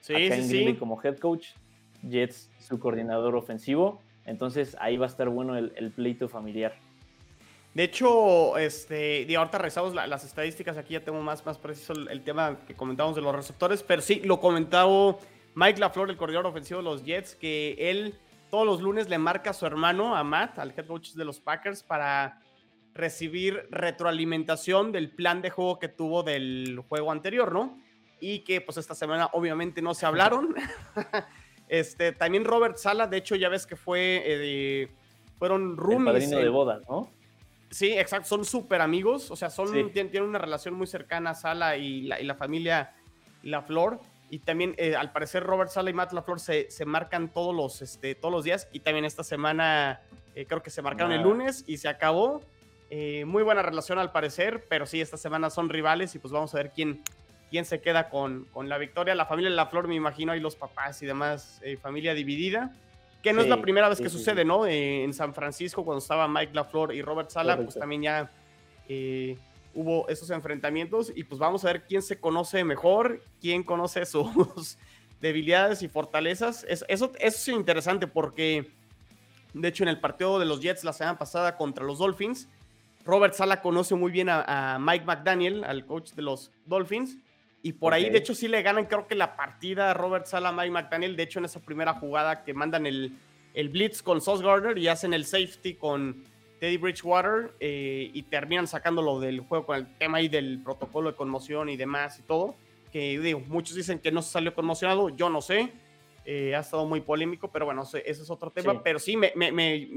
Sí, 0.00 0.14
Acá 0.14 0.36
sí, 0.36 0.40
en 0.40 0.48
Green 0.48 0.64
Bay 0.64 0.74
sí. 0.74 0.78
como 0.78 1.00
head 1.02 1.18
coach, 1.18 1.48
Jets 2.08 2.50
su 2.58 2.78
coordinador 2.78 3.36
ofensivo. 3.36 4.00
Entonces 4.24 4.76
ahí 4.80 4.96
va 4.96 5.06
a 5.06 5.08
estar 5.08 5.28
bueno 5.28 5.56
el, 5.56 5.72
el 5.76 5.90
pleito 5.90 6.28
familiar. 6.28 6.74
De 7.74 7.84
hecho, 7.84 8.58
este, 8.58 9.22
y 9.22 9.34
ahorita 9.34 9.58
revisamos 9.58 9.94
la, 9.94 10.06
las 10.06 10.24
estadísticas, 10.24 10.76
aquí 10.76 10.94
ya 10.94 11.04
tengo 11.04 11.20
más, 11.20 11.46
más 11.46 11.56
preciso 11.56 11.92
el, 11.92 12.08
el, 12.08 12.22
tema 12.22 12.58
que 12.66 12.74
comentamos 12.74 13.14
de 13.14 13.22
los 13.22 13.34
receptores, 13.34 13.84
pero 13.84 14.02
sí, 14.02 14.20
lo 14.24 14.40
comentaba 14.40 15.16
Mike 15.54 15.78
LaFleur, 15.78 16.10
el 16.10 16.16
coordinador 16.16 16.46
ofensivo 16.50 16.78
de 16.78 16.84
los 16.84 17.04
Jets, 17.04 17.36
que 17.36 17.76
él 17.78 18.14
todos 18.50 18.66
los 18.66 18.80
lunes 18.80 19.08
le 19.08 19.18
marca 19.18 19.50
a 19.50 19.52
su 19.52 19.66
hermano, 19.66 20.16
a 20.16 20.24
Matt, 20.24 20.58
al 20.58 20.74
head 20.76 20.86
coach 20.86 21.12
de 21.12 21.24
los 21.24 21.40
Packers, 21.40 21.82
para 21.82 22.42
recibir 22.94 23.66
retroalimentación 23.70 24.92
del 24.92 25.10
plan 25.10 25.40
de 25.42 25.50
juego 25.50 25.78
que 25.78 25.88
tuvo 25.88 26.22
del 26.22 26.82
juego 26.88 27.12
anterior, 27.12 27.52
¿no? 27.52 27.78
Y 28.20 28.40
que 28.40 28.60
pues 28.60 28.76
esta 28.76 28.94
semana 28.94 29.30
obviamente 29.32 29.80
no 29.80 29.94
se 29.94 30.06
hablaron. 30.06 30.54
este, 31.68 32.12
también 32.12 32.44
Robert 32.44 32.76
Sala, 32.76 33.06
de 33.06 33.18
hecho 33.18 33.36
ya 33.36 33.48
ves 33.48 33.66
que 33.66 33.76
fue, 33.76 34.22
eh, 34.24 34.88
fueron 35.38 35.76
roomies. 35.76 36.08
El 36.08 36.12
padrino 36.12 36.38
de 36.38 36.48
boda, 36.48 36.80
¿no? 36.88 37.10
Sí, 37.70 37.92
exacto, 37.92 38.28
son 38.28 38.44
súper 38.44 38.80
amigos, 38.80 39.30
o 39.30 39.36
sea, 39.36 39.48
son, 39.48 39.68
sí. 39.68 39.84
tienen, 39.92 40.10
tienen, 40.10 40.28
una 40.28 40.40
relación 40.40 40.74
muy 40.74 40.88
cercana 40.88 41.34
Sala 41.34 41.76
y 41.76 42.02
la, 42.02 42.20
y 42.20 42.24
la 42.24 42.34
familia 42.34 42.94
La 43.44 43.62
Flor. 43.62 44.00
Y 44.30 44.38
también, 44.38 44.74
eh, 44.78 44.94
al 44.94 45.12
parecer, 45.12 45.42
Robert 45.42 45.70
Sala 45.70 45.90
y 45.90 45.92
Matt 45.92 46.12
LaFleur 46.12 46.40
se, 46.40 46.70
se 46.70 46.84
marcan 46.84 47.28
todos 47.28 47.54
los, 47.54 47.82
este, 47.82 48.14
todos 48.14 48.32
los 48.32 48.44
días. 48.44 48.68
Y 48.72 48.80
también 48.80 49.04
esta 49.04 49.24
semana, 49.24 50.00
eh, 50.34 50.46
creo 50.46 50.62
que 50.62 50.70
se 50.70 50.80
marcaron 50.80 51.12
el 51.12 51.22
lunes 51.22 51.64
y 51.66 51.78
se 51.78 51.88
acabó. 51.88 52.40
Eh, 52.92 53.24
muy 53.24 53.44
buena 53.44 53.62
relación 53.62 53.98
al 53.98 54.10
parecer, 54.10 54.66
pero 54.68 54.84
sí, 54.84 55.00
esta 55.00 55.16
semana 55.16 55.48
son 55.50 55.68
rivales 55.68 56.14
y 56.16 56.18
pues 56.18 56.32
vamos 56.32 56.52
a 56.54 56.58
ver 56.58 56.70
quién, 56.70 57.02
quién 57.48 57.64
se 57.64 57.80
queda 57.80 58.08
con, 58.08 58.46
con 58.46 58.68
la 58.68 58.78
victoria. 58.78 59.14
La 59.14 59.26
familia 59.26 59.50
La 59.50 59.66
Flor, 59.66 59.86
me 59.86 59.94
imagino, 59.94 60.32
ahí 60.32 60.40
los 60.40 60.56
papás 60.56 61.00
y 61.02 61.06
demás, 61.06 61.60
eh, 61.62 61.76
familia 61.76 62.14
dividida. 62.14 62.74
Que 63.22 63.32
no 63.32 63.40
sí, 63.40 63.46
es 63.46 63.50
la 63.50 63.60
primera 63.60 63.88
vez 63.88 64.00
que 64.00 64.08
sí, 64.08 64.16
sucede, 64.16 64.42
sí. 64.42 64.48
¿no? 64.48 64.66
Eh, 64.66 65.04
en 65.04 65.12
San 65.12 65.34
Francisco, 65.34 65.84
cuando 65.84 65.98
estaba 65.98 66.26
Mike 66.26 66.52
LaFleur 66.54 66.94
y 66.94 67.02
Robert 67.02 67.30
Sala, 67.30 67.56
pues 67.56 67.74
también 67.74 68.02
ya 68.02 68.30
eh, 68.88 69.36
hubo 69.74 70.08
esos 70.08 70.30
enfrentamientos. 70.30 71.12
Y 71.14 71.24
pues 71.24 71.38
vamos 71.38 71.64
a 71.64 71.68
ver 71.68 71.84
quién 71.84 72.02
se 72.02 72.18
conoce 72.18 72.64
mejor, 72.64 73.22
quién 73.40 73.62
conoce 73.62 74.04
sus 74.06 74.78
debilidades 75.20 75.82
y 75.82 75.88
fortalezas. 75.88 76.64
Es, 76.68 76.84
eso, 76.88 77.12
eso 77.18 77.36
es 77.36 77.48
interesante 77.48 78.06
porque, 78.06 78.70
de 79.54 79.68
hecho, 79.68 79.84
en 79.84 79.88
el 79.88 80.00
partido 80.00 80.38
de 80.38 80.46
los 80.46 80.60
Jets 80.60 80.84
la 80.84 80.92
semana 80.92 81.18
pasada 81.18 81.56
contra 81.56 81.84
los 81.84 81.98
Dolphins, 81.98 82.48
Robert 83.04 83.34
Sala 83.34 83.60
conoce 83.60 83.94
muy 83.94 84.12
bien 84.12 84.28
a, 84.28 84.78
Mike 84.80 85.04
McDaniel, 85.04 85.64
al 85.64 85.86
coach 85.86 86.12
de 86.12 86.22
los 86.22 86.50
Dolphins. 86.66 87.16
Y 87.62 87.74
por 87.74 87.92
ahí, 87.92 88.08
de 88.08 88.18
hecho, 88.18 88.34
sí 88.34 88.48
le 88.48 88.62
ganan, 88.62 88.86
creo 88.86 89.06
que 89.06 89.14
la 89.14 89.36
partida 89.36 89.90
a 89.90 89.94
Robert 89.94 90.26
Sala, 90.26 90.48
a 90.50 90.52
Mike 90.52 90.70
McDaniel. 90.70 91.16
De 91.16 91.24
hecho, 91.24 91.38
en 91.38 91.44
esa 91.44 91.60
primera 91.60 91.92
jugada 91.94 92.42
que 92.42 92.54
mandan 92.54 92.86
el, 92.86 93.12
el 93.52 93.68
blitz 93.68 94.02
con 94.02 94.20
Sauce 94.20 94.44
Gardner 94.44 94.78
y 94.78 94.88
hacen 94.88 95.12
el 95.12 95.26
safety 95.26 95.74
con 95.74 96.24
Teddy 96.60 96.76
Bridgewater 96.76 97.52
eh, 97.58 98.10
y 98.12 98.22
terminan 98.24 98.66
sacándolo 98.66 99.18
del 99.18 99.40
juego 99.40 99.66
con 99.66 99.76
el 99.78 99.86
tema 99.96 100.18
ahí 100.18 100.28
del 100.28 100.60
protocolo 100.62 101.10
de 101.10 101.16
conmoción 101.16 101.70
y 101.70 101.76
demás 101.76 102.18
y 102.18 102.22
todo. 102.22 102.54
Que 102.92 103.18
digo, 103.18 103.40
muchos 103.48 103.74
dicen 103.74 103.98
que 103.98 104.12
no 104.12 104.20
se 104.20 104.30
salió 104.30 104.54
conmocionado, 104.54 105.08
yo 105.08 105.30
no 105.30 105.40
sé. 105.40 105.72
Eh, 106.26 106.54
ha 106.54 106.60
estado 106.60 106.84
muy 106.84 107.00
polémico, 107.00 107.48
pero 107.50 107.64
bueno, 107.64 107.82
ese 107.82 108.02
es 108.06 108.30
otro 108.30 108.50
tema. 108.50 108.82
Pero 108.82 108.98
sí, 108.98 109.16
me, 109.16 109.32
me, 109.34 109.50
me, 109.50 109.88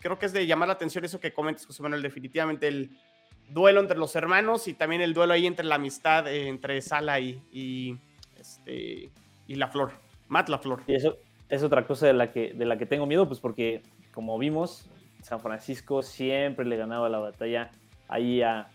creo 0.00 0.18
que 0.18 0.26
es 0.26 0.32
de 0.34 0.46
llamar 0.46 0.68
la 0.68 0.74
atención 0.74 1.02
eso 1.04 1.18
que 1.18 1.32
comentas, 1.32 1.64
José 1.64 1.82
Manuel, 1.82 2.02
definitivamente 2.02 2.68
el 2.68 2.90
duelo 3.48 3.80
entre 3.80 3.96
los 3.96 4.14
hermanos 4.14 4.68
y 4.68 4.74
también 4.74 5.00
el 5.00 5.14
duelo 5.14 5.32
ahí 5.32 5.46
entre 5.46 5.64
la 5.64 5.76
amistad 5.76 6.26
eh, 6.28 6.48
entre 6.48 6.80
Sala 6.82 7.20
y, 7.20 7.40
y, 7.50 7.96
este, 8.38 9.10
y 9.46 9.54
La 9.54 9.68
Flor, 9.68 9.92
Matt 10.28 10.50
La 10.50 10.58
Flor. 10.58 10.82
Y 10.86 10.94
eso 10.94 11.16
es 11.48 11.62
otra 11.62 11.86
cosa 11.86 12.06
de 12.06 12.12
la, 12.12 12.32
que, 12.32 12.52
de 12.52 12.64
la 12.66 12.76
que 12.76 12.86
tengo 12.86 13.06
miedo, 13.06 13.26
pues 13.26 13.40
porque 13.40 13.82
como 14.12 14.38
vimos, 14.38 14.90
San 15.22 15.40
Francisco 15.40 16.02
siempre 16.02 16.64
le 16.64 16.76
ganaba 16.76 17.08
la 17.08 17.18
batalla 17.18 17.70
ahí 18.08 18.42
a, 18.42 18.68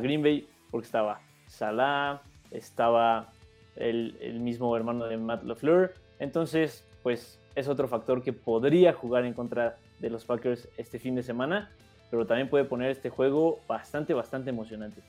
Green 0.00 0.22
Bay 0.22 0.48
porque 0.70 0.86
estaba 0.86 1.20
Salah, 1.46 2.22
estaba 2.50 3.32
el, 3.76 4.16
el 4.20 4.40
mismo 4.40 4.74
hermano 4.76 5.06
de 5.06 5.16
Matt 5.16 5.44
LaFleur, 5.44 5.94
entonces 6.18 6.86
pues 7.02 7.38
es 7.54 7.68
otro 7.68 7.88
factor 7.88 8.22
que 8.22 8.32
podría 8.32 8.92
jugar 8.92 9.24
en 9.24 9.34
contra 9.34 9.76
de 9.98 10.10
los 10.10 10.24
Packers 10.24 10.68
este 10.76 10.98
fin 10.98 11.14
de 11.14 11.22
semana, 11.22 11.70
pero 12.10 12.26
también 12.26 12.48
puede 12.48 12.64
poner 12.64 12.90
este 12.90 13.10
juego 13.10 13.60
bastante, 13.68 14.14
bastante 14.14 14.50
emocionante. 14.50 15.00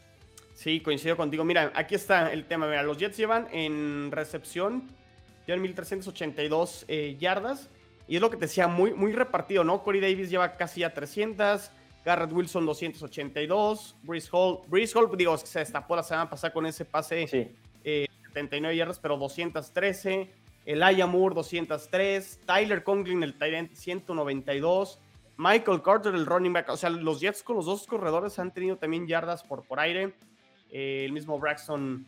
Sí, 0.53 0.79
coincido 0.79 1.17
contigo. 1.17 1.43
Mira, 1.43 1.71
aquí 1.75 1.95
está 1.95 2.31
el 2.31 2.45
tema. 2.45 2.67
Mira, 2.67 2.83
los 2.83 2.97
Jets 2.97 3.17
llevan 3.17 3.47
en 3.51 4.09
recepción, 4.11 4.83
llevan 5.45 5.61
1382 5.61 6.85
eh, 6.87 7.17
yardas. 7.19 7.69
Y 8.07 8.15
es 8.15 8.21
lo 8.21 8.29
que 8.29 8.37
te 8.37 8.45
decía, 8.45 8.67
muy, 8.67 8.93
muy 8.93 9.11
repartido, 9.13 9.63
¿no? 9.63 9.83
Corey 9.83 10.01
Davis 10.01 10.29
lleva 10.29 10.57
casi 10.57 10.83
a 10.83 10.93
300, 10.93 11.71
Garrett 12.05 12.31
Wilson 12.31 12.65
282, 12.65 13.95
Breeze 14.03 14.29
Hall, 14.31 14.59
Breeze 14.67 14.97
Hall, 14.97 15.09
digo, 15.17 15.37
se 15.37 15.59
destapó 15.59 15.95
la 15.95 16.03
semana 16.03 16.29
pasada 16.29 16.53
con 16.53 16.65
ese 16.65 16.85
pase 16.85 17.27
sí. 17.27 17.51
79 17.83 18.73
eh, 18.73 18.77
yardas, 18.77 18.99
pero 18.99 19.17
213. 19.17 20.31
Elijah 20.65 21.05
Moore 21.05 21.35
203, 21.35 22.41
Tyler 22.45 22.83
Conklin 22.83 23.21
el 23.21 23.37
Tyrant 23.37 23.71
192, 23.73 24.99
Michael 25.37 25.81
Carter 25.83 26.15
el 26.15 26.25
running 26.25 26.53
back, 26.53 26.69
o 26.69 26.77
sea, 26.77 26.89
los 26.89 27.19
Jets 27.19 27.43
con 27.43 27.57
los 27.57 27.65
dos 27.65 27.85
corredores 27.85 28.39
han 28.39 28.51
tenido 28.51 28.77
también 28.77 29.07
yardas 29.07 29.43
por, 29.43 29.63
por 29.63 29.79
aire, 29.79 30.15
eh, 30.71 31.03
el 31.05 31.11
mismo 31.11 31.37
Braxton 31.37 32.05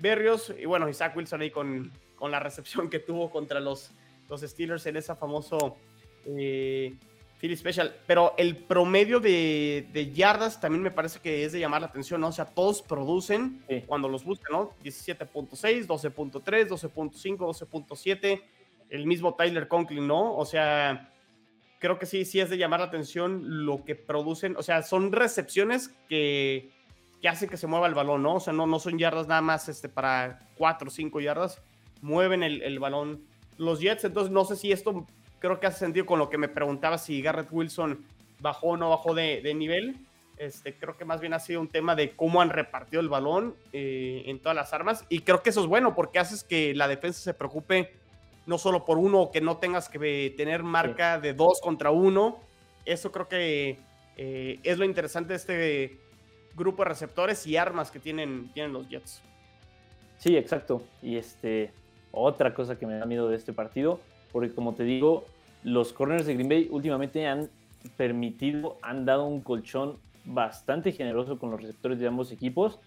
Berrios 0.00 0.52
y 0.58 0.64
bueno, 0.64 0.88
Isaac 0.88 1.16
Wilson 1.16 1.40
ahí 1.42 1.50
con, 1.50 1.92
con 2.16 2.32
la 2.32 2.40
recepción 2.40 2.90
que 2.90 2.98
tuvo 2.98 3.30
contra 3.30 3.60
los, 3.60 3.92
los 4.30 4.40
Steelers 4.40 4.86
en 4.86 4.96
esa 4.96 5.16
famoso 5.16 5.76
eh, 6.24 6.94
Philly 7.40 7.56
Special. 7.56 7.94
Pero 8.06 8.34
el 8.38 8.56
promedio 8.56 9.18
de, 9.18 10.12
yardas 10.14 10.60
también 10.60 10.82
me 10.82 10.90
parece 10.90 11.20
que 11.20 11.44
es 11.44 11.52
de 11.52 11.60
llamar 11.60 11.80
la 11.80 11.88
atención, 11.88 12.20
¿no? 12.20 12.28
O 12.28 12.32
sea, 12.32 12.44
todos 12.44 12.82
producen 12.82 13.64
cuando 13.86 14.08
los 14.08 14.24
buscan, 14.24 14.52
¿no? 14.52 14.70
17.6, 14.84 15.86
12.3, 15.86 16.68
12.5, 16.68 17.36
12.7. 17.38 18.42
El 18.90 19.06
mismo 19.06 19.34
Tyler 19.34 19.68
Conklin, 19.68 20.06
¿no? 20.06 20.34
O 20.36 20.44
sea, 20.44 21.12
creo 21.78 21.98
que 21.98 22.06
sí, 22.06 22.24
sí 22.24 22.40
es 22.40 22.50
de 22.50 22.58
llamar 22.58 22.80
la 22.80 22.86
atención 22.86 23.64
lo 23.64 23.84
que 23.84 23.94
producen. 23.94 24.56
O 24.56 24.62
sea, 24.62 24.82
son 24.82 25.10
recepciones 25.10 25.88
que, 26.08 26.70
que 27.22 27.28
hacen 27.28 27.48
que 27.48 27.56
se 27.56 27.66
mueva 27.66 27.86
el 27.86 27.94
balón, 27.94 28.22
¿no? 28.22 28.34
O 28.34 28.40
sea, 28.40 28.52
no, 28.52 28.66
no 28.66 28.78
son 28.78 28.98
yardas 28.98 29.28
nada 29.28 29.40
más 29.40 29.68
este, 29.68 29.88
para 29.88 30.50
4 30.56 30.88
o 30.88 30.90
5 30.90 31.20
yardas. 31.20 31.62
Mueven 32.02 32.42
el, 32.42 32.62
el 32.62 32.78
balón 32.78 33.29
los 33.60 33.78
Jets. 33.78 34.04
Entonces, 34.04 34.32
no 34.32 34.44
sé 34.44 34.56
si 34.56 34.72
esto 34.72 35.06
creo 35.38 35.60
que 35.60 35.66
hace 35.66 35.78
sentido 35.78 36.06
con 36.06 36.18
lo 36.18 36.28
que 36.30 36.38
me 36.38 36.48
preguntaba 36.48 36.98
si 36.98 37.22
Garrett 37.22 37.52
Wilson 37.52 38.04
bajó 38.40 38.68
o 38.68 38.76
no 38.76 38.90
bajó 38.90 39.14
de, 39.14 39.54
nivel. 39.54 39.96
Este, 40.38 40.74
creo 40.74 40.96
que 40.96 41.04
más 41.04 41.20
bien 41.20 41.34
ha 41.34 41.38
sido 41.38 41.60
un 41.60 41.68
tema 41.68 41.94
de 41.94 42.12
cómo 42.12 42.40
han 42.40 42.48
repartido 42.48 43.02
el 43.02 43.10
balón 43.10 43.54
eh, 43.72 44.22
en 44.26 44.40
todas 44.40 44.56
las 44.56 44.72
armas. 44.72 45.04
Y 45.10 45.20
creo 45.20 45.42
que 45.42 45.50
eso 45.50 45.60
es 45.60 45.66
bueno 45.66 45.94
porque 45.94 46.18
haces 46.18 46.42
que 46.42 46.74
la 46.74 46.88
defensa 46.88 47.20
se 47.20 47.34
preocupe 47.34 47.92
no 48.46 48.56
solo 48.56 48.86
por 48.86 48.96
uno, 48.96 49.30
que 49.30 49.42
no 49.42 49.58
tengas 49.58 49.90
que 49.90 50.34
tener 50.36 50.62
marca 50.62 51.20
de 51.20 51.34
dos 51.34 51.60
contra 51.60 51.90
uno. 51.90 52.38
Eso 52.86 53.12
creo 53.12 53.28
que 53.28 53.78
eh, 54.16 54.58
es 54.62 54.78
lo 54.78 54.86
interesante 54.86 55.34
de 55.34 55.36
este 55.36 55.98
grupo 56.56 56.82
de 56.82 56.88
receptores 56.88 57.46
y 57.46 57.58
armas 57.58 57.90
que 57.90 58.00
tienen, 58.00 58.50
tienen 58.54 58.72
los 58.72 58.88
Jets. 58.88 59.22
Sí, 60.16 60.36
exacto. 60.36 60.82
Y 61.02 61.16
este, 61.16 61.70
otra 62.12 62.54
cosa 62.54 62.78
que 62.78 62.86
me 62.86 62.98
da 62.98 63.06
miedo 63.06 63.28
de 63.28 63.36
este 63.36 63.52
partido 63.52 64.00
porque 64.32 64.52
como 64.52 64.74
te 64.74 64.84
digo, 64.84 65.24
los 65.62 65.92
corners 65.92 66.26
de 66.26 66.34
Green 66.34 66.48
Bay 66.48 66.68
últimamente 66.70 67.26
han 67.26 67.48
permitido, 67.96 68.76
han 68.82 69.04
dado 69.04 69.26
un 69.26 69.40
colchón 69.40 69.96
bastante 70.24 70.92
generoso 70.92 71.38
con 71.38 71.50
los 71.50 71.60
receptores 71.60 71.98
de 71.98 72.06
ambos 72.06 72.30
equipos 72.32 72.78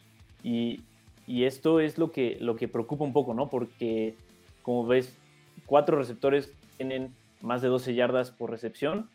y, 0.43 0.83
esto 1.27 1.79
es 1.79 1.97
lo 1.97 2.11
que, 2.11 2.37
lo 2.41 2.57
que 2.57 2.67
preocupa 2.67 3.05
un 3.05 3.13
poco, 3.13 3.33
¿no? 3.33 3.49
Porque 3.49 4.15
como 4.61 4.85
ves, 4.85 5.17
cuatro 5.65 5.97
receptores 5.97 6.51
tienen 6.75 7.13
más 7.41 7.61
de 7.61 7.69
12 7.69 7.95
yardas 7.95 8.31
por 8.31 8.51
recepción, 8.51 9.09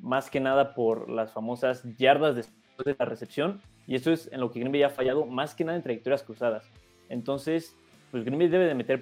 más 0.00 0.28
que 0.28 0.40
nada 0.40 0.74
por 0.74 1.08
las 1.08 1.32
famosas 1.32 1.84
yardas 1.98 2.34
después 2.34 2.84
de 2.84 2.96
la 2.98 3.04
recepción 3.04 3.60
y 3.86 3.94
esto 3.94 4.10
es 4.10 4.28
en 4.32 4.40
lo 4.40 4.50
que 4.50 4.58
Green 4.58 4.72
Bay 4.72 4.82
ha 4.82 4.90
fallado 4.90 5.24
más 5.24 5.54
que 5.54 5.64
nada 5.64 5.76
en 5.76 5.84
trayectorias 5.84 6.24
cruzadas. 6.24 6.68
Entonces, 7.08 7.76
pues 8.12 8.24
Green 8.24 8.38
Bay 8.38 8.48
debe 8.48 8.66
de 8.66 8.74
meter 8.74 9.00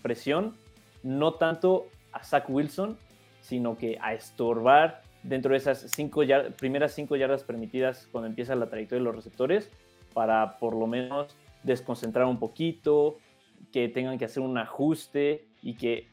presión, 0.00 0.54
no 1.02 1.34
tanto 1.34 1.88
a 2.12 2.22
Zach 2.22 2.48
Wilson, 2.48 2.96
sino 3.42 3.76
que 3.76 3.98
a 4.00 4.14
estorbar 4.14 5.02
dentro 5.24 5.50
de 5.50 5.58
esas 5.58 5.90
cinco 5.94 6.22
primeras 6.58 6.92
cinco 6.92 7.16
yardas 7.16 7.42
permitidas 7.42 8.08
cuando 8.10 8.28
empieza 8.28 8.54
la 8.54 8.70
trayectoria 8.70 9.00
de 9.00 9.04
los 9.04 9.16
receptores 9.16 9.68
para 10.14 10.58
por 10.58 10.74
lo 10.74 10.86
menos 10.86 11.34
desconcentrar 11.64 12.26
un 12.26 12.38
poquito, 12.38 13.18
que 13.72 13.88
tengan 13.88 14.16
que 14.16 14.26
hacer 14.26 14.42
un 14.42 14.56
ajuste 14.56 15.44
y 15.60 15.74
que 15.74 16.08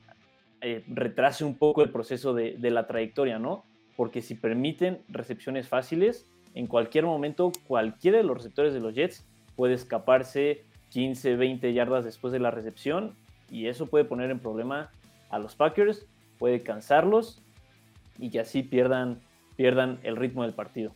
eh, 0.62 0.84
retrase 0.88 1.46
un 1.46 1.56
poco 1.56 1.84
el 1.84 1.92
proceso 1.92 2.34
de, 2.34 2.56
de, 2.58 2.72
la 2.72 2.88
trayectoria, 2.88 3.38
¿no? 3.38 3.64
Porque 3.96 4.22
si 4.22 4.36
permiten 4.36 5.00
recepciones 5.08 5.68
fáciles, 5.68 6.26
en 6.56 6.68
cualquier 6.68 7.06
momento 7.06 7.52
cualquiera 7.68 8.18
de 8.18 8.24
los 8.24 8.38
receptores 8.38 8.74
de 8.74 8.80
los 8.80 8.96
Jets 8.96 9.26
puede 9.56 9.74
escaparse 9.74 10.64
15, 10.90 11.36
20 11.36 11.74
yardas 11.74 12.06
después 12.06 12.34
de 12.34 12.40
la 12.40 12.52
recepción 12.52 13.16
y 13.50 13.68
eso 13.68 13.88
puede 13.88 14.06
poner 14.06 14.32
en 14.32 14.40
problema 14.40 14.92
a 15.30 15.40
los 15.40 15.56
Packers, 15.56 16.06
puede 16.38 16.62
cansarlos 16.62 17.42
y 18.18 18.30
que 18.30 18.40
así 18.40 18.64
pierdan, 18.64 19.20
pierdan 19.56 20.00
el 20.04 20.16
ritmo 20.16 20.44
del 20.44 20.54
partido. 20.54 20.94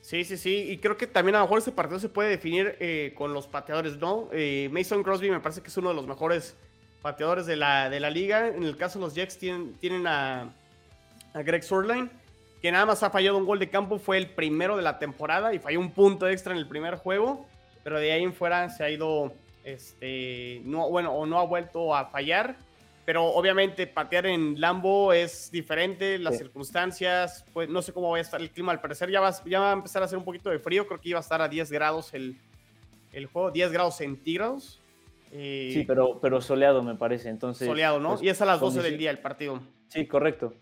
Sí, 0.00 0.24
sí, 0.24 0.36
sí, 0.36 0.70
y 0.70 0.78
creo 0.78 0.98
que 0.98 1.06
también 1.06 1.34
a 1.36 1.38
lo 1.38 1.44
mejor 1.46 1.58
ese 1.58 1.72
partido 1.72 1.98
se 1.98 2.10
puede 2.10 2.28
definir 2.28 2.76
eh, 2.78 3.14
con 3.16 3.32
los 3.32 3.46
pateadores, 3.46 3.96
¿no? 3.96 4.28
Eh, 4.32 4.68
Mason 4.70 5.02
Crosby 5.02 5.30
me 5.30 5.40
parece 5.40 5.62
que 5.62 5.68
es 5.68 5.76
uno 5.78 5.88
de 5.88 5.94
los 5.94 6.06
mejores 6.06 6.56
pateadores 7.00 7.46
de 7.46 7.56
la, 7.56 7.88
de 7.88 8.00
la 8.00 8.10
liga. 8.10 8.48
En 8.48 8.64
el 8.64 8.76
caso 8.76 8.98
de 8.98 9.06
los 9.06 9.14
Jets 9.14 9.38
tienen, 9.38 9.74
tienen 9.74 10.06
a, 10.06 10.52
a 11.32 11.42
Greg 11.42 11.62
Surline, 11.62 12.10
que 12.60 12.70
nada 12.70 12.84
más 12.84 13.02
ha 13.02 13.08
fallado 13.08 13.38
un 13.38 13.46
gol 13.46 13.58
de 13.58 13.70
campo, 13.70 13.98
fue 13.98 14.18
el 14.18 14.28
primero 14.28 14.76
de 14.76 14.82
la 14.82 14.98
temporada 14.98 15.54
y 15.54 15.58
falló 15.58 15.80
un 15.80 15.90
punto 15.90 16.28
extra 16.28 16.52
en 16.52 16.58
el 16.58 16.68
primer 16.68 16.96
juego, 16.96 17.46
pero 17.84 18.00
de 18.00 18.10
ahí 18.10 18.24
en 18.24 18.34
fuera 18.34 18.68
se 18.70 18.82
ha 18.82 18.90
ido, 18.90 19.32
este, 19.62 20.62
no, 20.64 20.90
bueno, 20.90 21.12
o 21.12 21.26
no 21.26 21.38
ha 21.38 21.44
vuelto 21.44 21.94
a 21.94 22.06
fallar. 22.06 22.56
Pero 23.04 23.26
obviamente 23.26 23.86
patear 23.86 24.24
en 24.24 24.58
Lambo 24.58 25.12
es 25.12 25.50
diferente, 25.50 26.18
las 26.18 26.38
circunstancias, 26.38 27.44
pues 27.52 27.68
no 27.68 27.82
sé 27.82 27.92
cómo 27.92 28.10
va 28.10 28.16
a 28.16 28.20
estar 28.20 28.40
el 28.40 28.50
clima. 28.50 28.72
Al 28.72 28.80
parecer 28.80 29.10
ya 29.10 29.20
va, 29.20 29.30
ya 29.44 29.60
va 29.60 29.70
a 29.70 29.74
empezar 29.74 30.00
a 30.00 30.06
hacer 30.06 30.16
un 30.16 30.24
poquito 30.24 30.48
de 30.48 30.58
frío, 30.58 30.86
creo 30.86 30.98
que 30.98 31.10
iba 31.10 31.18
a 31.18 31.20
estar 31.20 31.42
a 31.42 31.48
10 31.48 31.70
grados 31.70 32.14
el, 32.14 32.38
el 33.12 33.26
juego, 33.26 33.50
10 33.50 33.72
grados 33.72 33.98
centígrados. 33.98 34.80
Eh, 35.32 35.70
sí, 35.74 35.84
pero, 35.84 36.18
pero 36.20 36.40
soleado 36.40 36.82
me 36.82 36.94
parece, 36.94 37.28
entonces... 37.28 37.66
Soleado, 37.66 38.00
¿no? 38.00 38.10
Pues, 38.10 38.22
y 38.22 38.28
es 38.30 38.40
a 38.40 38.46
las 38.46 38.60
12 38.60 38.82
del 38.82 38.96
día 38.96 39.10
el 39.10 39.18
partido. 39.18 39.60
Sí, 39.88 40.06
correcto. 40.06 40.54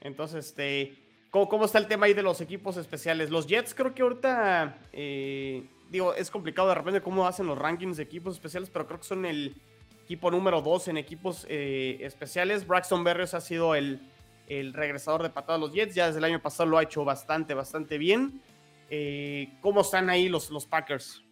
Entonces, 0.00 0.46
este, 0.46 0.96
¿cómo, 1.30 1.48
¿cómo, 1.48 1.64
está 1.64 1.78
el 1.78 1.86
tema 1.86 2.06
ahí 2.06 2.12
de 2.12 2.24
los 2.24 2.40
equipos 2.40 2.76
especiales? 2.76 3.30
Los 3.30 3.46
Jets 3.46 3.72
creo 3.72 3.94
que 3.94 4.02
ahorita, 4.02 4.78
eh, 4.92 5.64
digo, 5.92 6.14
es 6.14 6.30
complicado 6.30 6.68
de 6.68 6.74
repente 6.74 7.00
cómo 7.02 7.26
hacen 7.26 7.46
los 7.46 7.56
rankings 7.56 7.98
de 7.98 8.02
equipos 8.02 8.34
especiales, 8.34 8.70
pero 8.70 8.86
creo 8.86 8.98
que 8.98 9.06
son 9.06 9.24
el 9.24 9.54
equipo 10.02 10.30
número 10.30 10.60
2 10.60 10.88
en 10.88 10.96
equipos 10.96 11.46
eh, 11.48 11.98
especiales. 12.00 12.66
Braxton 12.66 13.04
Berrios 13.04 13.34
ha 13.34 13.40
sido 13.40 13.74
el, 13.74 14.00
el 14.48 14.72
regresador 14.72 15.22
de 15.22 15.30
patada 15.30 15.58
de 15.58 15.66
los 15.66 15.72
Jets. 15.72 15.94
Ya 15.94 16.06
desde 16.06 16.18
el 16.18 16.24
año 16.24 16.40
pasado 16.40 16.68
lo 16.68 16.78
ha 16.78 16.82
hecho 16.82 17.04
bastante, 17.04 17.54
bastante 17.54 17.98
bien. 17.98 18.40
Eh, 18.90 19.52
¿Cómo 19.60 19.82
están 19.82 20.10
ahí 20.10 20.28
los, 20.28 20.50
los 20.50 20.66
Packers? 20.66 21.22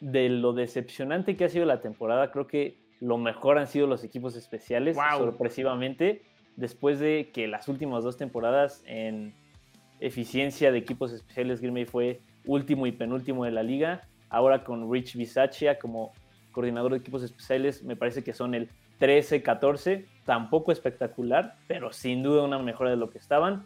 De 0.00 0.28
lo 0.28 0.52
decepcionante 0.52 1.36
que 1.36 1.44
ha 1.44 1.48
sido 1.48 1.64
la 1.64 1.80
temporada, 1.80 2.32
creo 2.32 2.46
que 2.46 2.78
lo 2.98 3.18
mejor 3.18 3.58
han 3.58 3.68
sido 3.68 3.86
los 3.86 4.02
equipos 4.04 4.36
especiales, 4.36 4.96
sorpresivamente, 5.16 6.22
después 6.56 6.98
de 6.98 7.30
que 7.32 7.46
las 7.46 7.68
últimas 7.68 8.04
dos 8.04 8.16
temporadas 8.16 8.82
en, 8.86 9.34
eficiencia 10.02 10.72
de 10.72 10.78
equipos 10.78 11.12
especiales, 11.12 11.60
Green 11.60 11.74
Bay 11.74 11.84
fue 11.84 12.20
último 12.46 12.86
y 12.86 12.92
penúltimo 12.92 13.44
de 13.44 13.50
la 13.50 13.62
liga. 13.62 14.02
Ahora 14.28 14.64
con 14.64 14.90
Rich 14.92 15.16
Bisaccia 15.16 15.78
como 15.78 16.12
coordinador 16.52 16.92
de 16.92 16.98
equipos 16.98 17.22
especiales, 17.22 17.82
me 17.82 17.96
parece 17.96 18.22
que 18.22 18.32
son 18.32 18.54
el 18.54 18.68
13-14, 19.00 20.06
tampoco 20.24 20.70
espectacular, 20.70 21.56
pero 21.66 21.92
sin 21.92 22.22
duda 22.22 22.44
una 22.44 22.58
mejora 22.58 22.90
de 22.90 22.96
lo 22.96 23.10
que 23.10 23.18
estaban. 23.18 23.64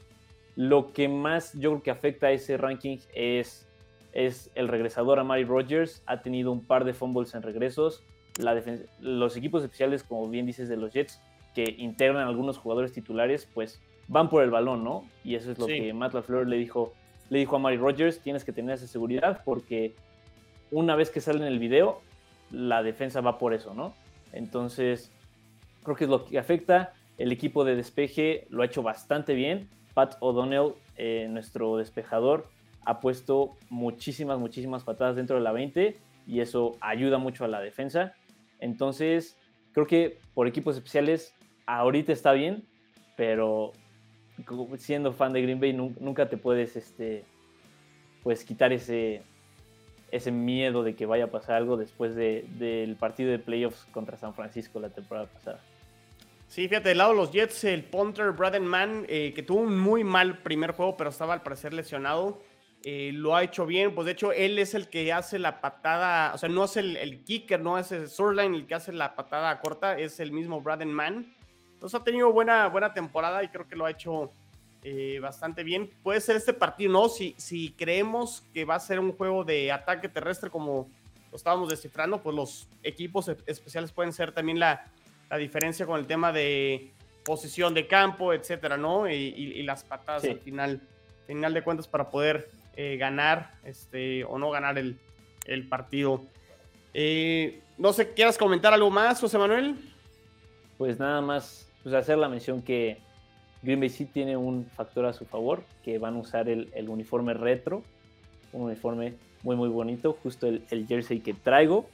Lo 0.54 0.92
que 0.92 1.08
más 1.08 1.52
yo 1.52 1.70
creo 1.70 1.82
que 1.82 1.90
afecta 1.90 2.28
a 2.28 2.32
ese 2.32 2.56
ranking 2.56 2.98
es, 3.14 3.68
es 4.12 4.50
el 4.54 4.68
regresador 4.68 5.18
a 5.18 5.24
Mari 5.24 5.44
Rogers. 5.44 6.02
Ha 6.06 6.22
tenido 6.22 6.50
un 6.52 6.64
par 6.64 6.84
de 6.84 6.94
fumbles 6.94 7.34
en 7.34 7.42
regresos. 7.42 8.02
La 8.38 8.60
los 9.00 9.36
equipos 9.36 9.62
especiales, 9.62 10.02
como 10.02 10.28
bien 10.28 10.46
dices, 10.46 10.68
de 10.68 10.76
los 10.76 10.92
Jets, 10.92 11.20
que 11.54 11.74
integran 11.78 12.26
algunos 12.26 12.56
jugadores 12.56 12.92
titulares, 12.92 13.46
pues 13.52 13.82
van 14.08 14.28
por 14.30 14.42
el 14.42 14.50
balón, 14.50 14.84
¿no? 14.84 15.04
Y 15.24 15.34
eso 15.34 15.52
es 15.52 15.58
lo 15.58 15.66
que 15.66 15.92
Matt 15.92 16.14
LaFleur 16.14 16.46
le 16.46 16.56
dijo, 16.56 16.94
le 17.30 17.38
dijo 17.38 17.56
a 17.56 17.58
Mari 17.58 17.76
Rogers, 17.76 18.20
tienes 18.20 18.44
que 18.44 18.52
tener 18.52 18.74
esa 18.74 18.86
seguridad 18.86 19.42
porque 19.44 19.94
una 20.70 20.96
vez 20.96 21.10
que 21.10 21.20
sale 21.20 21.38
en 21.38 21.52
el 21.52 21.58
video, 21.58 22.00
la 22.50 22.82
defensa 22.82 23.20
va 23.20 23.38
por 23.38 23.54
eso, 23.54 23.74
¿no? 23.74 23.94
Entonces, 24.32 25.10
creo 25.82 25.96
que 25.96 26.04
es 26.04 26.10
lo 26.10 26.24
que 26.24 26.38
afecta. 26.38 26.92
El 27.18 27.32
equipo 27.32 27.64
de 27.64 27.76
despeje 27.76 28.46
lo 28.50 28.62
ha 28.62 28.66
hecho 28.66 28.82
bastante 28.82 29.34
bien. 29.34 29.68
Pat 29.94 30.16
O'Donnell, 30.20 30.74
eh, 30.96 31.26
nuestro 31.30 31.76
despejador, 31.76 32.48
ha 32.84 33.00
puesto 33.00 33.56
muchísimas, 33.70 34.38
muchísimas 34.38 34.84
patadas 34.84 35.16
dentro 35.16 35.36
de 35.36 35.42
la 35.42 35.52
20 35.52 35.96
y 36.26 36.40
eso 36.40 36.76
ayuda 36.80 37.18
mucho 37.18 37.44
a 37.44 37.48
la 37.48 37.60
defensa. 37.60 38.14
Entonces, 38.60 39.36
creo 39.72 39.86
que 39.86 40.18
por 40.34 40.46
equipos 40.46 40.76
especiales 40.76 41.34
ahorita 41.66 42.12
está 42.12 42.32
bien, 42.32 42.64
pero 43.16 43.72
siendo 44.78 45.12
fan 45.12 45.32
de 45.32 45.42
Green 45.42 45.60
Bay 45.60 45.72
nunca 45.72 46.28
te 46.28 46.36
puedes 46.36 46.76
este, 46.76 47.24
pues, 48.22 48.44
quitar 48.44 48.72
ese, 48.72 49.22
ese 50.10 50.32
miedo 50.32 50.82
de 50.82 50.94
que 50.94 51.06
vaya 51.06 51.24
a 51.24 51.30
pasar 51.30 51.56
algo 51.56 51.76
después 51.76 52.14
del 52.14 52.96
partido 52.98 53.30
de 53.30 53.38
playoffs 53.38 53.86
contra 53.92 54.16
San 54.16 54.34
Francisco 54.34 54.80
la 54.80 54.90
temporada 54.90 55.26
pasada. 55.26 55.60
Sí, 56.48 56.68
fíjate, 56.68 56.90
del 56.90 56.98
lado 56.98 57.10
de 57.10 57.16
los 57.16 57.32
Jets, 57.32 57.64
el 57.64 57.84
punter 57.84 58.30
Braden 58.30 58.66
Mann, 58.66 59.04
eh, 59.08 59.32
que 59.34 59.42
tuvo 59.42 59.60
un 59.60 59.78
muy 59.78 60.04
mal 60.04 60.38
primer 60.42 60.72
juego, 60.72 60.96
pero 60.96 61.10
estaba 61.10 61.34
al 61.34 61.42
parecer 61.42 61.74
lesionado, 61.74 62.40
eh, 62.84 63.10
lo 63.12 63.34
ha 63.34 63.42
hecho 63.42 63.66
bien. 63.66 63.94
Pues 63.94 64.06
de 64.06 64.12
hecho, 64.12 64.32
él 64.32 64.58
es 64.58 64.74
el 64.74 64.88
que 64.88 65.12
hace 65.12 65.40
la 65.40 65.60
patada, 65.60 66.32
o 66.34 66.38
sea, 66.38 66.48
no 66.48 66.64
es 66.64 66.76
el, 66.76 67.24
kicker, 67.24 67.60
no 67.60 67.78
es 67.78 67.90
el 67.90 68.08
Surline 68.08 68.54
el 68.54 68.66
que 68.66 68.76
hace 68.76 68.92
la 68.92 69.16
patada 69.16 69.60
corta, 69.60 69.98
es 69.98 70.20
el 70.20 70.30
mismo 70.30 70.60
Braden 70.60 70.92
Mann. 70.92 71.35
Entonces 71.76 72.00
ha 72.00 72.04
tenido 72.04 72.32
buena, 72.32 72.66
buena 72.68 72.92
temporada 72.92 73.42
y 73.44 73.48
creo 73.48 73.68
que 73.68 73.76
lo 73.76 73.86
ha 73.86 73.90
hecho 73.90 74.32
eh, 74.82 75.18
bastante 75.20 75.62
bien. 75.62 75.90
Puede 76.02 76.20
ser 76.20 76.36
este 76.36 76.52
partido, 76.52 76.92
¿no? 76.92 77.08
Si, 77.08 77.34
si 77.38 77.70
creemos 77.72 78.44
que 78.52 78.64
va 78.64 78.74
a 78.74 78.80
ser 78.80 78.98
un 78.98 79.12
juego 79.12 79.44
de 79.44 79.70
ataque 79.70 80.08
terrestre 80.08 80.50
como 80.50 80.90
lo 81.30 81.36
estábamos 81.36 81.68
descifrando, 81.68 82.22
pues 82.22 82.34
los 82.34 82.68
equipos 82.82 83.28
especiales 83.46 83.92
pueden 83.92 84.12
ser 84.12 84.32
también 84.32 84.58
la 84.58 84.90
la 85.30 85.36
diferencia 85.36 85.86
con 85.86 85.98
el 85.98 86.06
tema 86.06 86.32
de 86.32 86.92
posición 87.24 87.74
de 87.74 87.86
campo, 87.86 88.32
etcétera, 88.32 88.76
¿no? 88.76 89.10
Y, 89.10 89.62
las 89.62 89.82
patadas 89.82 90.24
al 90.24 90.38
final, 90.38 90.80
final 91.26 91.54
de 91.54 91.62
cuentas 91.62 91.88
para 91.88 92.10
poder 92.10 92.48
eh, 92.76 92.96
ganar 92.96 93.52
este, 93.64 94.24
o 94.24 94.38
no 94.38 94.50
ganar 94.50 94.78
el, 94.78 94.98
partido. 95.68 96.24
Eh, 96.94 97.60
no 97.78 97.92
sé, 97.92 98.12
¿quieras 98.12 98.38
comentar 98.38 98.72
algo 98.72 98.90
más, 98.90 99.20
José 99.20 99.38
Manuel? 99.38 99.76
Pues 100.78 100.98
nada 100.98 101.20
más, 101.20 101.70
pues 101.82 101.94
hacer 101.94 102.18
la 102.18 102.28
mención 102.28 102.62
que 102.62 102.98
Green 103.62 103.80
Bay 103.80 103.88
sí 103.88 104.04
tiene 104.04 104.36
un 104.36 104.66
factor 104.66 105.06
a 105.06 105.12
su 105.12 105.24
favor, 105.24 105.62
que 105.82 105.98
van 105.98 106.16
a 106.16 106.18
usar 106.18 106.48
el, 106.48 106.88
uniforme 106.88 107.34
retro, 107.34 107.82
un 108.52 108.62
uniforme 108.62 109.14
muy 109.42 109.56
muy 109.56 109.68
bonito, 109.68 110.16
justo 110.22 110.46
el, 110.46 110.86
jersey 110.86 111.20
que 111.20 111.34
traigo, 111.34 111.88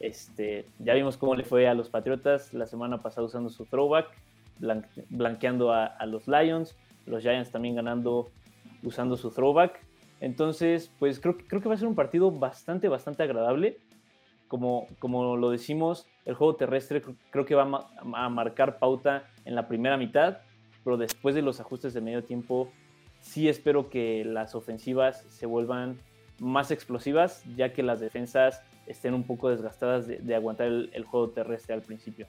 este, 0.00 0.66
ya 0.78 0.94
vimos 0.94 1.16
cómo 1.16 1.34
le 1.34 1.44
fue 1.44 1.68
a 1.68 1.74
los 1.74 1.88
Patriotas 1.88 2.52
la 2.54 2.66
semana 2.66 2.98
pasada 2.98 3.26
usando 3.26 3.50
su 3.50 3.66
throwback, 3.66 4.08
blanqueando 5.10 5.72
a, 5.72 6.04
los 6.06 6.26
Lions, 6.26 6.76
los 7.06 7.22
Giants 7.22 7.50
también 7.50 7.76
ganando 7.76 8.30
usando 8.82 9.16
su 9.16 9.30
throwback. 9.30 9.80
Entonces, 10.20 10.90
pues 10.98 11.20
creo, 11.20 11.36
creo 11.36 11.60
que 11.60 11.68
va 11.68 11.74
a 11.74 11.78
ser 11.78 11.88
un 11.88 11.94
partido 11.94 12.30
bastante, 12.30 12.88
bastante 12.88 13.22
agradable. 13.22 13.78
Como, 14.52 14.86
como 14.98 15.34
lo 15.38 15.50
decimos, 15.50 16.06
el 16.26 16.34
juego 16.34 16.56
terrestre 16.56 17.00
creo 17.30 17.46
que 17.46 17.54
va 17.54 17.88
a, 18.12 18.28
marcar 18.28 18.78
pauta 18.78 19.26
en 19.46 19.54
la 19.54 19.66
primera 19.66 19.96
mitad, 19.96 20.40
pero 20.84 20.98
después 20.98 21.34
de 21.34 21.40
los 21.40 21.58
ajustes 21.58 21.94
de 21.94 22.02
medio 22.02 22.22
tiempo, 22.22 22.70
sí 23.18 23.48
espero 23.48 23.88
que 23.88 24.26
las 24.26 24.54
ofensivas 24.54 25.24
se 25.30 25.46
vuelvan 25.46 25.98
más 26.38 26.70
explosivas, 26.70 27.42
ya 27.56 27.72
que 27.72 27.82
las 27.82 28.00
defensas 28.00 28.60
estén 28.86 29.14
un 29.14 29.26
poco 29.26 29.48
desgastadas 29.48 30.06
de, 30.06 30.34
aguantar 30.34 30.66
el, 30.66 31.04
juego 31.06 31.30
terrestre 31.30 31.72
al 31.72 31.80
principio. 31.80 32.26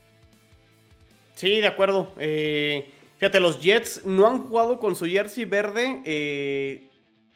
Sí, 1.33 1.59
de 1.59 1.67
acuerdo. 1.67 2.13
Eh, 2.19 2.89
fíjate, 3.17 3.41
los 3.41 3.61
Jets 3.61 4.05
no 4.05 4.27
han 4.27 4.47
jugado 4.47 4.79
con 4.79 4.95
su 4.95 5.07
jersey 5.07 5.43
verde 5.43 6.01
eh, 6.05 6.89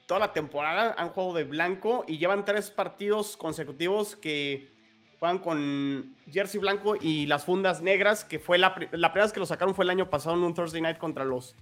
toda 0.06 0.22
la 0.22 0.32
temporada, 0.32 0.96
han 0.98 1.10
jugado 1.10 1.34
de 1.34 1.44
blanco 1.44 2.06
y 2.08 2.20
llevan 2.20 2.46
tres 2.46 2.72
partidos 2.72 3.36
consecutivos 3.36 4.16
que 4.16 4.77
juegan 5.20 5.40
con 5.40 6.16
jersey 6.32 6.60
blanco 6.60 6.96
y 7.00 7.26
las 7.26 7.46
fundas 7.46 7.82
negras, 7.82 8.24
que 8.24 8.40
fue 8.40 8.58
la, 8.58 8.70
la 8.92 9.12
primera 9.12 9.26
vez 9.26 9.34
que 9.34 9.40
lo 9.40 9.46
sacaron 9.46 9.74
fue 9.74 9.86
el 9.86 9.90
año 9.90 10.10
pasado 10.10 10.36
en 10.36 10.44
un 10.44 10.54
Thursday 10.54 10.82
Night 10.82 10.98
contra 10.98 11.26
los, 11.26 11.56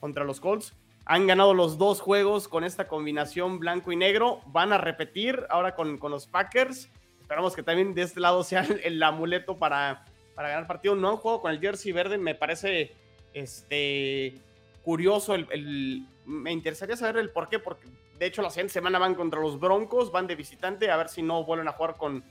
contra 0.00 0.24
los 0.24 0.40
Colts. 0.40 0.74
Han 1.06 1.26
ganado 1.26 1.52
los 1.52 1.76
dos 1.76 2.00
juegos 2.00 2.48
con 2.48 2.64
esta 2.64 2.88
combinación 2.88 3.58
blanco 3.58 3.92
y 3.92 3.96
negro. 3.96 4.40
Van 4.46 4.72
a 4.72 4.78
repetir 4.78 5.44
ahora 5.50 5.74
con, 5.74 5.98
con 5.98 6.10
los 6.10 6.26
Packers. 6.26 6.90
Esperamos 7.20 7.54
que 7.54 7.62
también 7.62 7.94
de 7.94 8.02
este 8.02 8.20
lado 8.20 8.42
sea 8.42 8.66
el, 8.82 9.02
amuleto 9.02 9.58
para, 9.58 10.06
para 10.34 10.48
ganar 10.48 10.66
partido. 10.66 10.94
No 10.94 11.10
han 11.10 11.16
jugado 11.16 11.42
con 11.42 11.52
el 11.52 11.60
jersey 11.60 11.92
verde. 11.92 12.16
Me 12.16 12.34
parece 12.34 12.92
este, 13.34 14.40
curioso. 14.82 15.34
El, 15.34 16.06
me 16.24 16.52
interesaría 16.52 16.96
saber 16.96 17.18
el 17.18 17.28
por 17.30 17.50
qué. 17.50 17.58
Porque 17.58 17.86
de 18.18 18.24
hecho 18.24 18.40
la 18.40 18.48
siguiente 18.48 18.72
semana 18.72 18.98
van 18.98 19.14
contra 19.14 19.40
los 19.40 19.60
Broncos. 19.60 20.10
Van 20.10 20.26
de 20.26 20.36
visitante. 20.36 20.90
A 20.90 20.96
ver 20.96 21.10
si 21.10 21.20
no 21.20 21.44
vuelven 21.44 21.68
a 21.68 21.72
jugar 21.72 21.96
con 21.98 22.24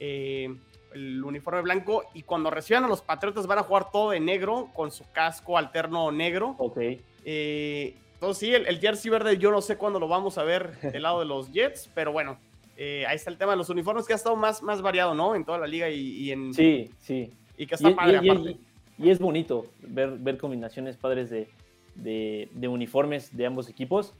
eh, 0.00 0.54
el 0.94 1.22
uniforme 1.24 1.62
blanco. 1.62 2.04
Y 2.14 2.22
cuando 2.22 2.50
reciban 2.50 2.84
a 2.84 2.88
los 2.88 3.02
Patriotas 3.02 3.46
van 3.46 3.58
a 3.58 3.62
jugar 3.62 3.90
todo 3.90 4.10
de 4.10 4.20
negro 4.20 4.70
con 4.74 4.90
su 4.90 5.04
casco 5.12 5.58
alterno 5.58 6.10
negro. 6.12 6.54
Ok. 6.58 6.78
Eh, 7.24 7.96
entonces 8.14 8.38
sí, 8.38 8.54
el, 8.54 8.80
jersey 8.80 9.10
verde 9.10 9.38
yo 9.38 9.50
no 9.52 9.60
sé 9.60 9.76
cuándo 9.76 10.00
lo 10.00 10.08
vamos 10.08 10.38
a 10.38 10.42
ver 10.42 10.76
del 10.80 11.02
lado 11.02 11.20
de 11.20 11.26
los 11.26 11.52
Jets, 11.52 11.88
pero 11.94 12.10
bueno, 12.10 12.38
eh, 12.76 13.04
ahí 13.06 13.16
está 13.16 13.30
el 13.30 13.38
tema 13.38 13.52
de 13.52 13.58
los 13.58 13.70
uniformes 13.70 14.06
que 14.06 14.12
ha 14.12 14.16
estado 14.16 14.34
más, 14.34 14.62
más 14.62 14.82
variado, 14.82 15.14
¿no? 15.14 15.34
En 15.36 15.44
toda 15.44 15.58
la 15.58 15.66
liga 15.66 15.88
y, 15.88 16.32
en... 16.32 16.52
Sí, 16.52 16.90
sí. 16.98 17.32
Y 17.56 17.66
que 17.66 17.74
está 17.76 17.94
padre 17.94 18.18
aparte. 18.18 18.56
Y, 18.98 19.10
es 19.10 19.20
bonito 19.20 19.66
ver, 19.80 20.16
ver 20.18 20.38
combinaciones 20.38 20.96
padres 20.96 21.30
de, 21.30 21.48
de, 21.94 22.68
uniformes 22.68 23.36
de 23.36 23.46
ambos 23.46 23.68
equipos. 23.68 24.14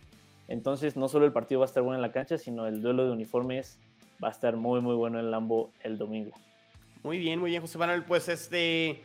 Entonces 0.47 0.97
no 0.97 1.09
solo 1.09 1.27
el 1.27 1.33
partido 1.33 1.61
va 1.61 1.67
a 1.67 1.69
estar 1.69 1.83
bueno 1.83 1.97
en 1.97 2.03
la 2.03 2.13
cancha, 2.13 2.39
sino 2.39 2.67
el 2.67 2.81
duelo 2.81 3.05
de 3.05 3.13
uniformes 3.13 3.79
va 4.23 4.29
a 4.29 4.31
estar 4.31 4.57
muy, 4.57 4.81
muy 4.81 4.95
bueno 4.95 5.19
en 5.19 5.27
el 5.27 5.31
Lambo 5.31 5.73
el 5.83 5.99
domingo. 5.99 6.33
Muy 7.03 7.19
bien, 7.19 7.39
muy 7.39 7.51
bien, 7.51 7.63
José 7.63 7.79
Manuel. 7.79 8.05
Pues 8.05 8.29
este... 8.29 9.03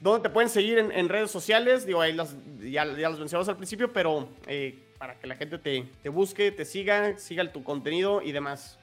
¿Dónde 0.00 0.28
te 0.28 0.32
pueden 0.32 0.48
seguir 0.48 0.78
en, 0.78 1.08
redes 1.10 1.30
sociales? 1.30 1.84
Digo, 1.84 2.00
ahí 2.00 2.14
las, 2.14 2.34
ya, 2.58 2.86
ya 2.86 3.10
las 3.10 3.18
mencionamos 3.18 3.50
al 3.50 3.56
principio, 3.56 3.92
pero 3.92 4.30
eh, 4.46 4.78
para 4.96 5.18
que 5.18 5.26
la 5.26 5.36
gente 5.36 5.58
te, 5.58 5.84
te, 6.02 6.08
busque, 6.08 6.50
te 6.52 6.64
siga, 6.64 7.18
siga 7.18 7.52
tu 7.52 7.62
contenido 7.62 8.22
y 8.22 8.32
demás. 8.32 8.78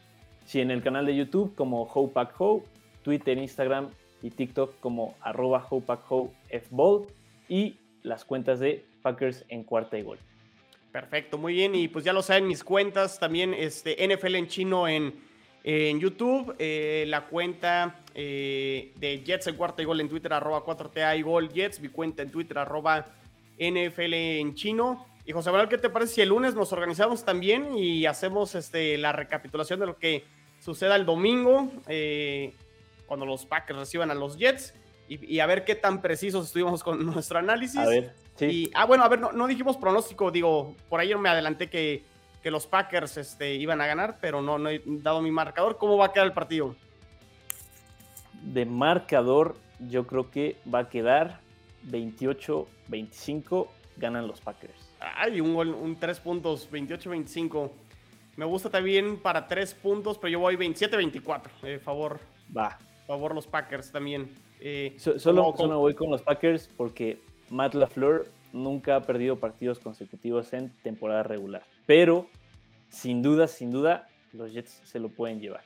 Sí, 0.45 0.61
en 0.61 0.69
el 0.69 0.83
canal 0.83 1.07
de 1.07 1.15
YouTube 1.15 1.55
como 1.55 1.85
HoPackHo, 1.85 2.63
Twitter, 3.01 3.35
Instagram 3.35 3.89
y 4.21 4.29
TikTok 4.29 4.79
como 4.79 5.15
arroba 5.21 5.65
HoPackHoFball 5.67 7.07
y 7.49 7.77
las 8.03 8.23
cuentas 8.23 8.59
de 8.59 8.85
Packers 9.01 9.43
en 9.49 9.63
cuarta 9.63 9.97
y 9.97 10.03
gol. 10.03 10.19
Perfecto, 10.91 11.37
muy 11.37 11.53
bien. 11.53 11.75
Y 11.75 11.87
pues 11.87 12.05
ya 12.05 12.13
lo 12.13 12.21
saben, 12.21 12.47
mis 12.47 12.63
cuentas 12.63 13.19
también, 13.19 13.53
este, 13.53 13.95
NFL 14.07 14.35
en 14.35 14.47
chino 14.47 14.87
en 14.87 15.13
en 15.69 15.99
YouTube, 15.99 16.55
eh, 16.59 17.03
la 17.09 17.25
cuenta 17.25 17.99
eh, 18.15 18.93
de 18.95 19.21
Jets 19.21 19.47
en 19.47 19.57
cuarto 19.57 19.81
y 19.81 19.85
gol 19.85 19.99
en 19.99 20.07
Twitter, 20.07 20.31
arroba 20.31 20.63
4TA 20.63 21.19
y 21.19 21.21
gol 21.23 21.49
Jets, 21.49 21.81
mi 21.81 21.89
cuenta 21.89 22.21
en 22.21 22.31
Twitter, 22.31 22.57
arroba 22.57 23.05
NFL 23.59 24.13
en 24.13 24.55
chino. 24.55 25.05
Y 25.25 25.33
José 25.33 25.51
Manuel, 25.51 25.67
¿qué 25.67 25.77
te 25.77 25.89
parece 25.89 26.13
si 26.13 26.21
el 26.21 26.29
lunes 26.29 26.55
nos 26.55 26.71
organizamos 26.71 27.25
también 27.25 27.77
y 27.77 28.05
hacemos 28.05 28.55
este, 28.55 28.97
la 28.97 29.11
recapitulación 29.11 29.81
de 29.81 29.87
lo 29.87 29.97
que 29.97 30.23
suceda 30.61 30.95
el 30.95 31.05
domingo, 31.05 31.69
eh, 31.89 32.53
cuando 33.05 33.25
los 33.25 33.45
Packers 33.45 33.77
reciban 33.77 34.09
a 34.09 34.15
los 34.15 34.37
Jets? 34.37 34.73
Y, 35.09 35.39
a 35.39 35.45
ver 35.47 35.65
qué 35.65 35.75
tan 35.75 36.01
precisos 36.01 36.45
estuvimos 36.45 36.81
con 36.81 37.05
nuestro 37.13 37.39
análisis. 37.39 37.77
A 37.77 37.87
ver, 37.87 38.13
sí. 38.37 38.71
ah, 38.73 38.85
bueno, 38.85 39.03
a 39.03 39.09
ver, 39.09 39.19
no, 39.19 39.33
no 39.33 39.47
dijimos 39.47 39.75
pronóstico, 39.75 40.31
digo, 40.31 40.77
por 40.87 41.01
ahí 41.01 41.13
me 41.15 41.27
adelanté 41.27 41.69
que 41.69 42.05
que 42.41 42.51
los 42.51 42.67
Packers 42.67 43.17
este, 43.17 43.55
iban 43.55 43.81
a 43.81 43.87
ganar, 43.87 44.17
pero 44.21 44.41
no, 44.41 44.57
no 44.57 44.69
he 44.69 44.81
dado 44.85 45.21
mi 45.21 45.31
marcador. 45.31 45.77
¿Cómo 45.77 45.97
va 45.97 46.07
a 46.07 46.13
quedar 46.13 46.27
el 46.27 46.33
partido? 46.33 46.75
De 48.43 48.65
marcador, 48.65 49.55
yo 49.89 50.05
creo 50.05 50.29
que 50.29 50.57
va 50.73 50.79
a 50.79 50.89
quedar 50.89 51.39
28-25, 51.89 53.67
ganan 53.97 54.27
los 54.27 54.41
Packers. 54.41 54.91
Ay, 54.99 55.41
un 55.41 55.53
gol, 55.53 55.69
un 55.69 55.95
3 55.95 56.19
puntos, 56.19 56.69
28-25. 56.71 57.71
Me 58.35 58.45
gusta 58.45 58.69
también 58.69 59.17
para 59.17 59.47
3 59.47 59.73
puntos, 59.75 60.17
pero 60.17 60.29
yo 60.29 60.39
voy 60.39 60.55
27-24. 60.55 61.41
Eh, 61.63 61.79
favor. 61.79 62.19
Va. 62.55 62.77
Favor 63.07 63.33
los 63.33 63.47
Packers 63.47 63.91
también. 63.91 64.29
Eh, 64.59 64.95
solo, 64.97 65.53
solo 65.55 65.79
voy 65.79 65.93
con 65.93 66.09
los 66.09 66.21
Packers 66.21 66.67
porque 66.75 67.19
Matt 67.49 67.73
LaFleur 67.73 68.27
nunca 68.53 68.95
ha 68.95 69.01
perdido 69.01 69.37
partidos 69.37 69.79
consecutivos 69.79 70.53
en 70.53 70.69
temporada 70.81 71.23
regular. 71.23 71.63
Pero, 71.87 72.29
sin 72.89 73.23
duda, 73.23 73.47
sin 73.47 73.71
duda, 73.71 74.07
los 74.33 74.53
Jets 74.53 74.81
se 74.83 74.99
lo 74.99 75.09
pueden 75.09 75.39
llevar. 75.39 75.63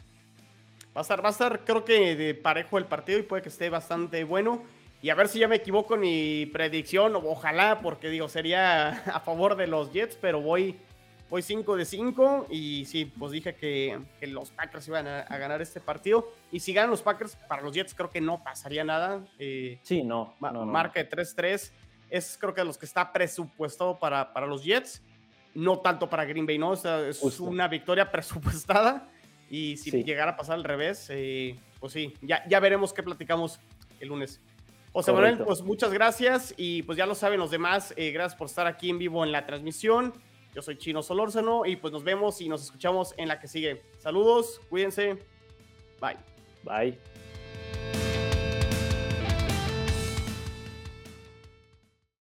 Va 0.96 1.00
a 1.00 1.02
estar, 1.02 1.24
va 1.24 1.30
a 1.30 1.32
estar 1.32 1.66
creo 1.66 1.84
que 1.84 2.16
de 2.16 2.36
parejo 2.36 2.78
el 2.78 2.86
partido 2.86 3.20
y 3.20 3.24
puede 3.24 3.42
que 3.42 3.50
esté 3.50 3.70
bastante 3.70 4.24
bueno. 4.24 4.64
Y 5.02 5.10
a 5.10 5.16
ver 5.16 5.28
si 5.28 5.40
ya 5.40 5.48
me 5.48 5.56
equivoco 5.56 5.96
en 5.96 6.02
mi 6.02 6.46
predicción, 6.46 7.16
ojalá, 7.16 7.80
porque 7.82 8.10
digo, 8.10 8.30
sería 8.30 8.90
a 9.14 9.20
favor 9.20 9.56
de 9.56 9.66
los 9.66 9.92
Jets, 9.92 10.16
pero 10.16 10.42
voy, 10.42 10.78
voy 11.28 11.42
5 11.42 11.76
de 11.76 11.86
5 11.86 12.48
y 12.52 12.86
sí, 12.86 13.06
pues 13.06 13.32
dije 13.32 13.56
que, 13.56 14.00
los 14.28 14.52
Packers 14.52 14.88
iban 14.90 15.08
a, 15.08 15.24
ganar 15.24 15.60
este 15.60 15.80
partido. 15.80 16.32
Y 16.52 16.60
si 16.60 16.72
ganan 16.72 16.92
los 16.92 17.02
Packers, 17.02 17.36
para 17.48 17.64
los 17.64 17.74
Jets 17.74 17.96
creo 17.96 18.12
que 18.12 18.22
no 18.22 18.44
pasaría 18.44 18.84
nada. 18.84 19.26
Eh, 19.40 19.80
sí, 19.82 20.04
no, 20.04 20.36
Marca 20.40 21.04
de 21.04 21.10
3-3 21.10 21.72
es 22.12 22.38
creo 22.40 22.54
que 22.54 22.64
los 22.64 22.78
que 22.78 22.86
está 22.86 23.12
presupuestado 23.12 23.98
para, 23.98 24.34
para 24.34 24.46
los 24.46 24.64
Jets, 24.64 25.02
no 25.54 25.80
tanto 25.80 26.10
para 26.10 26.26
Green 26.26 26.46
Bay, 26.46 26.58
¿no? 26.58 26.74
es 26.74 27.40
una 27.40 27.68
victoria 27.68 28.12
presupuestada 28.12 29.10
y 29.50 29.76
si 29.78 29.92
llegara 30.04 30.32
a 30.32 30.38
pasar 30.38 30.56
al 30.56 30.64
revés, 30.64 31.08
eh, 31.10 31.60
pues 31.80 31.92
sí, 31.94 32.14
ya, 32.22 32.48
ya 32.48 32.60
veremos 32.62 32.94
qué 32.94 33.04
platicamos 33.04 33.60
el 34.00 34.08
lunes. 34.08 34.40
José 34.94 35.12
Manuel, 35.12 35.40
pues 35.40 35.62
muchas 35.62 35.92
gracias 35.94 36.54
y 36.58 36.84
pues 36.84 36.98
ya 36.98 37.06
lo 37.06 37.16
saben 37.16 37.40
los 37.40 37.52
demás, 37.52 37.94
eh, 37.98 38.12
gracias 38.12 38.38
por 38.38 38.48
estar 38.48 38.68
aquí 38.68 38.90
en 38.90 38.98
vivo 38.98 39.24
en 39.24 39.32
la 39.32 39.46
transmisión. 39.46 40.14
Yo 40.54 40.62
soy 40.62 40.78
Chino 40.78 41.02
Solórzano 41.02 41.66
y 41.66 41.78
pues 41.78 41.94
nos 41.94 42.04
vemos 42.04 42.42
y 42.42 42.50
nos 42.50 42.64
escuchamos 42.64 43.14
en 43.18 43.28
la 43.28 43.40
que 43.40 43.48
sigue. 43.48 43.82
Saludos, 44.00 44.60
cuídense. 44.70 45.18
Bye. 46.00 46.18
Bye. 46.64 48.01